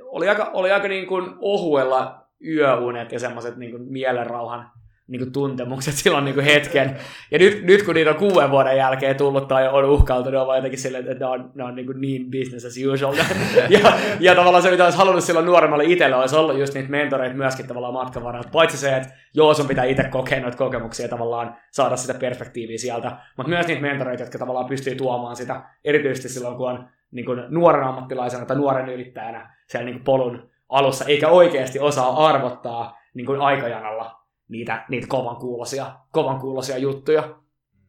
[0.01, 4.71] oli aika, oli aika niin kuin ohuella yöunet ja semmoiset niin mielenrauhan
[5.11, 6.97] niin kuin tuntemukset silloin niin kuin hetken.
[7.31, 10.47] Ja nyt, nyt kun niitä on kuuden vuoden jälkeen tullut tai on uhkailtu, niin on
[10.47, 13.15] vaan jotenkin silleen, että ne on, ne on niin, kuin niin business as usual.
[13.69, 17.35] ja, ja tavallaan se, mitä olisi halunnut silloin nuoremmalle itselle, olisi ollut just niitä mentoreita
[17.35, 18.49] myöskin tavallaan matkan varrella.
[18.51, 23.17] Paitsi se, että joo, sun pitää itse kokea noita kokemuksia tavallaan saada sitä perspektiiviä sieltä,
[23.37, 27.43] mutta myös niitä mentoreita, jotka tavallaan pystyy tuomaan sitä, erityisesti silloin, kun on niin kuin
[27.49, 33.25] nuoren ammattilaisena tai nuoren yrittäjänä siellä niin kuin polun alussa, eikä oikeasti osaa arvottaa niin
[33.25, 34.20] kuin aikajanalla
[34.51, 37.39] niitä, niitä kovan, kuulosia, kovan kuulosia juttuja,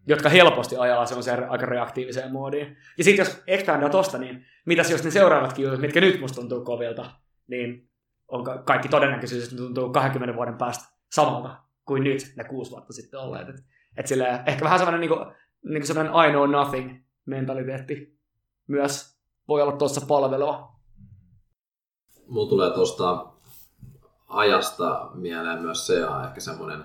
[0.06, 2.76] jotka helposti ajaa semmoiseen aika reaktiiviseen moodiin.
[2.98, 6.64] Ja sitten jos expandaa tosta, niin mitäs jos ne seuraavatkin jutut, mitkä nyt musta tuntuu
[6.64, 7.10] kovilta,
[7.46, 7.90] niin
[8.28, 12.70] on ka- kaikki todennäköisyys, että ne tuntuu 20 vuoden päästä samalta kuin nyt ne kuusi
[12.70, 13.48] vuotta sitten olleet.
[13.48, 13.56] Et,
[13.96, 15.16] et silleen, ehkä vähän semmoinen niinku,
[15.64, 18.18] niinku semmoinen I know nothing mentaliteetti
[18.68, 20.72] myös voi olla tuossa palvelua.
[22.26, 23.31] Mulla tulee tuosta
[24.32, 26.84] ajasta mieleen myös se ja ehkä semmoinen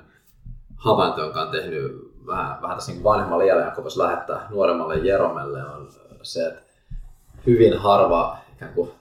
[0.76, 5.64] havainto, jonka on tehnyt vähän, vähän tässä niin vanhemmalle iälle, jonka voisi lähettää nuoremmalle Jeromelle,
[5.64, 5.90] on
[6.22, 6.62] se, että
[7.46, 8.92] hyvin harva ikään kuin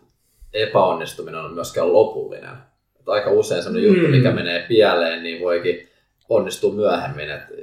[0.52, 2.56] epäonnistuminen on myöskään lopullinen.
[2.98, 3.96] Että aika usein sellainen mm.
[3.96, 5.88] juttu, mikä menee pieleen, niin voikin
[6.28, 7.30] onnistua myöhemmin.
[7.30, 7.54] Että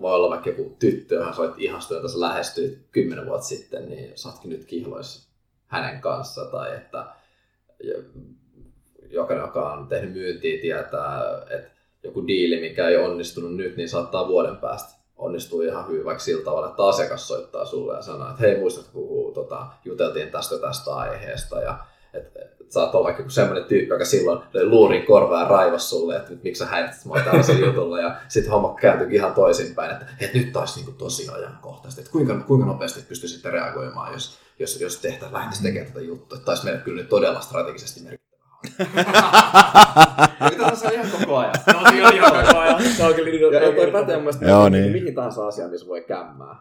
[0.00, 3.88] voi olla vaikka joku tyttö, johon sä olet ihastunut, jota sä lähestyit kymmenen vuotta sitten,
[3.88, 5.28] niin sä ootkin nyt kihloissa
[5.66, 6.44] hänen kanssa.
[6.44, 7.06] Tai että
[9.10, 11.70] jokainen, joka on tehnyt myyntiä, tietää, että
[12.02, 16.44] joku diili, mikä ei onnistunut nyt, niin saattaa vuoden päästä onnistua ihan hyvin, vaikka sillä
[16.44, 20.94] tavalla, että asiakas soittaa sulle ja sanoo, että hei muistatko, kun tota, juteltiin tästä tästä
[20.94, 21.78] aiheesta ja
[22.14, 26.30] että et, saat olla vaikka semmoinen tyyppi, joka silloin luurin korvaa ja raivas sulle, että
[26.30, 30.38] nyt miksi sä häirität mua tällaisella jutulla ja sitten homma kääntyi ihan toisinpäin, että, että
[30.38, 35.32] nyt taas niin tosi ajankohtaisesti, että kuinka, kuinka nopeasti pystyisitte reagoimaan, jos, jos, jos tehtäisiin,
[35.32, 38.27] lähdettäisiin tekemään tätä juttua, että taisi meidän kyllä nyt todella strategisesti merkittävä
[40.50, 41.54] Mitä tässä on ihan koko ajan?
[41.66, 42.82] No, se on ihan koko ajan.
[42.96, 44.92] Se on kyllä Ja, ja toi pätee mun mielestä Joo, mihin, niin.
[44.92, 46.56] mihin tahansa asiaan, missä voi kämmää.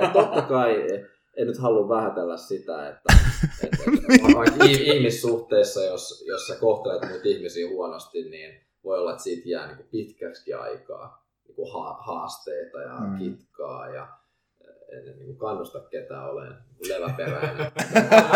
[0.00, 0.86] Ja totta kai
[1.36, 3.02] en nyt halua vähätellä sitä, että,
[3.64, 3.82] että,
[4.46, 9.66] että ihmissuhteissa, jos, jos sä kohtelet muita ihmisiä huonosti, niin voi olla, että siitä jää
[9.66, 13.06] niin pitkäksi aikaa niin ha- haasteita ja Mm.
[13.12, 13.18] mm.
[13.18, 14.08] kitkaa ja
[14.92, 17.72] en niin kannusta ketään olemaan leväperäinen.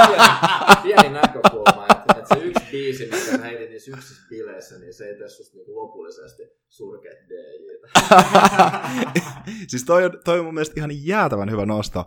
[0.07, 5.05] pieni, pieni näkökulma, että, että se yksi biisi, mikä heitin niissä yksissä bileissä, niin se
[5.05, 7.89] ei tee susta niin lopullisesti surkeat DJtä.
[9.71, 12.07] siis toi on, toi on mun mielestä ihan jäätävän hyvä nosto,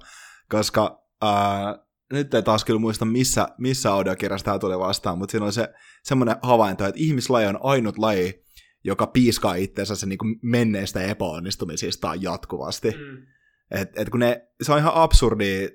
[0.50, 5.46] koska ää, nyt ei taas kyllä muista, missä, missä audiokirjassa tämä tuli vastaan, mutta siinä
[5.46, 5.70] on se
[6.04, 8.44] semmoinen havainto, että ihmislaji on ainut laji,
[8.84, 12.92] joka piiskaa itseensä se niin menneistä epäonnistumisistaan jatkuvasti.
[12.92, 13.26] Mm.
[13.72, 15.70] Et, et kun ne, se on ihan absurdi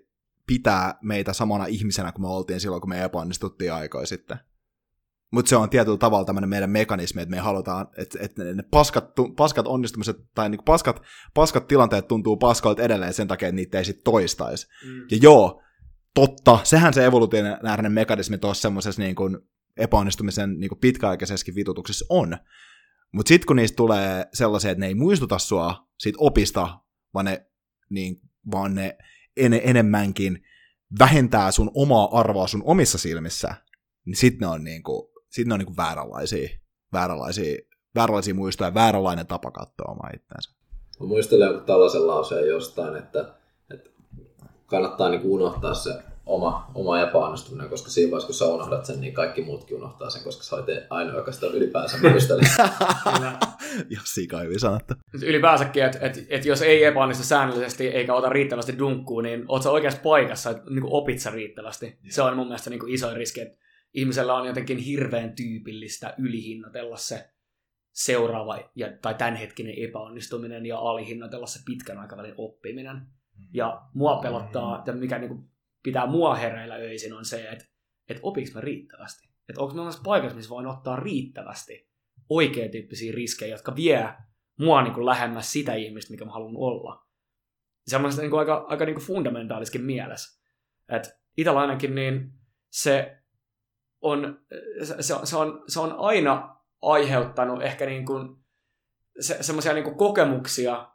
[0.47, 4.39] pitää meitä samana ihmisenä, kun me oltiin silloin, kun me epäonnistuttiin aikoja sitten.
[5.33, 9.05] Mutta se on tietyllä tavalla tämmöinen meidän mekanismi, että me halutaan, että, että ne paskat,
[9.37, 11.03] paskat onnistumiset tai niinku paskat,
[11.35, 14.67] paskat tilanteet tuntuu paskoilta edelleen sen takia, että niitä ei sitten toistaisi.
[14.87, 15.01] Mm.
[15.11, 15.63] Ja joo,
[16.15, 19.39] totta, sehän se evolutiivinen mekanismi tuossa semmoisessa niin kuin
[19.77, 22.37] epäonnistumisen niin kuin pitkäaikaisessakin vitutuksessa on.
[23.13, 26.79] Mutta sitten kun niistä tulee sellaisia, että ne ei muistuta sua siitä opista,
[27.15, 27.47] vaan ne,
[27.91, 28.21] niin,
[28.53, 28.99] vaan ne
[29.37, 30.45] en, enemmänkin
[30.99, 33.55] vähentää sun omaa arvoa sun omissa silmissä,
[34.05, 36.49] niin sitten ne on, niin kuin, sit ne on niin kuin vääränlaisia,
[36.93, 37.59] vääränlaisia,
[37.95, 40.51] vääränlaisia muistoja, vääränlainen tapa katsoa omaa itseänsä.
[41.01, 43.35] Mä muistelen tällaisen lauseen jostain, että,
[43.71, 43.91] että
[44.67, 45.95] kannattaa niin unohtaa se
[46.27, 50.25] oma, oma epäonnistuminen, koska siinä vaiheessa, kun sä unohdat sen, niin kaikki muutkin unohtaa sen,
[50.25, 52.45] koska sä olet ainoa, joka sitä ylipäänsä muistelee.
[53.15, 53.39] Kyllä.
[53.91, 54.95] ja sika hyvin sanottu.
[55.23, 59.71] Ylipäänsä, että et, et jos ei epäonnistu säännöllisesti eikä ota riittävästi dunkkuu, niin oot sä
[59.71, 61.99] oikeassa paikassa, että niin opit sä riittävästi.
[62.09, 63.59] Se on mun mielestä niin isoin riski, että
[63.95, 67.31] ihmisellä on jotenkin hirveän tyypillistä ylihinnatella se
[67.93, 73.07] seuraava ja, tai tämänhetkinen epäonnistuminen ja alihinnatella se pitkän aikavälin oppiminen.
[73.53, 75.54] Ja mua pelottaa, ja mikä niin kuin
[75.85, 77.65] pitää mua hereillä öisin, on se, että,
[78.09, 79.29] että opiks mä riittävästi.
[79.49, 81.91] Että onko mä paikassa, missä voin ottaa riittävästi
[82.29, 84.09] oikean tyyppisiä riskejä, jotka vie
[84.59, 87.07] mua niin kuin lähemmäs sitä ihmistä, mikä mä haluan olla.
[87.87, 90.41] Se on mielestäni niin aika, aika niin fundamentaaliskin mielessä.
[90.89, 92.31] Että itsellä ainakin niin
[92.71, 93.19] se
[94.01, 94.47] on,
[94.83, 98.37] se, se, on, se, on, aina aiheuttanut ehkä niin kuin
[99.21, 100.94] se, semmoisia niin kokemuksia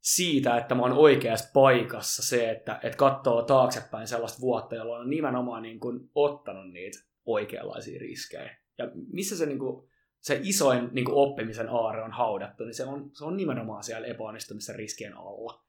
[0.00, 5.10] siitä, että mä oon oikeassa paikassa se, että, että katsoo taaksepäin sellaista vuotta, jolloin on
[5.10, 8.56] nimenomaan niin kuin ottanut niitä oikeanlaisia riskejä.
[8.78, 9.88] Ja missä se, niin kuin,
[10.20, 14.06] se isoin niin kuin oppimisen aare on haudattu, niin se on, se on nimenomaan siellä
[14.06, 15.64] epäonnistumisen riskien alla.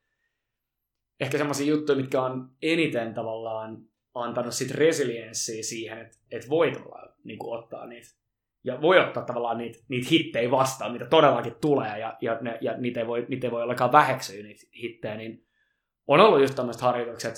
[1.19, 3.77] Ehkä semmoisia juttuja, mitkä on eniten tavallaan
[4.13, 8.07] antanut sit resilienssiä siihen, että et voi tavallaan niin ottaa niitä
[8.63, 12.77] ja voi ottaa tavallaan niitä, niitä hittejä vastaan, mitä todellakin tulee, ja, ja, ne, ja
[12.77, 15.47] niitä, ei voi, niitä ei voi ollenkaan väheksyä niitä hittejä, niin
[16.07, 17.35] on ollut just tämmöiset harjoitukset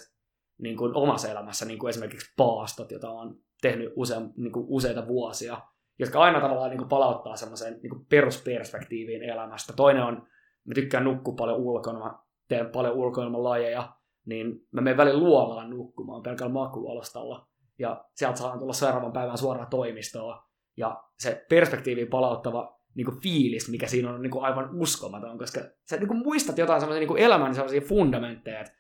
[0.58, 5.08] niin kuin omassa elämässä, niin kuin esimerkiksi paastot, jota on tehnyt usea, niin kuin useita
[5.08, 5.58] vuosia,
[6.00, 9.74] jotka aina tavallaan niin kuin palauttaa semmoiseen niin kuin perusperspektiiviin elämästä.
[9.74, 10.28] Toinen on,
[10.66, 13.94] mä tykkään nukkua paljon ulkona, mä teen paljon ulkoilmalajeja,
[14.26, 17.48] niin mä menen välillä luolaan nukkumaan pelkällä makuualustalla,
[17.80, 20.44] ja sieltä saan tulla seuraavan päivän suoraan toimistoon,
[20.82, 25.38] ja se perspektiiviin palauttava niin kuin fiilis, mikä siinä on, on niin kuin aivan uskomaton,
[25.38, 28.74] koska sä niin kuin muistat jotain semmoisia niin elämän sellaisia fundamentteja, että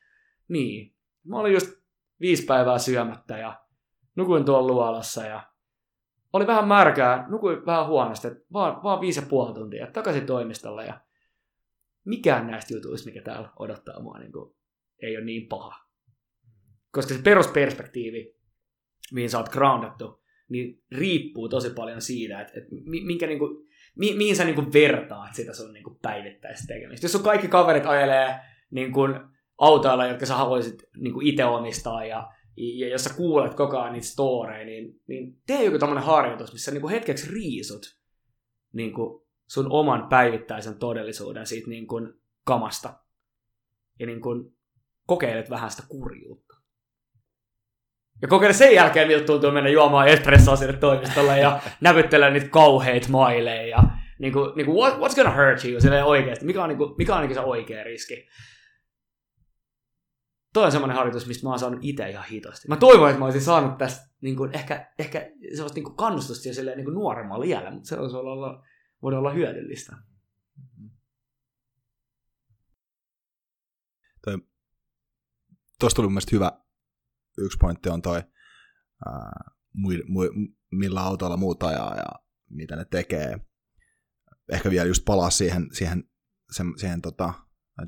[0.47, 1.71] niin, mä olin just
[2.21, 3.61] viisi päivää syömättä ja
[4.15, 5.51] nukuin tuolla luolassa ja
[6.33, 10.85] oli vähän märkää, nukuin vähän huonosti, että vaan, vaan viisi ja puoli tuntia, takaisin toimistolle
[10.85, 11.01] ja
[12.05, 14.55] mikään näistä jutuista, mikä täällä odottaa mua, niin kuin,
[15.01, 15.75] ei ole niin paha.
[16.91, 18.35] Koska se perusperspektiivi,
[19.11, 20.20] mihin sä oot groundattu,
[20.51, 24.73] niin riippuu tosi paljon siitä, että, että minkä niin kuin, mi, mihin sä niin kuin
[24.73, 27.05] vertaat sitä sun niin kuin päivittäistä tekemistä.
[27.05, 28.35] Jos sun kaikki kaverit ajelee
[28.71, 29.19] niin kuin
[29.57, 33.93] autoilla, jotka sä haluaisit niin kuin itse omistaa ja, ja jos sä kuulet koko ajan
[33.93, 37.99] niitä storeja, niin, niin tee joku tämmöinen harjoitus, missä niin kuin hetkeksi riisut
[38.73, 42.93] niin kuin sun oman päivittäisen todellisuuden siitä niin kuin kamasta
[43.99, 44.57] ja niin kuin
[45.07, 46.50] kokeilet vähän sitä kurjuutta.
[48.21, 53.09] Ja kokeile sen jälkeen, miltä tuntuu mennä juomaan espressoa sinne toimistolle ja näpyttelee niitä kauheita
[53.09, 53.83] maileja ja
[54.19, 56.93] niin kuin, niin kuin what, what's gonna hurt you silleen oikeasti, mikä on, niin kuin,
[56.97, 58.27] mikä on niin se oikea riski.
[60.53, 62.67] Toi on semmoinen harjoitus, mistä mä oon saanut itse ihan hitosti.
[62.67, 66.47] Mä toivon, että mä olisin saanut tästä niin kuin, ehkä, ehkä sellaista niin kuin kannustusta
[66.47, 68.63] jo silleen, niin kuin nuoremmalla iällä, mutta se olisi olla,
[69.01, 69.95] voinut olla hyödyllistä.
[75.81, 76.51] Tuosta tuli mun mielestä hyvä,
[77.37, 78.23] yksi pointti on toi,
[79.05, 80.29] ää, mui, mui,
[80.71, 82.05] millä autoilla muut ajaa ja
[82.49, 83.39] mitä ne tekee.
[84.51, 86.03] Ehkä vielä just palaa siihen, siihen,
[86.51, 87.33] siihen, siihen tota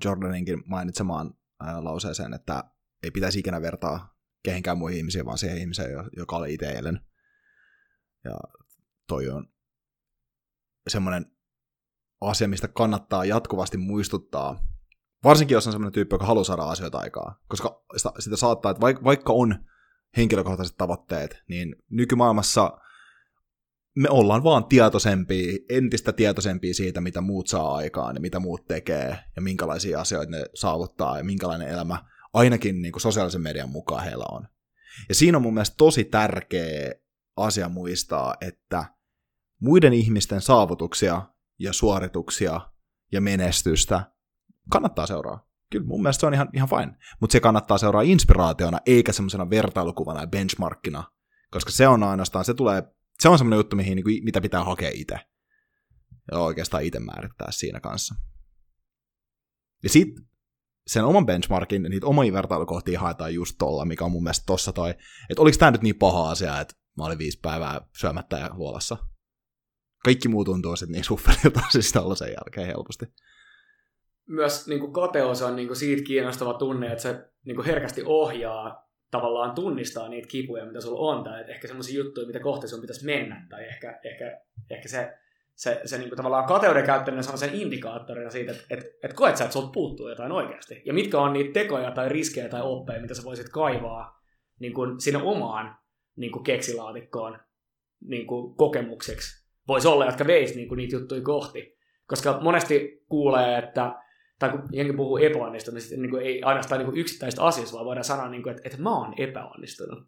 [0.05, 2.63] Jordaninkin mainitsemaan ää, lauseeseen, että
[3.03, 6.99] ei pitäisi ikinä vertaa kehenkään muihin ihmisiin, vaan siihen ihmiseen, joka oli itse eilen.
[8.23, 8.39] Ja
[9.07, 9.53] toi on
[10.87, 11.25] semmoinen
[12.21, 14.72] asia, mistä kannattaa jatkuvasti muistuttaa,
[15.24, 17.39] Varsinkin jos on sellainen tyyppi, joka haluaa saada asioita aikaa.
[17.47, 19.55] Koska sitä, sitä saattaa, että vaikka on
[20.17, 22.78] henkilökohtaiset tavoitteet, niin nykymaailmassa
[23.95, 29.19] me ollaan vaan tietoisempia, entistä tietoisempia siitä, mitä muut saa aikaan ja mitä muut tekee
[29.36, 34.26] ja minkälaisia asioita ne saavuttaa ja minkälainen elämä ainakin niin kuin sosiaalisen median mukaan heillä
[34.32, 34.47] on.
[35.09, 36.91] Ja siinä on mun mielestä tosi tärkeä
[37.38, 38.86] asia muistaa, että
[39.61, 41.21] muiden ihmisten saavutuksia
[41.59, 42.61] ja suorituksia
[43.11, 44.12] ja menestystä
[44.70, 45.47] kannattaa seuraa.
[45.72, 46.97] Kyllä mun mielestä se on ihan, ihan fine.
[47.20, 51.03] Mutta se kannattaa seuraa inspiraationa, eikä semmoisena vertailukuvana ja benchmarkkina.
[51.51, 52.84] Koska se on ainoastaan, se tulee,
[53.20, 55.20] se on semmoinen juttu, mihin, kuin, mitä pitää hakea itse.
[56.32, 58.16] Ja oikeastaan itse määrittää siinä kanssa.
[59.84, 60.26] Ja sitten
[60.88, 64.89] sen oman benchmarkin, niitä omia vertailukohtia haetaan just tuolla, mikä on mun mielestä tossa toi,
[65.30, 68.97] että oliko tämä nyt niin paha asia, että mä olin viisi päivää syömättä ja huolassa.
[70.03, 73.05] Kaikki muu tuntuu sitten niin suffelilta siis sen jälkeen helposti
[74.28, 78.03] myös niin kuin kateus on niin kuin siitä kiinnostava tunne, että se niin kuin herkästi
[78.05, 82.82] ohjaa tavallaan tunnistaa niitä kipuja, mitä sulla on, tai ehkä semmoisia juttuja, mitä kohti sun
[82.82, 85.13] pitäisi mennä, tai ehkä, ehkä, ehkä se,
[85.55, 89.38] se, se niin kuin tavallaan kateuden käyttäminen on sen indikaattorina siitä, että et, et koet
[89.38, 93.01] sä, että sulta puuttuu jotain oikeasti, ja mitkä on niitä tekoja tai riskejä tai oppeja,
[93.01, 94.21] mitä sä voisit kaivaa
[94.59, 95.78] niin kuin sinne omaan
[96.15, 97.39] niin kuin keksilaatikkoon
[98.01, 101.78] niin kuin kokemukseksi, voisi olla, jotka veisi niin kuin niitä juttuja kohti.
[102.05, 103.95] Koska monesti kuulee, että
[104.39, 108.29] tai kun jengi puhuu epäonnistumisesta, niin kuin ei ainoastaan niin yksittäistä asiasta, vaan voidaan sanoa,
[108.29, 109.99] niin kuin, että, että mä oon epäonnistunut.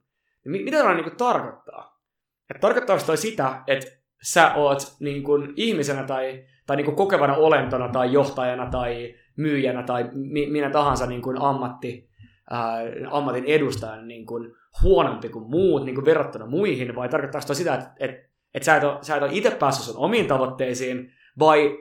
[0.45, 2.01] Ja mitä tämä niin tarkoittaa?
[2.49, 3.91] Että tarkoittaako toi sitä, että
[4.23, 9.84] sä oot niin kuin ihmisenä tai, tai niin kuin kokevana olentona tai johtajana tai myyjänä
[9.84, 12.09] tai mi- minä tahansa niin kuin ammatti,
[12.49, 12.80] ää,
[13.11, 14.53] ammatin edustajana niin kuin
[14.84, 18.76] huonompi kuin muut niin kuin verrattuna muihin, vai tarkoittaako toi sitä, että, että, että sä
[18.76, 21.78] et ole, sä et ole itse päässyt sun omiin tavoitteisiin, vai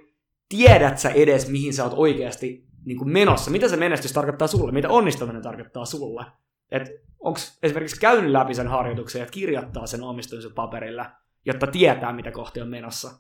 [0.49, 3.51] tiedät sä edes, mihin sä oot oikeasti niin kuin menossa?
[3.51, 4.73] Mitä se menestys tarkoittaa sulle?
[4.73, 6.25] Mitä onnistuminen tarkoittaa sulle?
[6.71, 6.83] Et
[7.19, 11.11] onko esimerkiksi käynyt läpi sen harjoituksen ja kirjoittaa sen onnistumisen paperilla,
[11.45, 13.11] jotta tietää, mitä kohti on menossa?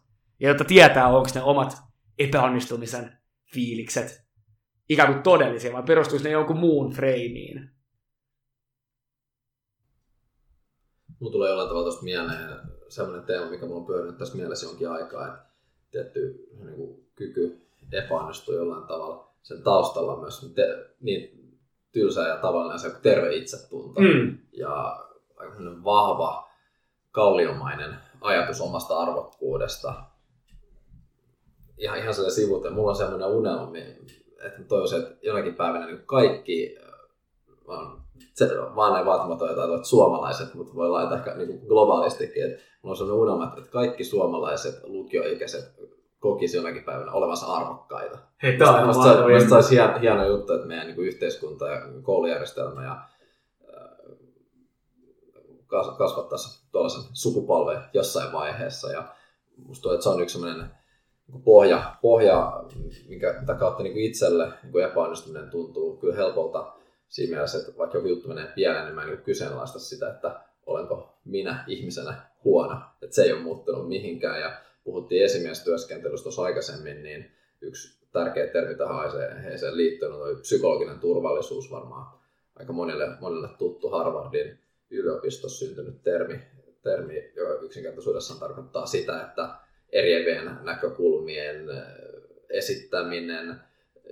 [0.40, 1.76] Ja jotta tietää, onko ne omat
[2.18, 3.18] epäonnistumisen
[3.54, 4.24] fiilikset
[4.88, 7.70] ikään kuin todellisia, vai perustuisi ne jonkun muun freimiin?
[11.20, 14.90] Mulla tulee jollain tavalla tuosta mieleen sellainen teema, mikä mulla on pyörinyt tässä mielessä jonkin
[14.90, 15.48] aikaa, että
[15.90, 19.28] tietty niin kuin kyky epäonnistua jollain tavalla.
[19.42, 20.62] Sen taustalla myös te,
[21.00, 21.44] niin
[21.92, 24.00] tylsä ja tavallinen se terve itsetunto.
[24.00, 24.38] Mm.
[24.52, 25.04] Ja
[25.36, 25.54] aika
[25.84, 26.50] vahva,
[27.12, 29.94] kalliomainen ajatus omasta arvokkuudesta.
[31.78, 32.74] Ihan, ihan sellainen sivut.
[32.74, 33.72] Mulla on sellainen unelma,
[34.46, 36.76] että toivoisin, että jonakin päivänä niin kaikki
[37.66, 38.04] on
[38.34, 42.96] se, vaan ei vaatimaton jotain suomalaiset, mutta voi laittaa ehkä niin globaalistikin, että mulla on
[42.96, 45.74] sellainen unelma, että kaikki suomalaiset lukioikäiset
[46.24, 48.18] kokisi jonakin päivänä olevansa arvokkaita.
[48.42, 48.88] Hei, tämä on
[49.54, 53.02] olisi hieno, hieno juttu, että meidän niin kuin yhteiskunta ja koulujärjestelmä ja
[55.98, 58.92] kasvattaisi tuollaisen sukupolven jossain vaiheessa.
[58.92, 59.04] Ja
[59.56, 60.70] musta tuntuu, että se on yksi sellainen
[61.28, 62.64] niin pohja, pohja
[63.08, 66.72] minkä, mitä kautta niin kuin itselle niin kuin epäonnistuminen tuntuu kyllä helpolta
[67.08, 70.40] siinä mielessä, että vaikka joku juttu menee pieleen, niin mä en niin kyseenalaista sitä, että
[70.66, 72.14] olenko minä ihmisenä
[72.44, 72.80] huono.
[73.02, 74.40] Että se ei ole muuttunut mihinkään.
[74.40, 74.52] Ja
[74.84, 77.30] puhuttiin esimiestyöskentelystä tuossa aikaisemmin, niin
[77.60, 82.06] yksi tärkeä termi tähän aiheeseen liittyen on psykologinen turvallisuus varmaan
[82.56, 84.58] aika monille, monille tuttu Harvardin
[84.90, 86.40] yliopistossa syntynyt termi,
[86.82, 89.48] termi joka yksinkertaisuudessaan tarkoittaa sitä, että
[89.92, 91.66] eriävien näkökulmien
[92.50, 93.60] esittäminen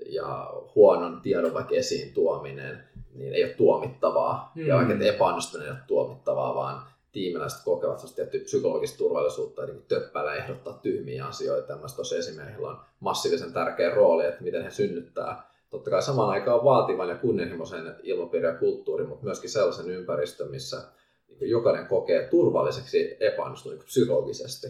[0.06, 4.52] ja huonon tiedon vaikka esiin tuominen niin ei ole tuomittavaa.
[4.54, 4.66] Mm.
[4.66, 10.78] Ja vaikka epäonnistuminen ei ole tuomittavaa, vaan tiimiläiset kokevat tiettyä psykologista turvallisuutta, eli töppäillä ehdottaa
[10.78, 11.72] tyhmiä asioita.
[11.72, 16.64] Ja tosi esimerkillä on massiivisen tärkeä rooli, että miten he synnyttää totta kai samaan aikaan
[16.64, 20.92] vaativan ja kunnianhimoisen ilmapiiri ja kulttuuri, mutta myöskin sellaisen ympäristön, missä
[21.28, 24.66] niin jokainen kokee turvalliseksi epäonnistunut niin psykologisesti.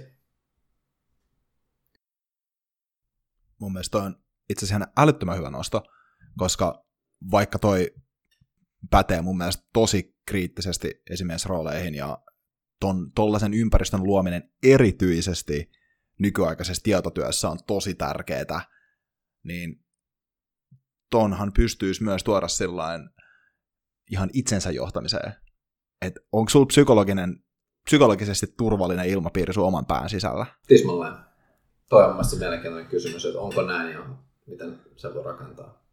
[3.58, 4.16] Mun mielestä on
[4.50, 5.82] itse asiassa älyttömän hyvä nosto,
[6.38, 6.84] koska
[7.30, 7.94] vaikka toi
[8.90, 12.18] pätee mun mielestä tosi kriittisesti esimiesrooleihin ja
[12.82, 15.70] ton, tollaisen ympäristön luominen erityisesti
[16.18, 18.60] nykyaikaisessa tietotyössä on tosi tärkeää,
[19.42, 19.84] niin
[21.10, 23.10] tonhan pystyisi myös tuoda sillain
[24.10, 25.34] ihan itsensä johtamiseen.
[26.00, 27.44] Että onko sulla psykologinen,
[27.84, 30.46] psykologisesti turvallinen ilmapiiri sun oman pään sisällä?
[30.68, 31.14] Tismalleen.
[31.88, 34.06] Toi on mielestäni mielenkiintoinen kysymys, että onko näin ja
[34.46, 35.84] miten se voi rakentaa.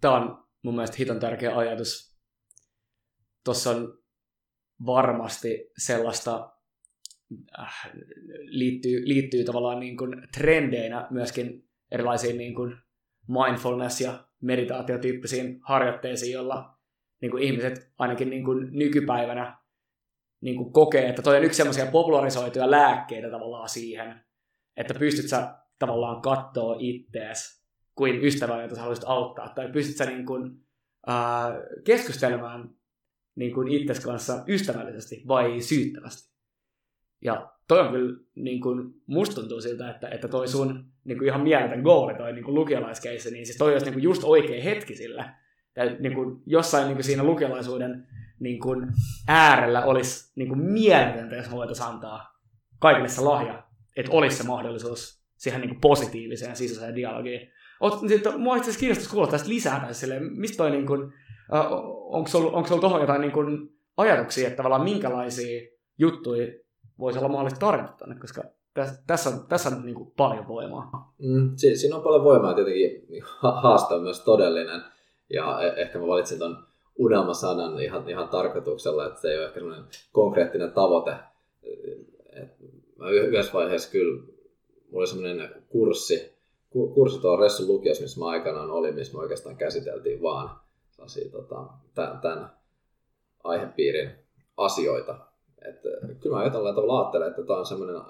[0.00, 2.16] Tämä on mun mielestä hiton tärkeä ajatus.
[3.44, 4.01] Tuossa on
[4.86, 6.52] varmasti sellaista,
[7.58, 7.90] äh,
[8.40, 12.76] liittyy, liittyy tavallaan niin kuin trendeinä myöskin erilaisiin niin kuin
[13.28, 16.78] mindfulness- ja meditaatiotyyppisiin harjoitteisiin, jolla
[17.20, 19.58] niin kuin ihmiset ainakin niin kuin nykypäivänä
[20.40, 24.20] niin kuin kokee, että toi on yksi semmoisia popularisoituja lääkkeitä tavallaan siihen,
[24.76, 27.62] että pystyt sä tavallaan katsoa ittees
[27.94, 30.50] kuin ystävä, jota sä haluaisit auttaa, tai pystyt sä niin kuin,
[31.06, 31.54] ää,
[31.84, 32.74] keskustelemaan
[33.34, 36.32] niin kuin itses kanssa ystävällisesti vai syyttävästi.
[37.24, 41.28] Ja toi on kyllä, niin kuin, musta tuntuu siltä, että, että toi sun niin kuin
[41.28, 44.94] ihan mieletön goali, toi niin lukialaiskeissi, niin siis toi olisi niin kuin just oikea hetki
[44.94, 45.34] sillä.
[45.76, 48.06] Ja niin kuin, jossain niin kuin siinä lukialaisuuden
[48.40, 48.86] niin kuin,
[49.28, 52.40] äärellä olisi niin kuin mieletöntä, jos voitaisiin antaa
[52.78, 53.62] kaikille se lahja,
[53.96, 57.52] että olisi se mahdollisuus siihen niin kuin positiiviseen sisäiseen dialogiin.
[57.80, 61.12] Oot, sit, mua itse asiassa kiinnostaisi kuulla tästä lisää, tai silleen, mistä toi, niin kuin,
[61.52, 66.48] onko sulla tuohon jotain niin kuin, ajatuksia, että tavallaan minkälaisia juttuja
[66.98, 68.42] voisi olla mahdollista tarjota tänne, koska
[68.74, 71.14] tässä, tässä on, tässä on niin kuin paljon voimaa.
[71.18, 73.22] Mm, si- siinä on paljon voimaa tietenkin
[73.62, 74.82] haaste on myös todellinen.
[75.30, 76.56] Ja e- ehkä mä valitsin ton
[76.98, 81.14] unelmasanan ihan, ihan tarkoituksella, että se ei ole ehkä sellainen konkreettinen tavoite.
[82.42, 82.48] Et
[82.98, 86.32] mä yhdessä vaiheessa kyllä, mulla oli semmoinen kurssi,
[86.94, 90.61] kurssi tuolla Ressun lukiossa, missä mä aikanaan olin, missä me oikeastaan käsiteltiin vaan
[91.32, 92.50] tota, tämän
[93.44, 94.10] aihepiirin
[94.56, 95.18] asioita.
[95.68, 95.88] Että
[96.20, 98.02] kyllä mä jotain tavalla ajattelen, että tämä on semmoinen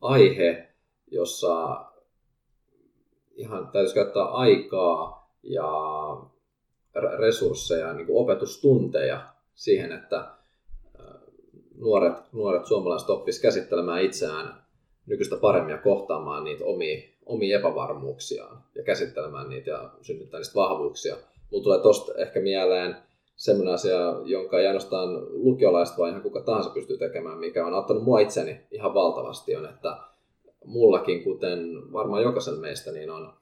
[0.00, 0.68] aihe,
[1.10, 1.84] jossa
[3.34, 5.72] ihan täytyisi käyttää aikaa ja
[7.18, 9.20] resursseja, niin kuin opetustunteja
[9.54, 10.28] siihen, että
[11.80, 14.62] nuoret, nuoret suomalaiset oppisivat käsittelemään itseään
[15.06, 21.16] nykyistä paremmin ja kohtaamaan niitä omia, omia epävarmuuksiaan ja käsittelemään niitä ja synnyttää niistä vahvuuksia.
[21.50, 22.96] Mulla tulee tosta ehkä mieleen
[23.36, 28.02] semmoinen asia, jonka ei ainoastaan lukiolaiset, vaan ihan kuka tahansa pystyy tekemään, mikä on auttanut
[28.02, 29.96] mua itseni ihan valtavasti, on, että
[30.64, 33.32] mullakin, kuten varmaan jokaisen meistä, niin on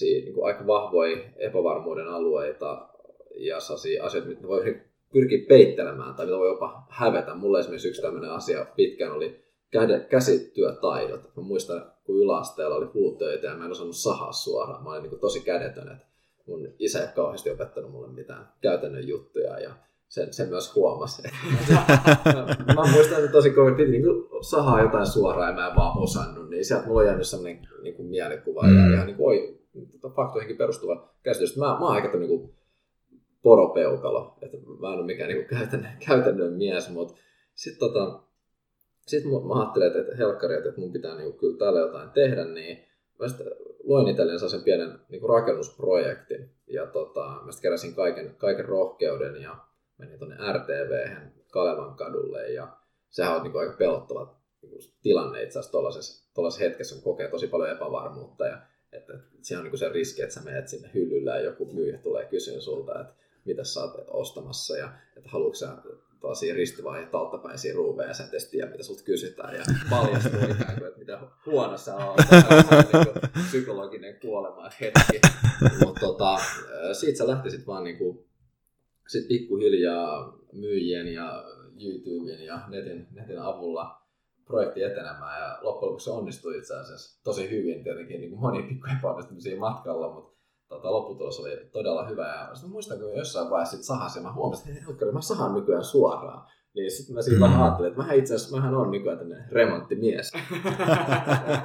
[0.00, 2.88] niin kuin aika vahvoja epävarmuuden alueita
[3.34, 3.56] ja
[4.02, 4.80] asioita, mitä voi
[5.12, 7.34] pyrkiä peittelemään tai mitä voi jopa hävetä.
[7.34, 9.44] Mulla esimerkiksi yksi tämmöinen asia pitkään oli
[10.08, 11.20] käsityötaidot.
[11.36, 14.84] Mä muistan, kun yläasteella oli puutöitä ja mä en osannut sahaa suoraan.
[14.84, 16.06] Mä olin niin kuin tosi kädetön, että
[16.46, 19.74] mun isä ei kauheasti opettanut mulle mitään käytännön juttuja ja
[20.08, 21.22] sen, sen myös huomasi.
[22.76, 24.04] mä muistan, että tosi kovin piti niin
[24.40, 27.94] sahaa jotain suoraan ja mä en vaan osannut, niin sieltä mulla on jäänyt sellainen niin
[27.94, 28.78] kuin mielikuva mm.
[28.78, 29.60] ja ihan niin kuin, oi,
[30.00, 31.56] tota faktoihinkin perustuva käsitys.
[31.56, 32.54] Mä, mä oon aika niin kuin,
[33.42, 34.38] poropeukalo.
[34.42, 37.14] Että mä en ole mikään niin käytännön, käytännön mies, mutta
[37.54, 38.22] sitten tota,
[39.06, 42.84] sit mä ajattelin, että helkkari, että mun pitää niin kyllä täällä jotain tehdä, niin
[43.20, 43.46] mä sitten
[43.84, 46.50] loin itselleen sen pienen niin kuin rakennusprojektin.
[46.66, 49.56] Ja tota, mä sitten keräsin kaiken, kaiken rohkeuden ja
[49.98, 51.16] menin tuonne RTV
[51.52, 52.48] Kalevan kadulle.
[52.48, 52.76] Ja
[53.08, 57.46] sehän on niin kuin aika pelottava niin tilanne itse asiassa tuollaisessa hetkessä, kun kokee tosi
[57.46, 58.46] paljon epävarmuutta.
[58.46, 58.58] Ja
[58.92, 61.72] että, että siinä on niin kuin se riski, että sä menet sinne hyllyllä ja joku
[61.72, 63.14] myyjä tulee kysyä sulta, että
[63.44, 65.68] mitä sä oot ostamassa ja että haluatko sä
[66.20, 70.50] tosi ristivaiheet alttapäin siinä ruuveen ja sä et tiedä, mitä sulta kysytään ja paljastuu kuin,
[70.50, 72.16] että mitä huono sä oot.
[72.16, 75.20] Niin psykologinen kuolema hetki.
[75.84, 76.38] Mutta tota,
[76.92, 78.24] siitä sä lähtisit vaan niin kuin,
[79.08, 81.44] sit pikkuhiljaa myyjien ja
[81.84, 84.00] YouTuben ja netin, netin avulla
[84.44, 88.62] projekti etenemään ja loppujen lopuksi se onnistui itse asiassa tosi hyvin, tietenkin niin kuin moni
[88.62, 90.39] pikku epäonnistumisia matkalla, mutta
[90.70, 92.26] tota, lopputulos oli todella hyvä.
[92.26, 95.84] Ja mä muistan, kun jossain vaiheessa sit sahasin, mä huomasin, että hei, mä sahan nykyään
[95.84, 96.46] suoraan.
[96.74, 97.62] Niin sitten mä siitä mm.
[97.62, 100.32] ajattelin, että mä itse asiassa mähän on nykyään tämmöinen remonttimies.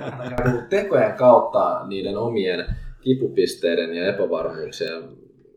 [0.70, 2.66] Tekojen kautta niiden omien
[3.02, 5.04] kipupisteiden ja epävarmuuksien,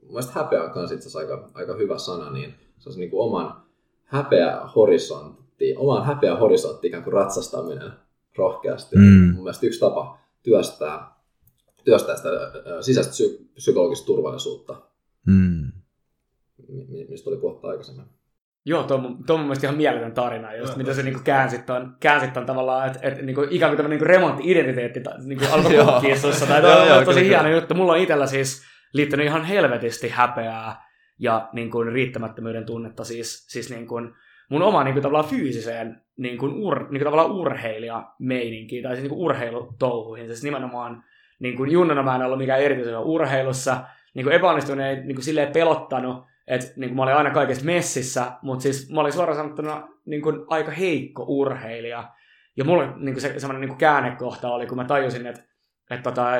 [0.03, 3.63] mielestäni häpeä on myös itse aika, aika hyvä sana, niin se on niin kuin oman
[4.05, 7.93] häpeä horisontti, oman häpeä horisontti ikään kuin ratsastaminen
[8.37, 8.97] rohkeasti.
[8.97, 9.33] Mm.
[9.35, 11.18] Mun mielestä yksi tapa työstää
[11.89, 12.29] työstää sitä
[12.81, 14.83] sisäistä psy- psykologista turvallisuutta,
[15.27, 15.73] mm.
[17.09, 18.05] mistä oli puhuttu aikaisemmin.
[18.65, 21.97] Joo, tuo, tuo on mun mielestä ihan mieletön tarina, just mitä se niinku käänsit ton,
[22.01, 26.47] käänsit ton tavallaan, että et, niinku, ikään kuin tämmöinen niinku remontti-identiteetti niinku alkoi kukkia sussa.
[26.47, 27.75] Tai toi on tosi hieno juttu.
[27.75, 28.63] Mulla on itsellä siis
[28.93, 34.15] liittynyt ihan helvetisti häpeää ja niin kuin, riittämättömyyden tunnetta siis, siis niin kuin,
[34.51, 39.03] mun oma niin kuin, tavallaan fyysiseen niin kuin, ur, niin kuin, tavallaan urheilijameininkiin tai siis
[39.03, 40.27] niin kuin, urheilutouhuihin.
[40.27, 41.05] Siis nimenomaan
[41.39, 43.85] niin kuin junnana mä en ollut mikään erityisen urheilussa,
[44.15, 47.65] niin kuin epäonnistuminen ei niin kuin silleen pelottanut, että niin kuin mä olin aina kaikessa
[47.65, 52.13] messissä, mutta siis mä olin suoraan sanottuna niin kuin aika heikko urheilija.
[52.57, 55.43] Ja mulle niin kuin se semmoinen niin kuin käännekohta oli, kun mä tajusin, että,
[55.91, 56.31] että tota,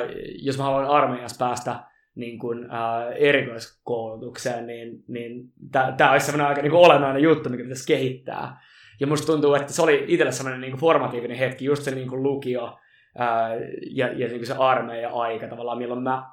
[0.41, 1.75] jos mä haluan armeijassa päästä
[2.15, 5.53] niin kuin, ää, erikoiskoulutukseen, niin, niin
[5.97, 8.61] tämä olisi semmoinen aika niin kuin olennainen juttu, mikä pitäisi kehittää.
[8.99, 12.07] Ja musta tuntuu, että se oli itselle semmoinen niin kuin formatiivinen hetki, just se niin
[12.07, 12.79] kuin lukio,
[13.91, 16.23] ja, ja niin se armeija aika tavallaan, milloin mä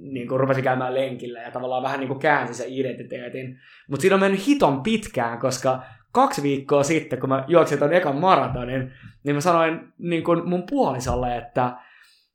[0.00, 3.58] niin kuin rupesin käymään lenkillä ja tavallaan vähän niin kuin käänsin sen identiteetin.
[3.90, 5.82] Mutta siinä on mennyt hiton pitkään, koska
[6.12, 8.92] kaksi viikkoa sitten, kun mä juoksin ton ekan maratonin,
[9.24, 11.72] niin mä sanoin niin kuin mun puolisolle, että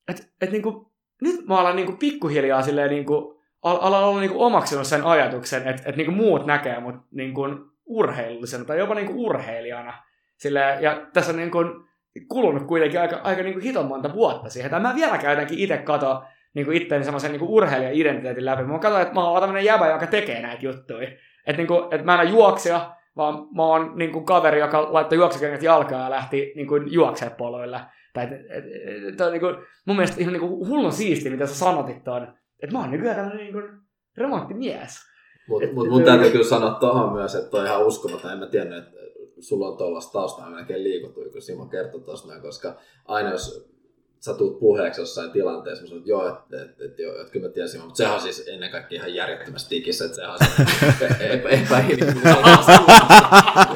[0.07, 0.85] et, et niin kuin,
[1.21, 4.87] nyt mä alan niin kuin pikkuhiljaa silleen niin kuin, al- alan olla niin kuin omaksunut
[4.87, 9.07] sen ajatuksen, että, että niin kuin muut näkee mut niin kuin urheilullisena tai jopa niin
[9.07, 9.93] kuin urheilijana.
[10.37, 11.67] Silleen, ja tässä on niin kuin,
[12.27, 14.71] kulunut kuitenkin aika, aika niin kuin hiton monta vuotta siihen.
[14.71, 18.63] Tai mä vieläkään jotenkin itse kato niin itteeni semmoisen niin urheilija-identiteetin läpi.
[18.63, 21.07] Mä katsoin, että mä oon tämmöinen jäbä, joka tekee näitä juttuja.
[21.47, 24.93] Että, niin kuin, että mä en ole juoksija, vaan mä oon niin kuin kaveri, joka
[24.93, 27.79] laittoi juoksukengät jalkaa ja lähti niin kuin juoksemaan poloille.
[28.13, 29.55] Tai, et, et, et, et, niin kuin,
[29.85, 32.23] mun mielestä ihan niin kuin hullun siisti, mitä sä sanotit tuon.
[32.63, 33.69] Että mä oon nykyään tämmöinen niin kuin
[34.17, 34.99] remonttimies.
[35.47, 38.31] Mutta mut, mun täytyy kyllä sanoa tuohon myös, että on ihan uskomaton.
[38.31, 38.97] En mä tiennyt, että
[39.41, 42.75] sulla on tuollaista taustaa melkein liikuttu, kun Simo kertoi tuosta koska
[43.05, 43.71] aina jos
[44.21, 47.53] sä tuut puheeksi jossain tilanteessa, mä että joo, että et, et, joo, että kyllä mä
[47.53, 51.05] tiesin, mutta sehän on siis ennen kaikkea ihan järjettömässä tikissä, että sehän on se
[51.63, 52.23] epäinhimillinen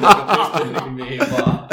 [0.02, 1.68] joka pystyy mihin vaan.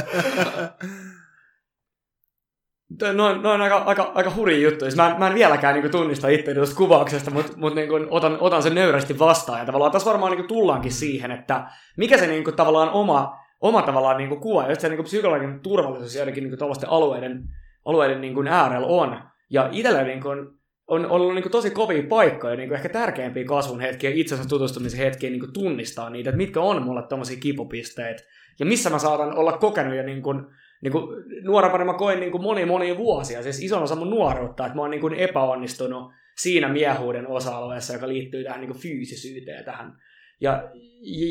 [3.12, 4.84] Noin, noin aika, aika, aika hurja juttu.
[4.84, 7.88] Siis mä, en, mä en vieläkään niin kuin, tunnista itseäni tuosta kuvauksesta, mutta mut, niin
[7.88, 9.58] kuin, otan, otan sen nöyrästi vastaan.
[9.58, 11.66] Ja tavallaan tässä varmaan niin kuin, tullaankin siihen, että
[11.96, 15.04] mikä se niin kuin, tavallaan oma oma tavallaan niin kuin kuva, ja se niin kuin
[15.04, 17.42] psykologinen turvallisuus joidenkin niin kuin alueiden,
[17.84, 19.20] alueiden niin kuin äärellä on.
[19.50, 20.38] Ja itsellä niin kuin,
[20.86, 24.98] on ollut niin kuin tosi kovia paikkoja, niin kuin ehkä tärkeimpiä kasvun hetkiä, itsensä tutustumisen
[24.98, 28.26] hetkiä niin kuin tunnistaa niitä, että mitkä on mulle tommosia kipupisteet,
[28.60, 30.44] ja missä mä saatan olla kokenut jo niin kuin,
[30.82, 34.66] niin kuin nuorempana mä koin niin kuin moni moni vuosia, siis ison osa mun nuoruutta,
[34.66, 39.64] että mä oon niin kuin epäonnistunut siinä miehuuden osa-alueessa, joka liittyy tähän niin kuin fyysisyyteen
[39.64, 39.92] tähän.
[40.40, 40.70] Ja,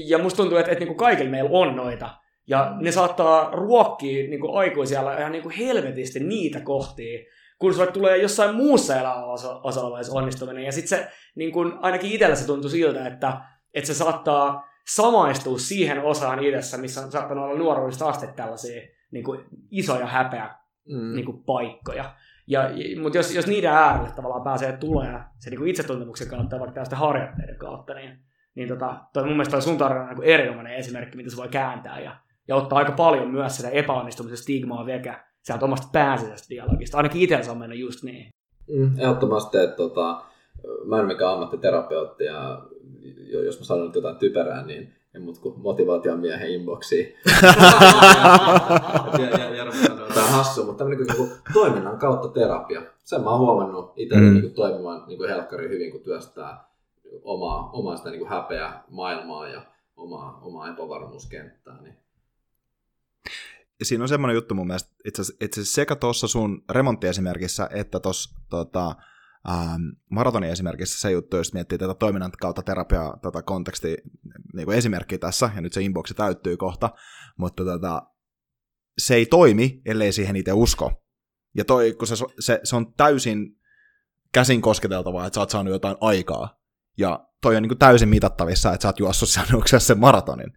[0.08, 2.10] ja musta tuntuu, että, että niin kuin kaikilla meillä on noita
[2.52, 7.20] ja ne saattaa ruokkia niin kuin aikuisia ihan niin kuin helvetisti niitä kohtia,
[7.60, 10.64] kun sulle tulee jossain muussa elämäosalla onnistuminen.
[10.64, 13.42] Ja sitten se, niin kuin, ainakin itsellä se tuntui siltä, että,
[13.74, 18.82] että se saattaa samaistua siihen osaan idessä, missä on saattanut olla nuoruudesta asti tällaisia
[19.12, 20.56] niin kuin, isoja häpeä
[20.90, 21.16] mm.
[21.16, 22.16] niin kuin, paikkoja.
[22.48, 22.70] Ja,
[23.02, 26.80] mutta jos, jos niiden äärelle tavallaan pääsee tulee se niin kuin itsetuntemuksen kautta ja vaikka
[26.80, 28.20] tästä harjoitteiden kautta, niin,
[28.56, 31.48] niin tota, toi mun mielestä toi sun tarina on niin erinomainen esimerkki, mitä se voi
[31.48, 32.16] kääntää ja
[32.48, 36.98] ja ottaa aika paljon myös sitä epäonnistumisen stigmaa vekä sieltä omasta pääsisestä dialogista.
[36.98, 38.30] Ainakin itsellä on mennyt just niin.
[38.68, 40.22] Mm, ehdottomasti, että tota,
[40.86, 42.62] mä en mikään ammattiterapeutti ja
[43.46, 47.16] jos mä sanon nyt jotain typerää, niin en mut kuin motivaation miehen inboxiin.
[50.14, 52.82] Tämä on hassu, mutta tämmöinen niin kuin toiminnan kautta terapia.
[53.04, 54.34] Sen mä oon huomannut itse mm.
[54.34, 56.72] niin toimimaan niin kuin helkkari hyvin, kun työstää
[57.24, 59.62] omaa, omaa sitä niin kuin häpeä maailmaa ja
[59.96, 61.82] omaa, omaa epävarmuuskenttää.
[61.82, 62.01] Niin.
[63.82, 68.96] Siinä on semmoinen juttu mun mielestä, itse asiassa sekä tuossa sun remonttiesimerkissä, että tuossa tota,
[69.50, 73.98] ähm, maratonin esimerkissä se juttu, jos miettii tätä toiminnan kautta terapiaa tätä konteksti
[74.54, 76.90] niin esimerkki tässä, ja nyt se inboxi täyttyy kohta,
[77.38, 78.02] mutta tota,
[78.98, 80.92] se ei toimi, ellei siihen itse usko.
[81.58, 83.60] Ja toi, kun se, se, se on täysin
[84.34, 86.60] käsin kosketeltavaa, että sä oot saanut jotain aikaa,
[86.98, 89.30] ja toi on niin kuin täysin mitattavissa, että sä oot juossut
[89.78, 90.54] sen maratonin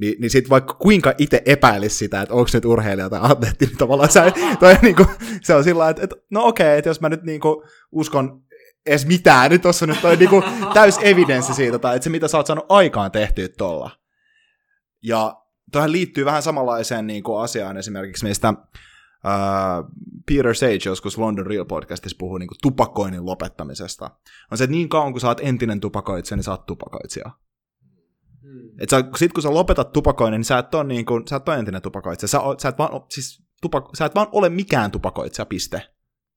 [0.00, 3.76] niin, niin sitten vaikka kuinka itse epäilisi sitä, että onko nyt urheilija tai atleetti, niin
[3.76, 5.08] tavallaan se, toi, niin kuin,
[5.42, 8.42] se on sillä että, että no okei, että jos mä nyt niin kuin, uskon
[8.86, 12.28] edes mitään, nyt tuossa nyt toi niin kuin, täys evidenssi siitä, tai että se mitä
[12.28, 13.90] sä oot saanut aikaan tehtyä tuolla.
[15.02, 15.36] Ja
[15.72, 18.64] tähän liittyy vähän samanlaiseen niin kuin, asiaan esimerkiksi, mistä uh,
[20.26, 24.10] Peter Sage joskus London Real podcastissa puhuu niin kuin, tupakoinnin lopettamisesta.
[24.52, 27.30] On se, että niin kauan kun sä oot entinen tupakoitsija, niin sä oot tupakoitsija.
[28.80, 31.48] Et sä, sit kun sä lopetat tupakoinnin, niin sä et ole, niin kuin, sä et
[31.48, 32.28] ole entinen tupakoitsija.
[32.28, 35.90] Sä, sä, et vaan, siis, tupak, sä et vaan ole mikään tupakoitsija, piste.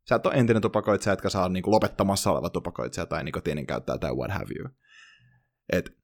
[0.09, 3.97] Sä et ole entinen tupakoitsija, etkä saa niin kuin, lopettamassa oleva tupakoitsija tai nikotiinin käyttäjä
[3.97, 4.69] tai what have you.
[5.73, 5.97] Et,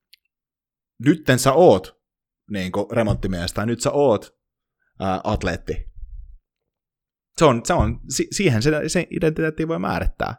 [1.06, 2.04] nytten sä oot
[2.50, 4.38] niin kuin, remonttimies tai nyt sä oot
[5.00, 5.94] ää, atleetti.
[7.38, 10.36] Se on, se on, si- siihen se, se identiteetti voi määrittää.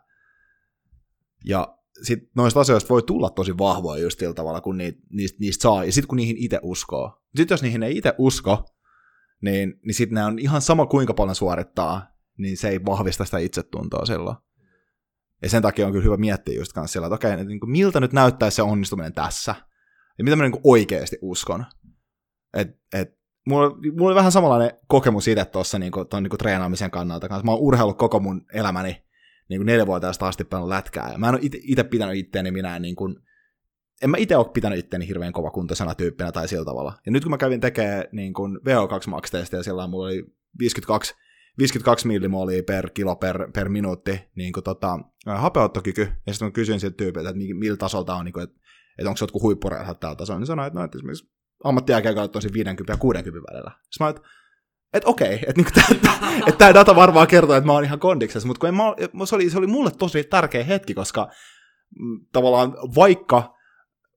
[1.44, 5.62] Ja sit noista asioista voi tulla tosi vahvoja just sillä tavalla, kun niitä, niistä, niistä
[5.62, 7.22] saa, ja sitten kun niihin itse uskoo.
[7.36, 8.64] Sitten jos niihin ei itse usko,
[9.42, 12.06] niin, niin sitten ne on ihan sama kuinka paljon suorittaa,
[12.38, 14.36] niin se ei vahvista sitä itsetuntoa silloin.
[15.42, 18.00] Ja sen takia on kyllä hyvä miettiä just kanssa sillä, että okei, niin kuin, miltä
[18.00, 19.54] nyt näyttäisi se onnistuminen tässä,
[20.18, 21.64] ja mitä mä niin oikeasti uskon.
[22.54, 23.08] Et, et,
[23.46, 27.42] mulla, mulla oli vähän samanlainen kokemus itse tuossa niin kuin, niin kuin treenaamisen kannalta.
[27.42, 29.04] Mä oon urheillut koko mun elämäni
[29.48, 31.12] niin kuin neljävuotiaasta asti pelannut lätkää.
[31.12, 33.16] Ja mä en ole itse pitänyt itteeni minä niin kuin,
[34.02, 36.94] en mä itse ole pitänyt itteeni hirveän kovakuntoisena tyyppinä tai sillä tavalla.
[37.06, 40.24] Ja nyt kun mä kävin tekemään niin kuin VO2 max ja sillä mulla oli
[40.58, 41.14] 52,
[41.58, 46.80] 52 millimolia per kilo per, per minuutti niin kuin tota, hapeuttokyky, ja sitten mä kysyin
[46.80, 48.56] siltä tyypiltä, että millä tasolta on, niin kuin, että,
[48.98, 51.30] että onko se jotkut huippurehdat tällä tasolla, niin sanoin, että, no, että esimerkiksi
[51.64, 53.70] ammattiaikeikalla on 50 ja 60 välillä.
[53.90, 54.22] Sitten mä että
[54.94, 55.70] että okei, että niinku
[56.48, 59.50] et tämä data varmaan kertoo, että mä oon ihan kondiksessa, mutta kun mä, se, oli,
[59.50, 61.28] se oli mulle tosi tärkeä hetki, koska
[61.98, 63.54] mm, tavallaan vaikka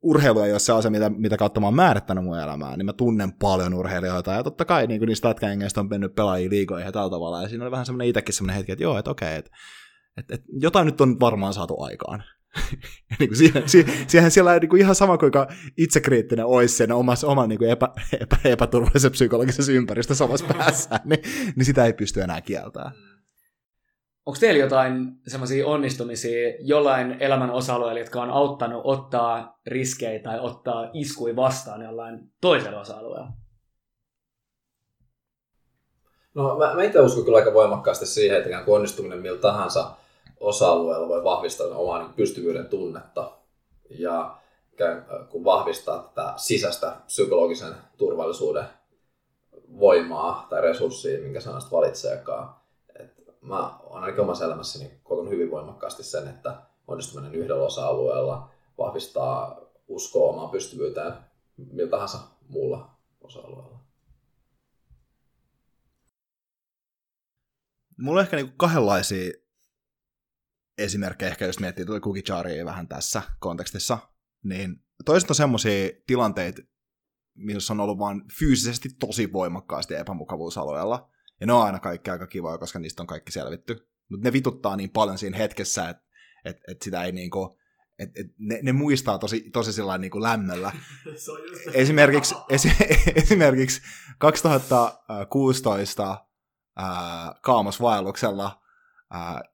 [0.01, 2.93] urheilu ei ole se asia, mitä, mitä kautta mä oon määrittänyt mun elämää, niin mä
[2.93, 7.09] tunnen paljon urheilijoita, ja totta kai niin niistä lätkäjengeistä on mennyt pelaajia liigoihin ja tällä
[7.09, 9.51] tavalla, ja siinä oli vähän semmoinen itsekin semmoinen hetki, että joo, että okei, että,
[10.17, 12.23] että, että jotain nyt on varmaan saatu aikaan
[13.19, 16.91] niin kuin siihen, siihen, siihen siellä on niin kuin ihan sama kuinka itsekriittinen olisi sen
[16.91, 17.89] omassa, oman niin kuin epä,
[18.19, 21.21] epä, epäturvallisen psykologisessa ympäristössä samassa päässä, niin,
[21.55, 22.91] niin sitä ei pysty enää kieltämään.
[24.25, 30.89] Onko teillä jotain semmoisia onnistumisia jollain elämän osa-alueella, jotka on auttanut ottaa riskejä tai ottaa
[30.93, 33.29] iskui vastaan jollain toisella osa-alueella?
[36.35, 39.91] No mä, mä itse uskon kyllä aika voimakkaasti siihen, että onnistuminen millä tahansa–
[40.39, 43.37] osa-alueella voi vahvistaa omaa niin pystyvyyden tunnetta
[43.89, 44.37] ja
[45.29, 48.65] kun vahvistaa tätä sisäistä psykologisen turvallisuuden
[49.79, 52.55] voimaa tai resurssia, minkä sanasta valitseekaan.
[52.99, 59.61] Et mä olen ainakin omassa elämässäni kokonut hyvin voimakkaasti sen, että onnistuminen yhdellä osa-alueella vahvistaa
[59.87, 61.13] uskoa omaan pystyvyyteen
[61.57, 62.17] millä tahansa
[62.49, 62.89] muulla
[63.21, 63.79] osa-alueella.
[67.97, 69.33] Mulla on ehkä niinku kahdenlaisia
[70.77, 73.97] esimerkkejä ehkä, jos miettii tuota Kukicharia vähän tässä kontekstissa,
[74.43, 74.75] niin
[75.05, 76.61] toiset on semmoisia tilanteita,
[77.35, 81.09] missä on ollut vaan fyysisesti tosi voimakkaasti epämukavuusalueella,
[81.39, 83.89] ja ne on aina kaikki aika kivoja, koska niistä on kaikki selvitty.
[84.09, 86.03] Mutta ne vituttaa niin paljon siinä hetkessä, että
[86.45, 87.59] et, et sitä ei niinku,
[87.99, 90.71] et, et ne, ne, muistaa tosi, tosi sillä niinku lämmöllä.
[91.73, 92.71] esimerkiksi, esi,
[93.23, 93.81] esimerkiksi
[94.17, 96.25] 2016
[96.75, 98.61] ää, Kaamosvaelluksella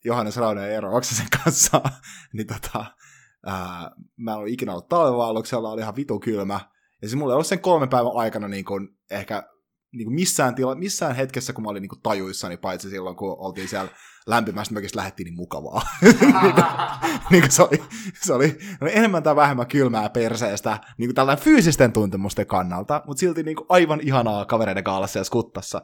[0.06, 1.82] Johannes Raunen ja Eero Oksasen kanssa,
[2.34, 2.86] niin tota,
[4.18, 6.60] mä en ollut ikinä ollut talvivaalluksella, oli ihan vitu kylmä.
[7.02, 9.44] Ja se mulla ei ollut sen kolmen päivän aikana niin kuin, ehkä
[9.94, 13.36] niin kuin missään, tila, missään hetkessä, kun mä olin niin kuin tajuissani, paitsi silloin, kun
[13.40, 13.92] oltiin siellä
[14.28, 15.82] lämpimästä mökistä lähettiin niin mukavaa.
[16.02, 16.18] niin
[16.54, 16.66] kuin,
[17.32, 17.84] niin se, oli,
[18.22, 23.44] se, oli, enemmän tai vähemmän kylmää perseestä niin kuin tällainen fyysisten tuntemusten kannalta, mutta silti
[23.44, 25.82] niin kuin aivan ihanaa kavereiden kaalassa ja skuttassa.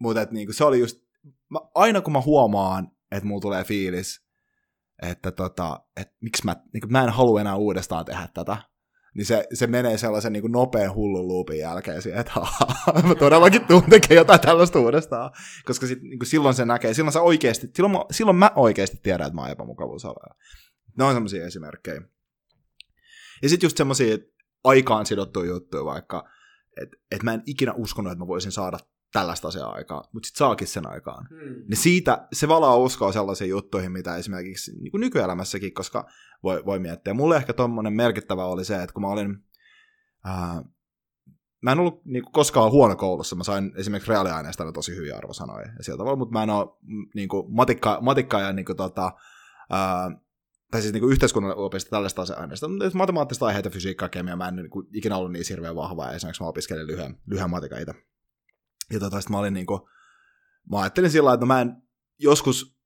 [0.00, 0.98] Mutta niin se oli just
[1.52, 4.22] mä, aina kun mä huomaan, että mulla tulee fiilis,
[5.02, 8.56] että, tota, että miksi mä, niin mä en halua enää uudestaan tehdä tätä,
[9.14, 12.40] niin se, se menee sellaisen niin nopean hullun loopin jälkeen siihen, että
[13.08, 15.30] mä todellakin tuun tekemään jotain tällaista uudestaan.
[15.64, 19.26] Koska sit, niin silloin se näkee, silloin, sä oikeasti, silloin, mä, silloin mä oikeasti tiedän,
[19.26, 20.34] että mä oon epämukavuusalueella.
[20.98, 22.02] Ne on semmoisia esimerkkejä.
[23.42, 24.18] Ja sitten just semmoisia
[24.64, 26.28] aikaan sidottuja juttuja vaikka,
[26.82, 28.78] että et mä en ikinä uskonut, että mä voisin saada
[29.12, 31.26] tällaista asiaa aikaa, mutta sitten saakin sen aikaan.
[31.30, 31.64] Hmm.
[31.68, 36.08] Niin siitä se valaa uskoa sellaisiin juttuihin, mitä esimerkiksi niin kuin nykyelämässäkin, koska
[36.42, 37.14] voi, voi miettiä.
[37.14, 39.44] Mulle ehkä tuommoinen merkittävä oli se, että kun mä olin,
[40.24, 40.62] ää,
[41.62, 45.66] mä en ollut niin kuin, koskaan huono koulussa, mä sain esimerkiksi reaaliaineista tosi hyviä arvosanoja
[45.78, 46.68] ja sieltä tavalla, mutta mä en ole
[47.14, 49.12] niin kuin, matikka, matikka ja niin kuin, tota,
[49.70, 50.10] ää,
[50.70, 54.70] tai siis niin yhteiskunnan opista tällaista aineista, mutta matemaattista aiheita, fysiikkaa, kemiaa, mä en niin
[54.70, 57.94] kuin, ikinä ollut niin hirveän vahva, ja esimerkiksi mä opiskelin lyhyen, lyhyen matikan itse.
[58.92, 59.80] Ja tota, sitten mä olin niin kuin,
[60.70, 61.82] mä ajattelin sillä että no mä en
[62.18, 62.76] joskus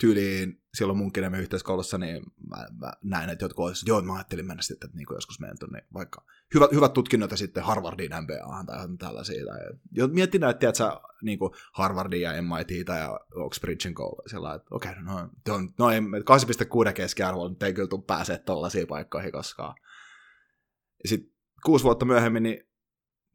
[0.00, 4.46] tyyliin silloin mun kirjamme yhteiskoulussa, niin mä, mä näin, että jotkut olisivat, joo, mä ajattelin
[4.46, 6.24] mennä sitten, että niin joskus menen tuonne vaikka
[6.54, 9.44] hyvät, hyvät tutkinnot ja sitten Harvardin MBAhan tai tällaisia.
[9.46, 10.84] Tai, mietin näitä, tiedätkö,
[11.22, 15.14] niin kuin Harvardin ja MIT ja Oxbridgein koulu, sillä että okei, okay, no,
[15.48, 15.86] no, no
[16.86, 19.74] 8,6 keskiarvoa, mutta ei kyllä tule pääsee tuollaisiin paikkoihin koskaan.
[21.02, 21.32] Ja sitten
[21.64, 22.68] kuusi vuotta myöhemmin, niin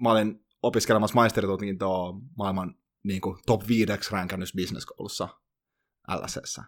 [0.02, 5.30] mä olin opiskelemassa maisteritutkintoa maailman niin kuin, top 5 ränkännyt bisneskoulussa
[6.16, 6.62] LSS.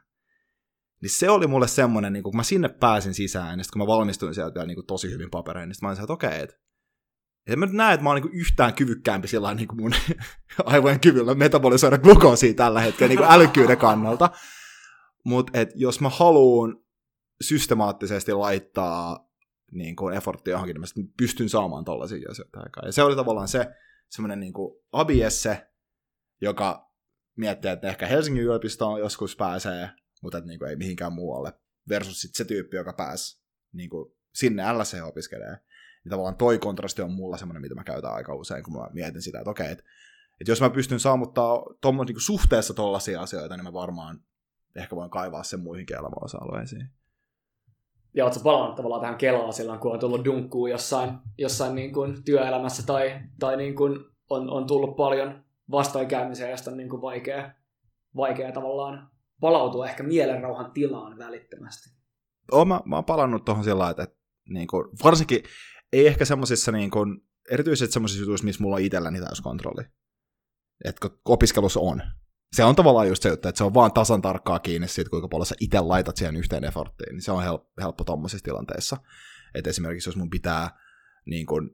[1.02, 4.36] Niin se oli mulle semmoinen, niin kun mä sinne pääsin sisään, ja kun mä valmistuin
[4.36, 6.56] sieltä vielä niin kuin, tosi hyvin paperein, niin mä olin että okei, okay, että
[7.48, 9.94] en mä nyt näe, että mä oon niin yhtään kyvykkäämpi sillä niin mun
[10.66, 14.30] aivojen kyvyllä metabolisoida glukoosia tällä hetkellä niin älykkyyden kannalta.
[15.24, 16.78] Mutta jos mä haluan
[17.42, 19.25] systemaattisesti laittaa
[19.72, 22.88] niin kuin efforttia johonkin, niin mä pystyn saamaan tollaisia asioita aikaan.
[22.88, 23.68] Ja se oli tavallaan se
[24.10, 25.68] semmoinen niin kuin abiesse,
[26.42, 26.92] joka
[27.36, 29.90] miettii, että ehkä Helsingin yliopistoon joskus pääsee,
[30.22, 31.54] mutta että niin kuin ei mihinkään muualle.
[31.90, 33.42] Versus sit se tyyppi, joka pääsi
[33.74, 35.58] niin kuin sinne LSE opiskelee.
[36.04, 39.22] Niin tavallaan toi kontrasti on mulla semmoinen, mitä mä käytän aika usein, kun mä mietin
[39.22, 39.84] sitä, että okei, että,
[40.42, 44.24] että jos mä pystyn saamuttaa tommos, niin suhteessa tollaisia asioita, niin mä varmaan
[44.76, 46.90] ehkä voin kaivaa sen muihinkin elämäosa-alueisiin.
[48.16, 52.24] Ja ootko palannut tavallaan tähän Kelaan silloin, kun on tullut dunkkuun jossain, jossain niin kuin
[52.24, 54.00] työelämässä tai, tai niin kuin
[54.30, 57.52] on, on tullut paljon vastoinkäymisiä, josta on niin kuin vaikea,
[58.16, 61.90] vaikea tavallaan palautua ehkä mielenrauhan tilaan välittömästi.
[62.52, 64.18] Oon mä, mä oon palannut tuohon sillä että, että
[64.50, 65.44] niin kuin, varsinkin
[65.94, 69.84] ei ehkä semmoisissa niin kuin, erityisesti semmoisissa jutuissa, missä mulla on itselläni kontrolli.
[70.86, 72.02] Että opiskelussa on.
[72.56, 75.46] Se on tavallaan just se että se on vaan tasan tarkkaa kiinni siitä, kuinka paljon
[75.46, 77.14] sä itse laitat siihen yhteen efforttiin.
[77.14, 78.98] Niin se on helppo, helppo tuommoisissa tilanteissa.
[79.56, 80.70] Että esimerkiksi jos mun pitää
[81.26, 81.70] niin kuin,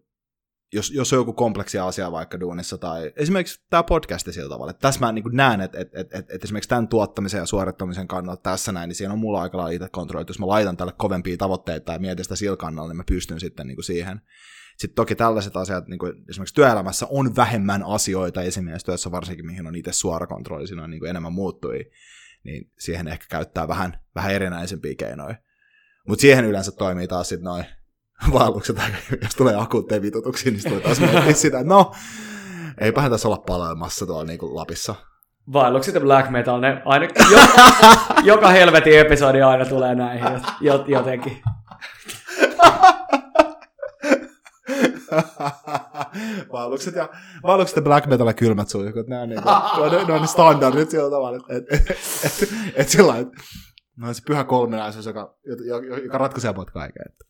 [0.73, 4.81] jos, jos on joku kompleksi asia vaikka duunissa, tai esimerkiksi tämä podcasti sillä tavalla, että
[4.81, 8.41] tässä mä niin näen, että, että, että, että, että esimerkiksi tämän tuottamisen ja suorittamisen kannalta
[8.41, 10.93] tässä näin, niin siinä on mulla aika lailla itse kontrolli, että jos mä laitan tälle
[10.97, 14.21] kovempia tavoitteita ja mietin sitä sillä kannalla, niin mä pystyn sitten niin siihen.
[14.81, 19.75] Sitten toki tällaiset asiat, niin kuin esimerkiksi työelämässä on vähemmän asioita esimiestyössä, varsinkin mihin on
[19.75, 21.91] itse suora kontrolli, siinä on niin kuin enemmän muuttui,
[22.43, 25.35] niin siihen ehkä käyttää vähän, vähän erinäisempiä keinoja.
[26.07, 27.65] Mutta siihen yleensä toimii taas sitten noin
[28.33, 28.77] vaellukset,
[29.21, 31.91] jos tulee akuutteja vitutuksia, niin tulee taas miettiä sitä, että no,
[32.77, 34.95] eipähän tässä olla palaamassa tuolla niin kuin Lapissa.
[35.53, 37.39] Vaellukset ja black metal, ne aina, jo,
[38.33, 40.41] joka helvetin episodi aina tulee näihin
[40.87, 41.41] jotenkin.
[46.53, 47.09] Vaellukset ja,
[47.43, 49.41] vaellukset ja black metal ja kylmät suihkut, nämä on, niin,
[49.91, 53.37] ne, ne on standardit sillä tavalla, että et, et, et, et sillä että
[53.97, 57.03] no se pyhä kolminaisuus, joka, joka, joka ratkaisee mut kaiken.
[57.09, 57.25] Että.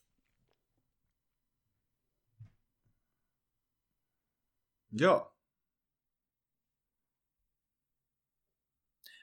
[4.91, 5.31] Joo.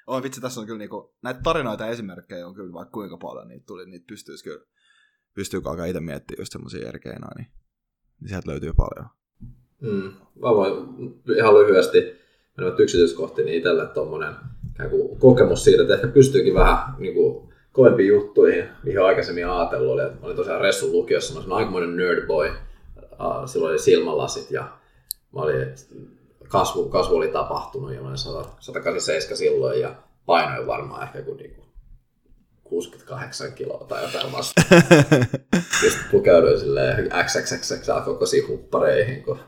[0.06, 3.48] Oi vitsi, tässä on kyllä niinku, näitä tarinoita ja esimerkkejä on kyllä vaikka kuinka paljon
[3.48, 4.64] niitä tuli, niitä pystyisi kyllä,
[5.34, 7.52] pystyy alkaa itse miettimään just semmoisia eri keinoja, niin,
[8.20, 9.06] niin sieltä löytyy paljon.
[9.80, 10.12] Mm.
[10.42, 10.72] Mä voin
[11.36, 12.18] ihan lyhyesti
[12.56, 14.34] mennä yksityiskohtiin, niin itselle tuommoinen
[15.18, 20.02] kokemus siitä, että ehkä pystyykin vähän niin kuin, kovempiin juttuihin, mihin aikaisemmin ajatellut oli.
[20.02, 22.50] Mä olin tosiaan Ressun lukiossa, mä olin aikamoinen nerdboy.
[23.46, 24.68] Silloin oli silmälasit ja
[25.34, 25.74] mä olin,
[26.48, 29.94] kasvu, kasvu oli tapahtunut ja mä olin 187 silloin ja
[30.26, 31.67] painoin varmaan ehkä kuin, niin kuin
[32.68, 34.62] 68 kiloa tai jotain vasta.
[35.80, 39.38] Sitten pukeuduin silleen XXXX kokoisiin huppareihin, kun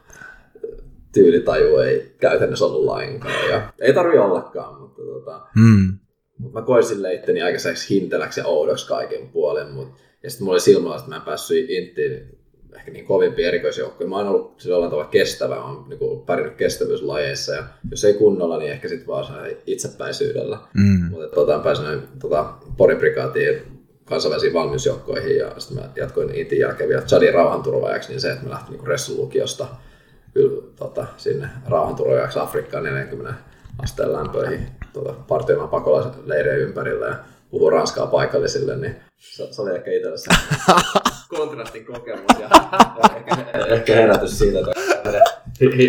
[1.14, 3.51] tyylitaju ei käytännössä ollut lainkaan.
[3.51, 5.98] Ja ei tarvi ollakaan, mutta tota, mm.
[6.38, 7.59] Mut mä koin sille itteni aika
[7.90, 9.70] hinteläksi ja oudoksi kaiken puolen.
[9.70, 9.88] Mut,
[10.22, 12.39] ja sitten mulla oli silmällä, että mä en päässyt inttiin
[12.76, 14.10] ehkä niin kovimpia erikoisjoukkoja.
[14.10, 18.59] Mä oon ollut sillä tavalla kestävä, mä oon niin pärjännyt kestävyyslajeissa ja jos ei kunnolla,
[18.59, 19.26] niin ehkä sitten vaan
[19.66, 20.59] itsepäisyydellä.
[20.74, 21.05] Mm.
[21.10, 27.02] Mutta tota, pääsin tota, Porin prikaatiin kansainvälisiin valmiusjoukkoihin ja sitten mä jatkoin Intin jälkeen vielä
[27.02, 29.66] Chadin rauhanturvaajaksi, niin se, että mä lähtin niin Ressun lukiosta
[30.34, 33.34] kyllä, tota, sinne rauhanturvaajaksi Afrikkaan 40
[33.78, 37.14] asteen lämpöihin tota, partioimaan pakolaisleirien ympärillä ja
[37.51, 40.30] puhuu ranskaa paikallisille, niin se, se oli ehkä itselle se
[41.31, 43.35] kontrastin kokemus ja, ja ehkä,
[43.74, 44.74] ehkä herätys siitä, että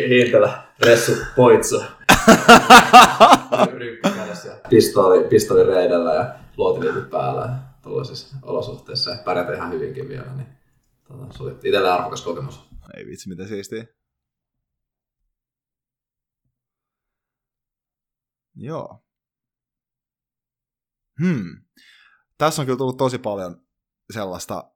[0.09, 1.83] hiintellä ressu poitsu.
[4.45, 10.47] Ja pistoli, pistoli reidellä ja luotiliivit päällä tuollaisissa olosuhteissa ja pärjätä ihan hyvinkin vielä, niin
[11.07, 12.69] tota, se oli itselle arvokas kokemus.
[12.97, 13.85] Ei vitsi, mitä siistiä.
[18.55, 19.03] Joo.
[21.21, 21.61] Hmm.
[22.37, 23.61] Tässä on kyllä tullut tosi paljon
[24.13, 24.70] sellaista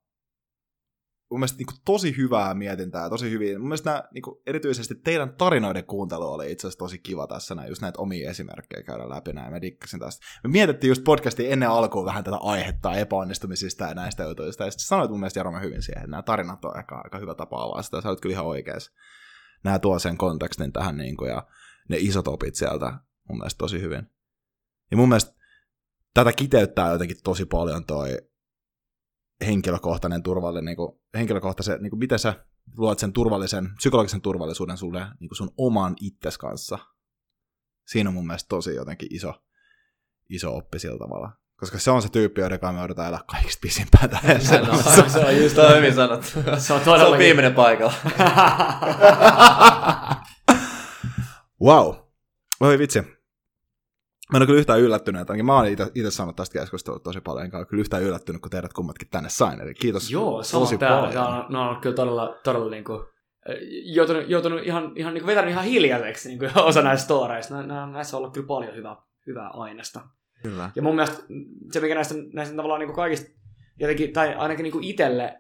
[1.31, 3.59] mun mielestä niin kuin, tosi hyvää mietintää tosi hyviä.
[3.59, 7.55] Mun mielestä nämä, niin kuin, erityisesti teidän tarinoiden kuuntelu oli itse asiassa tosi kiva tässä,
[7.55, 9.53] näin, just näitä omia esimerkkejä käydä läpi näin.
[9.53, 10.25] Mä dikkasin tästä.
[10.43, 14.65] Me mietittiin just podcastiin ennen alkuun vähän tätä aihetta epäonnistumisista ja näistä jutuista.
[14.65, 17.35] Ja sitten sanoit mun mielestä Jarome hyvin siihen, että nämä tarinat on aika, aika hyvä
[17.35, 18.01] tapa avaa sitä.
[18.01, 18.91] Sä olet kyllä ihan oikeassa.
[19.63, 21.47] Nämä tuo sen kontekstin tähän niin kuin, ja
[21.89, 22.99] ne isot opit sieltä
[23.29, 24.07] mun mielestä tosi hyvin.
[24.91, 25.35] Ja mun mielestä
[26.13, 28.17] tätä kiteyttää jotenkin tosi paljon toi
[29.45, 32.45] henkilökohtainen turvallinen, niin kuin, henkilökohtaisen, niin kuin, miten sä
[32.77, 36.77] luot sen turvallisen, psykologisen turvallisuuden sulle niin kuin sun oman itses kanssa.
[37.87, 39.33] Siinä on mun mielestä tosi jotenkin iso,
[40.29, 41.31] iso oppi sillä tavalla.
[41.55, 44.37] Koska se on se tyyppi, joiden kanssa me odotetaan elää kaikista pisimpään tähän.
[44.67, 44.77] No,
[45.09, 46.27] se on just toi hyvin sanottu.
[46.57, 47.93] Se on, se on viimeinen paikalla.
[51.65, 51.95] wow.
[52.59, 53.14] Oi vitsi.
[54.31, 57.45] Mä en ole kyllä yhtään yllättynyt, että mä oon itse saanut tästä keskustelua tosi paljon,
[57.45, 59.61] enkä ole kyllä yhtään yllättynyt, kun teidät kummatkin tänne sain.
[59.61, 61.07] Eli kiitos Joo, tosi täällä.
[61.13, 61.45] paljon.
[61.49, 62.99] Ne on kyllä todella, todella niin kuin,
[63.83, 67.63] joutunut, joutunut ihan, ihan niin kuin vetänyt ihan hiljaiseksi niin kuin osa näistä storeista.
[67.63, 68.95] Nä, näissä on ollut kyllä paljon hyvää,
[69.27, 70.01] hyvää aineesta.
[70.43, 70.69] Kyllä.
[70.75, 71.23] Ja mun mielestä
[71.71, 73.29] se, mikä näistä, näistä tavallaan niin kuin kaikista,
[73.79, 75.39] jotenkin, tai ainakin niin kuin itselle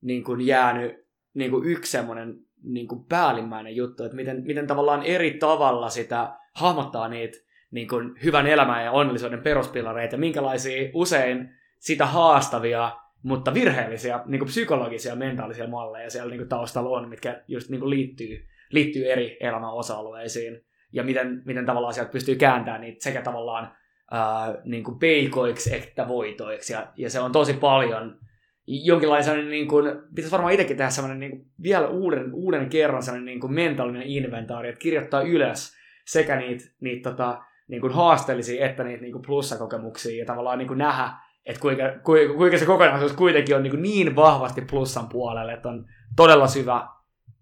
[0.00, 0.92] niin kuin jäänyt
[1.34, 6.36] niin kuin yksi semmoinen niin kuin päällimmäinen juttu, että miten, miten tavallaan eri tavalla sitä
[6.54, 7.38] hahmottaa niitä
[7.72, 12.92] niin kuin hyvän elämän ja onnellisuuden peruspilareita minkälaisia usein sitä haastavia,
[13.22, 17.80] mutta virheellisiä niin kuin psykologisia mentaalisia malleja siellä niin kuin taustalla on, mitkä just niin
[17.80, 20.60] kuin liittyy, liittyy eri elämän osa-alueisiin.
[20.92, 23.72] Ja miten, miten tavallaan sieltä pystyy kääntämään niitä sekä tavallaan
[24.10, 26.72] ää, niin kuin peikoiksi että voitoiksi.
[26.72, 28.18] Ja, ja se on tosi paljon.
[28.66, 29.84] Jonkinlainen, niin kuin,
[30.14, 34.02] pitäisi varmaan itsekin tehdä sellainen niin kuin, vielä uuden, uuden kerran sellainen niin kuin mentaalinen
[34.02, 35.76] inventaari, että kirjoittaa ylös
[36.06, 37.42] sekä niitä, niitä tota,
[37.72, 41.12] niin kuin haasteellisia että niitä niin kuin plussakokemuksia ja tavallaan niin kuin nähdä,
[41.46, 45.68] että kuinka, kuinka, kuinka se kokonaisuus kuitenkin on niin, kuin niin vahvasti plussan puolelle, että
[45.68, 45.86] on
[46.16, 46.88] todella syvä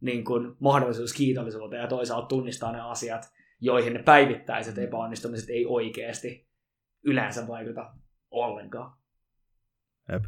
[0.01, 6.49] niin kuin mahdollisuus kiitollisuuteen ja toisaalta tunnistaa ne asiat, joihin ne päivittäiset epäonnistumiset ei oikeasti
[7.05, 7.93] yleensä vaikuta
[8.31, 8.93] ollenkaan.
[10.13, 10.25] Jep.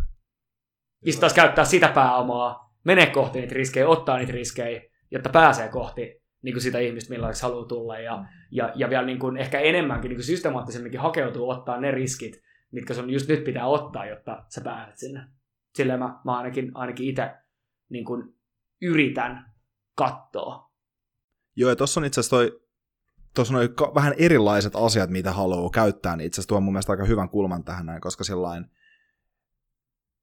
[1.07, 6.22] Ja taas käyttää sitä pääomaa, menee kohti niitä riskejä, ottaa niitä riskejä, jotta pääsee kohti
[6.43, 8.27] niin kuin sitä ihmistä, millaiseksi haluaa tulla, ja, mm.
[8.51, 12.43] ja, ja vielä niin kuin ehkä enemmänkin niin kuin systemaattisemminkin hakeutuu ottaa ne riskit,
[12.73, 15.27] mitkä sun just nyt pitää ottaa, jotta sä pääset sinne.
[15.75, 17.31] Silleen mä, mä ainakin, ainakin itse
[17.89, 18.35] niin kuin
[18.83, 19.53] yritän
[19.95, 20.73] katsoa.
[21.57, 22.61] Joo, ja tuossa on itse asiassa toi,
[23.35, 26.93] tuossa on vähän erilaiset asiat, mitä haluaa käyttää, niin itse asiassa tuo on mun mielestä
[26.93, 28.71] aika hyvän kulman tähän näin, koska sellainen,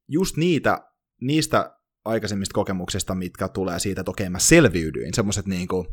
[0.08, 0.88] just niitä,
[1.22, 5.88] niistä aikaisemmista kokemuksista, mitkä tulee siitä, että okei, mä selviydyin, semmoiset niin kuin,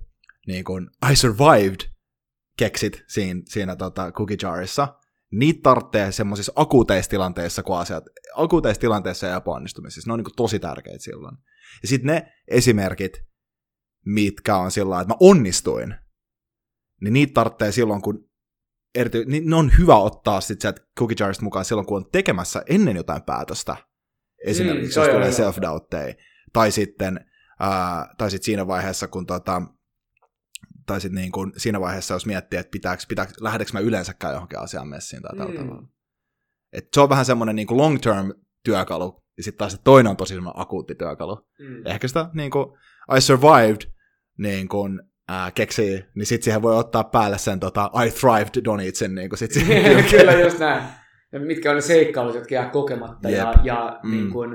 [0.47, 1.81] niin kuin I survived
[2.59, 4.99] keksit siinä, siinä tota, cookie jarissa,
[5.33, 8.05] niitä tarvitsee semmoisissa akuuteissa tilanteissa, kun asiat,
[8.35, 11.37] akuuteissa tilanteissa ja epäonnistumisissa, ne on niin kuin tosi tärkeitä silloin.
[11.83, 13.23] Ja sitten ne esimerkit,
[14.07, 15.95] mitkä on sillä että mä onnistuin,
[17.01, 18.31] niin niitä tarvitsee silloin, kun
[18.95, 22.63] erity, niin ne on hyvä ottaa sitten sieltä cookie jarista mukaan silloin, kun on tekemässä
[22.69, 23.77] ennen jotain päätöstä.
[24.47, 26.15] Esimerkiksi, mm, jos tulee self-doubtteja.
[26.53, 29.63] Tai sitten, ää, tai sitten siinä vaiheessa, kun tota,
[30.87, 34.59] tai sitten niin kuin siinä vaiheessa, jos miettii, että pitääkö, pitääkö, lähdekö mä yleensäkään johonkin
[34.59, 35.59] asiaan messiin tai tällä mm.
[35.59, 35.89] tavalla.
[36.73, 38.35] Et se on vähän semmoinen niin long-term
[38.65, 41.37] työkalu, ja sitten taas se toinen on tosi semmoinen akuutti työkalu.
[41.59, 41.87] Mm.
[41.87, 42.79] Ehkä sitä niin kuin,
[43.17, 43.93] I survived
[44.39, 49.15] niin kuin, ää, keksii, niin sitten siihen voi ottaa päälle sen tota, I thrived Donitsin.
[49.15, 50.05] Niin kuin sit siihen.
[50.11, 50.83] Kyllä just näin.
[51.33, 53.39] Ja mitkä on ne seikkailut, jotka jää kokematta, yep.
[53.39, 54.11] ja, ja mm.
[54.11, 54.53] niin kuin,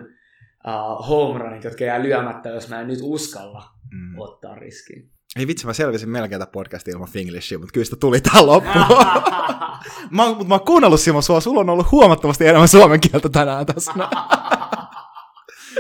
[0.68, 4.20] uh, home runit, jotka jää lyömättä, jos mä en nyt uskalla mm.
[4.20, 5.04] ottaa riskiä.
[5.36, 8.86] Ei vitsi, mä selvisin melkein tätä podcastia ilman Finglishia, mutta kyllä sitä tuli tähän loppuun.
[10.12, 13.66] mä, mutta mä oon kuunnellut Simo sua, sulla on ollut huomattavasti enemmän suomen kieltä tänään
[13.66, 13.94] tässä.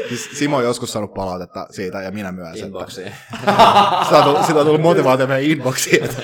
[0.09, 2.59] Siis Simo on joskus saanut palautetta siitä, ja minä myös.
[2.59, 3.07] Inboxiin.
[3.07, 6.03] Että, sitä, on tullut, sitä on tullut motivaatio meidän inboxiin.
[6.03, 6.21] Että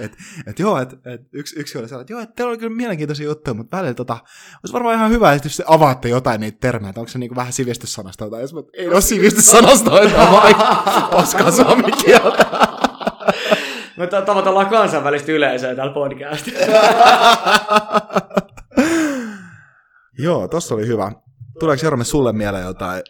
[0.00, 0.12] et,
[0.46, 3.26] et, joo, että et, yksi, yksi oli sellainen, että joo, että teillä oli kyllä mielenkiintoisia
[3.26, 4.18] juttuja, mutta välillä tota,
[4.62, 7.36] olisi varmaan ihan hyvä, että jos te avaatte jotain niitä termejä, että onko se niinku
[7.36, 8.40] vähän sivistyssanasta jotain.
[8.40, 10.54] Jos mä, ei ole sivistyssanasta, että vaan
[11.10, 12.46] paskaa suomikieltä.
[13.96, 16.66] Me ta- tavoitellaan kansainvälistä yleisöä tällä podcastilla.
[20.18, 21.12] Joo, tossa oli hyvä.
[21.60, 23.02] Tuleeko Jerome sulle mieleen jotain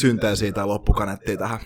[0.00, 1.60] synteesiä tai loppukanettia tähän?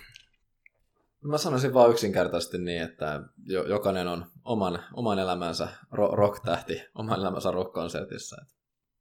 [1.25, 7.21] Mä sanoisin vaan yksinkertaisesti niin, että jo, jokainen on oman, oman elämänsä ro- rock-tähti, oman
[7.21, 8.37] elämänsä rock-konsertissa.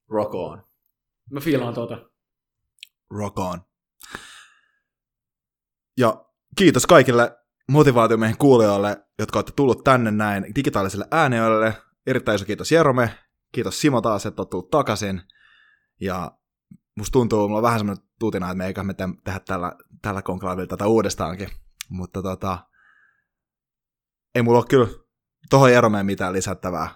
[0.09, 0.63] Rock on.
[1.31, 1.97] Mä fiilaan tuota.
[3.09, 3.61] Rock on.
[5.97, 6.25] Ja
[6.57, 7.37] kiitos kaikille
[7.71, 11.73] motivaatiomiehen kuulijoille, jotka olette tullut tänne näin digitaaliselle ääniölle.
[12.07, 13.17] Erittäin iso kiitos Jerome.
[13.51, 15.21] Kiitos Simo taas, että olet tullut takaisin.
[16.01, 16.31] Ja
[16.97, 20.21] musta tuntuu, mulla on vähän semmoinen tuutina, että me eikä me te- tehdä tällä, tällä
[20.21, 21.49] konklaavilla tätä uudestaankin.
[21.89, 22.67] Mutta tota,
[24.35, 24.87] ei mulla ole kyllä
[25.49, 26.89] tohon Jeromeen mitään lisättävää.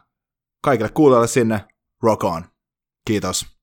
[0.63, 1.67] Kaikille kuulijoille sinne,
[2.03, 2.45] rock on.
[3.07, 3.54] Kiitos.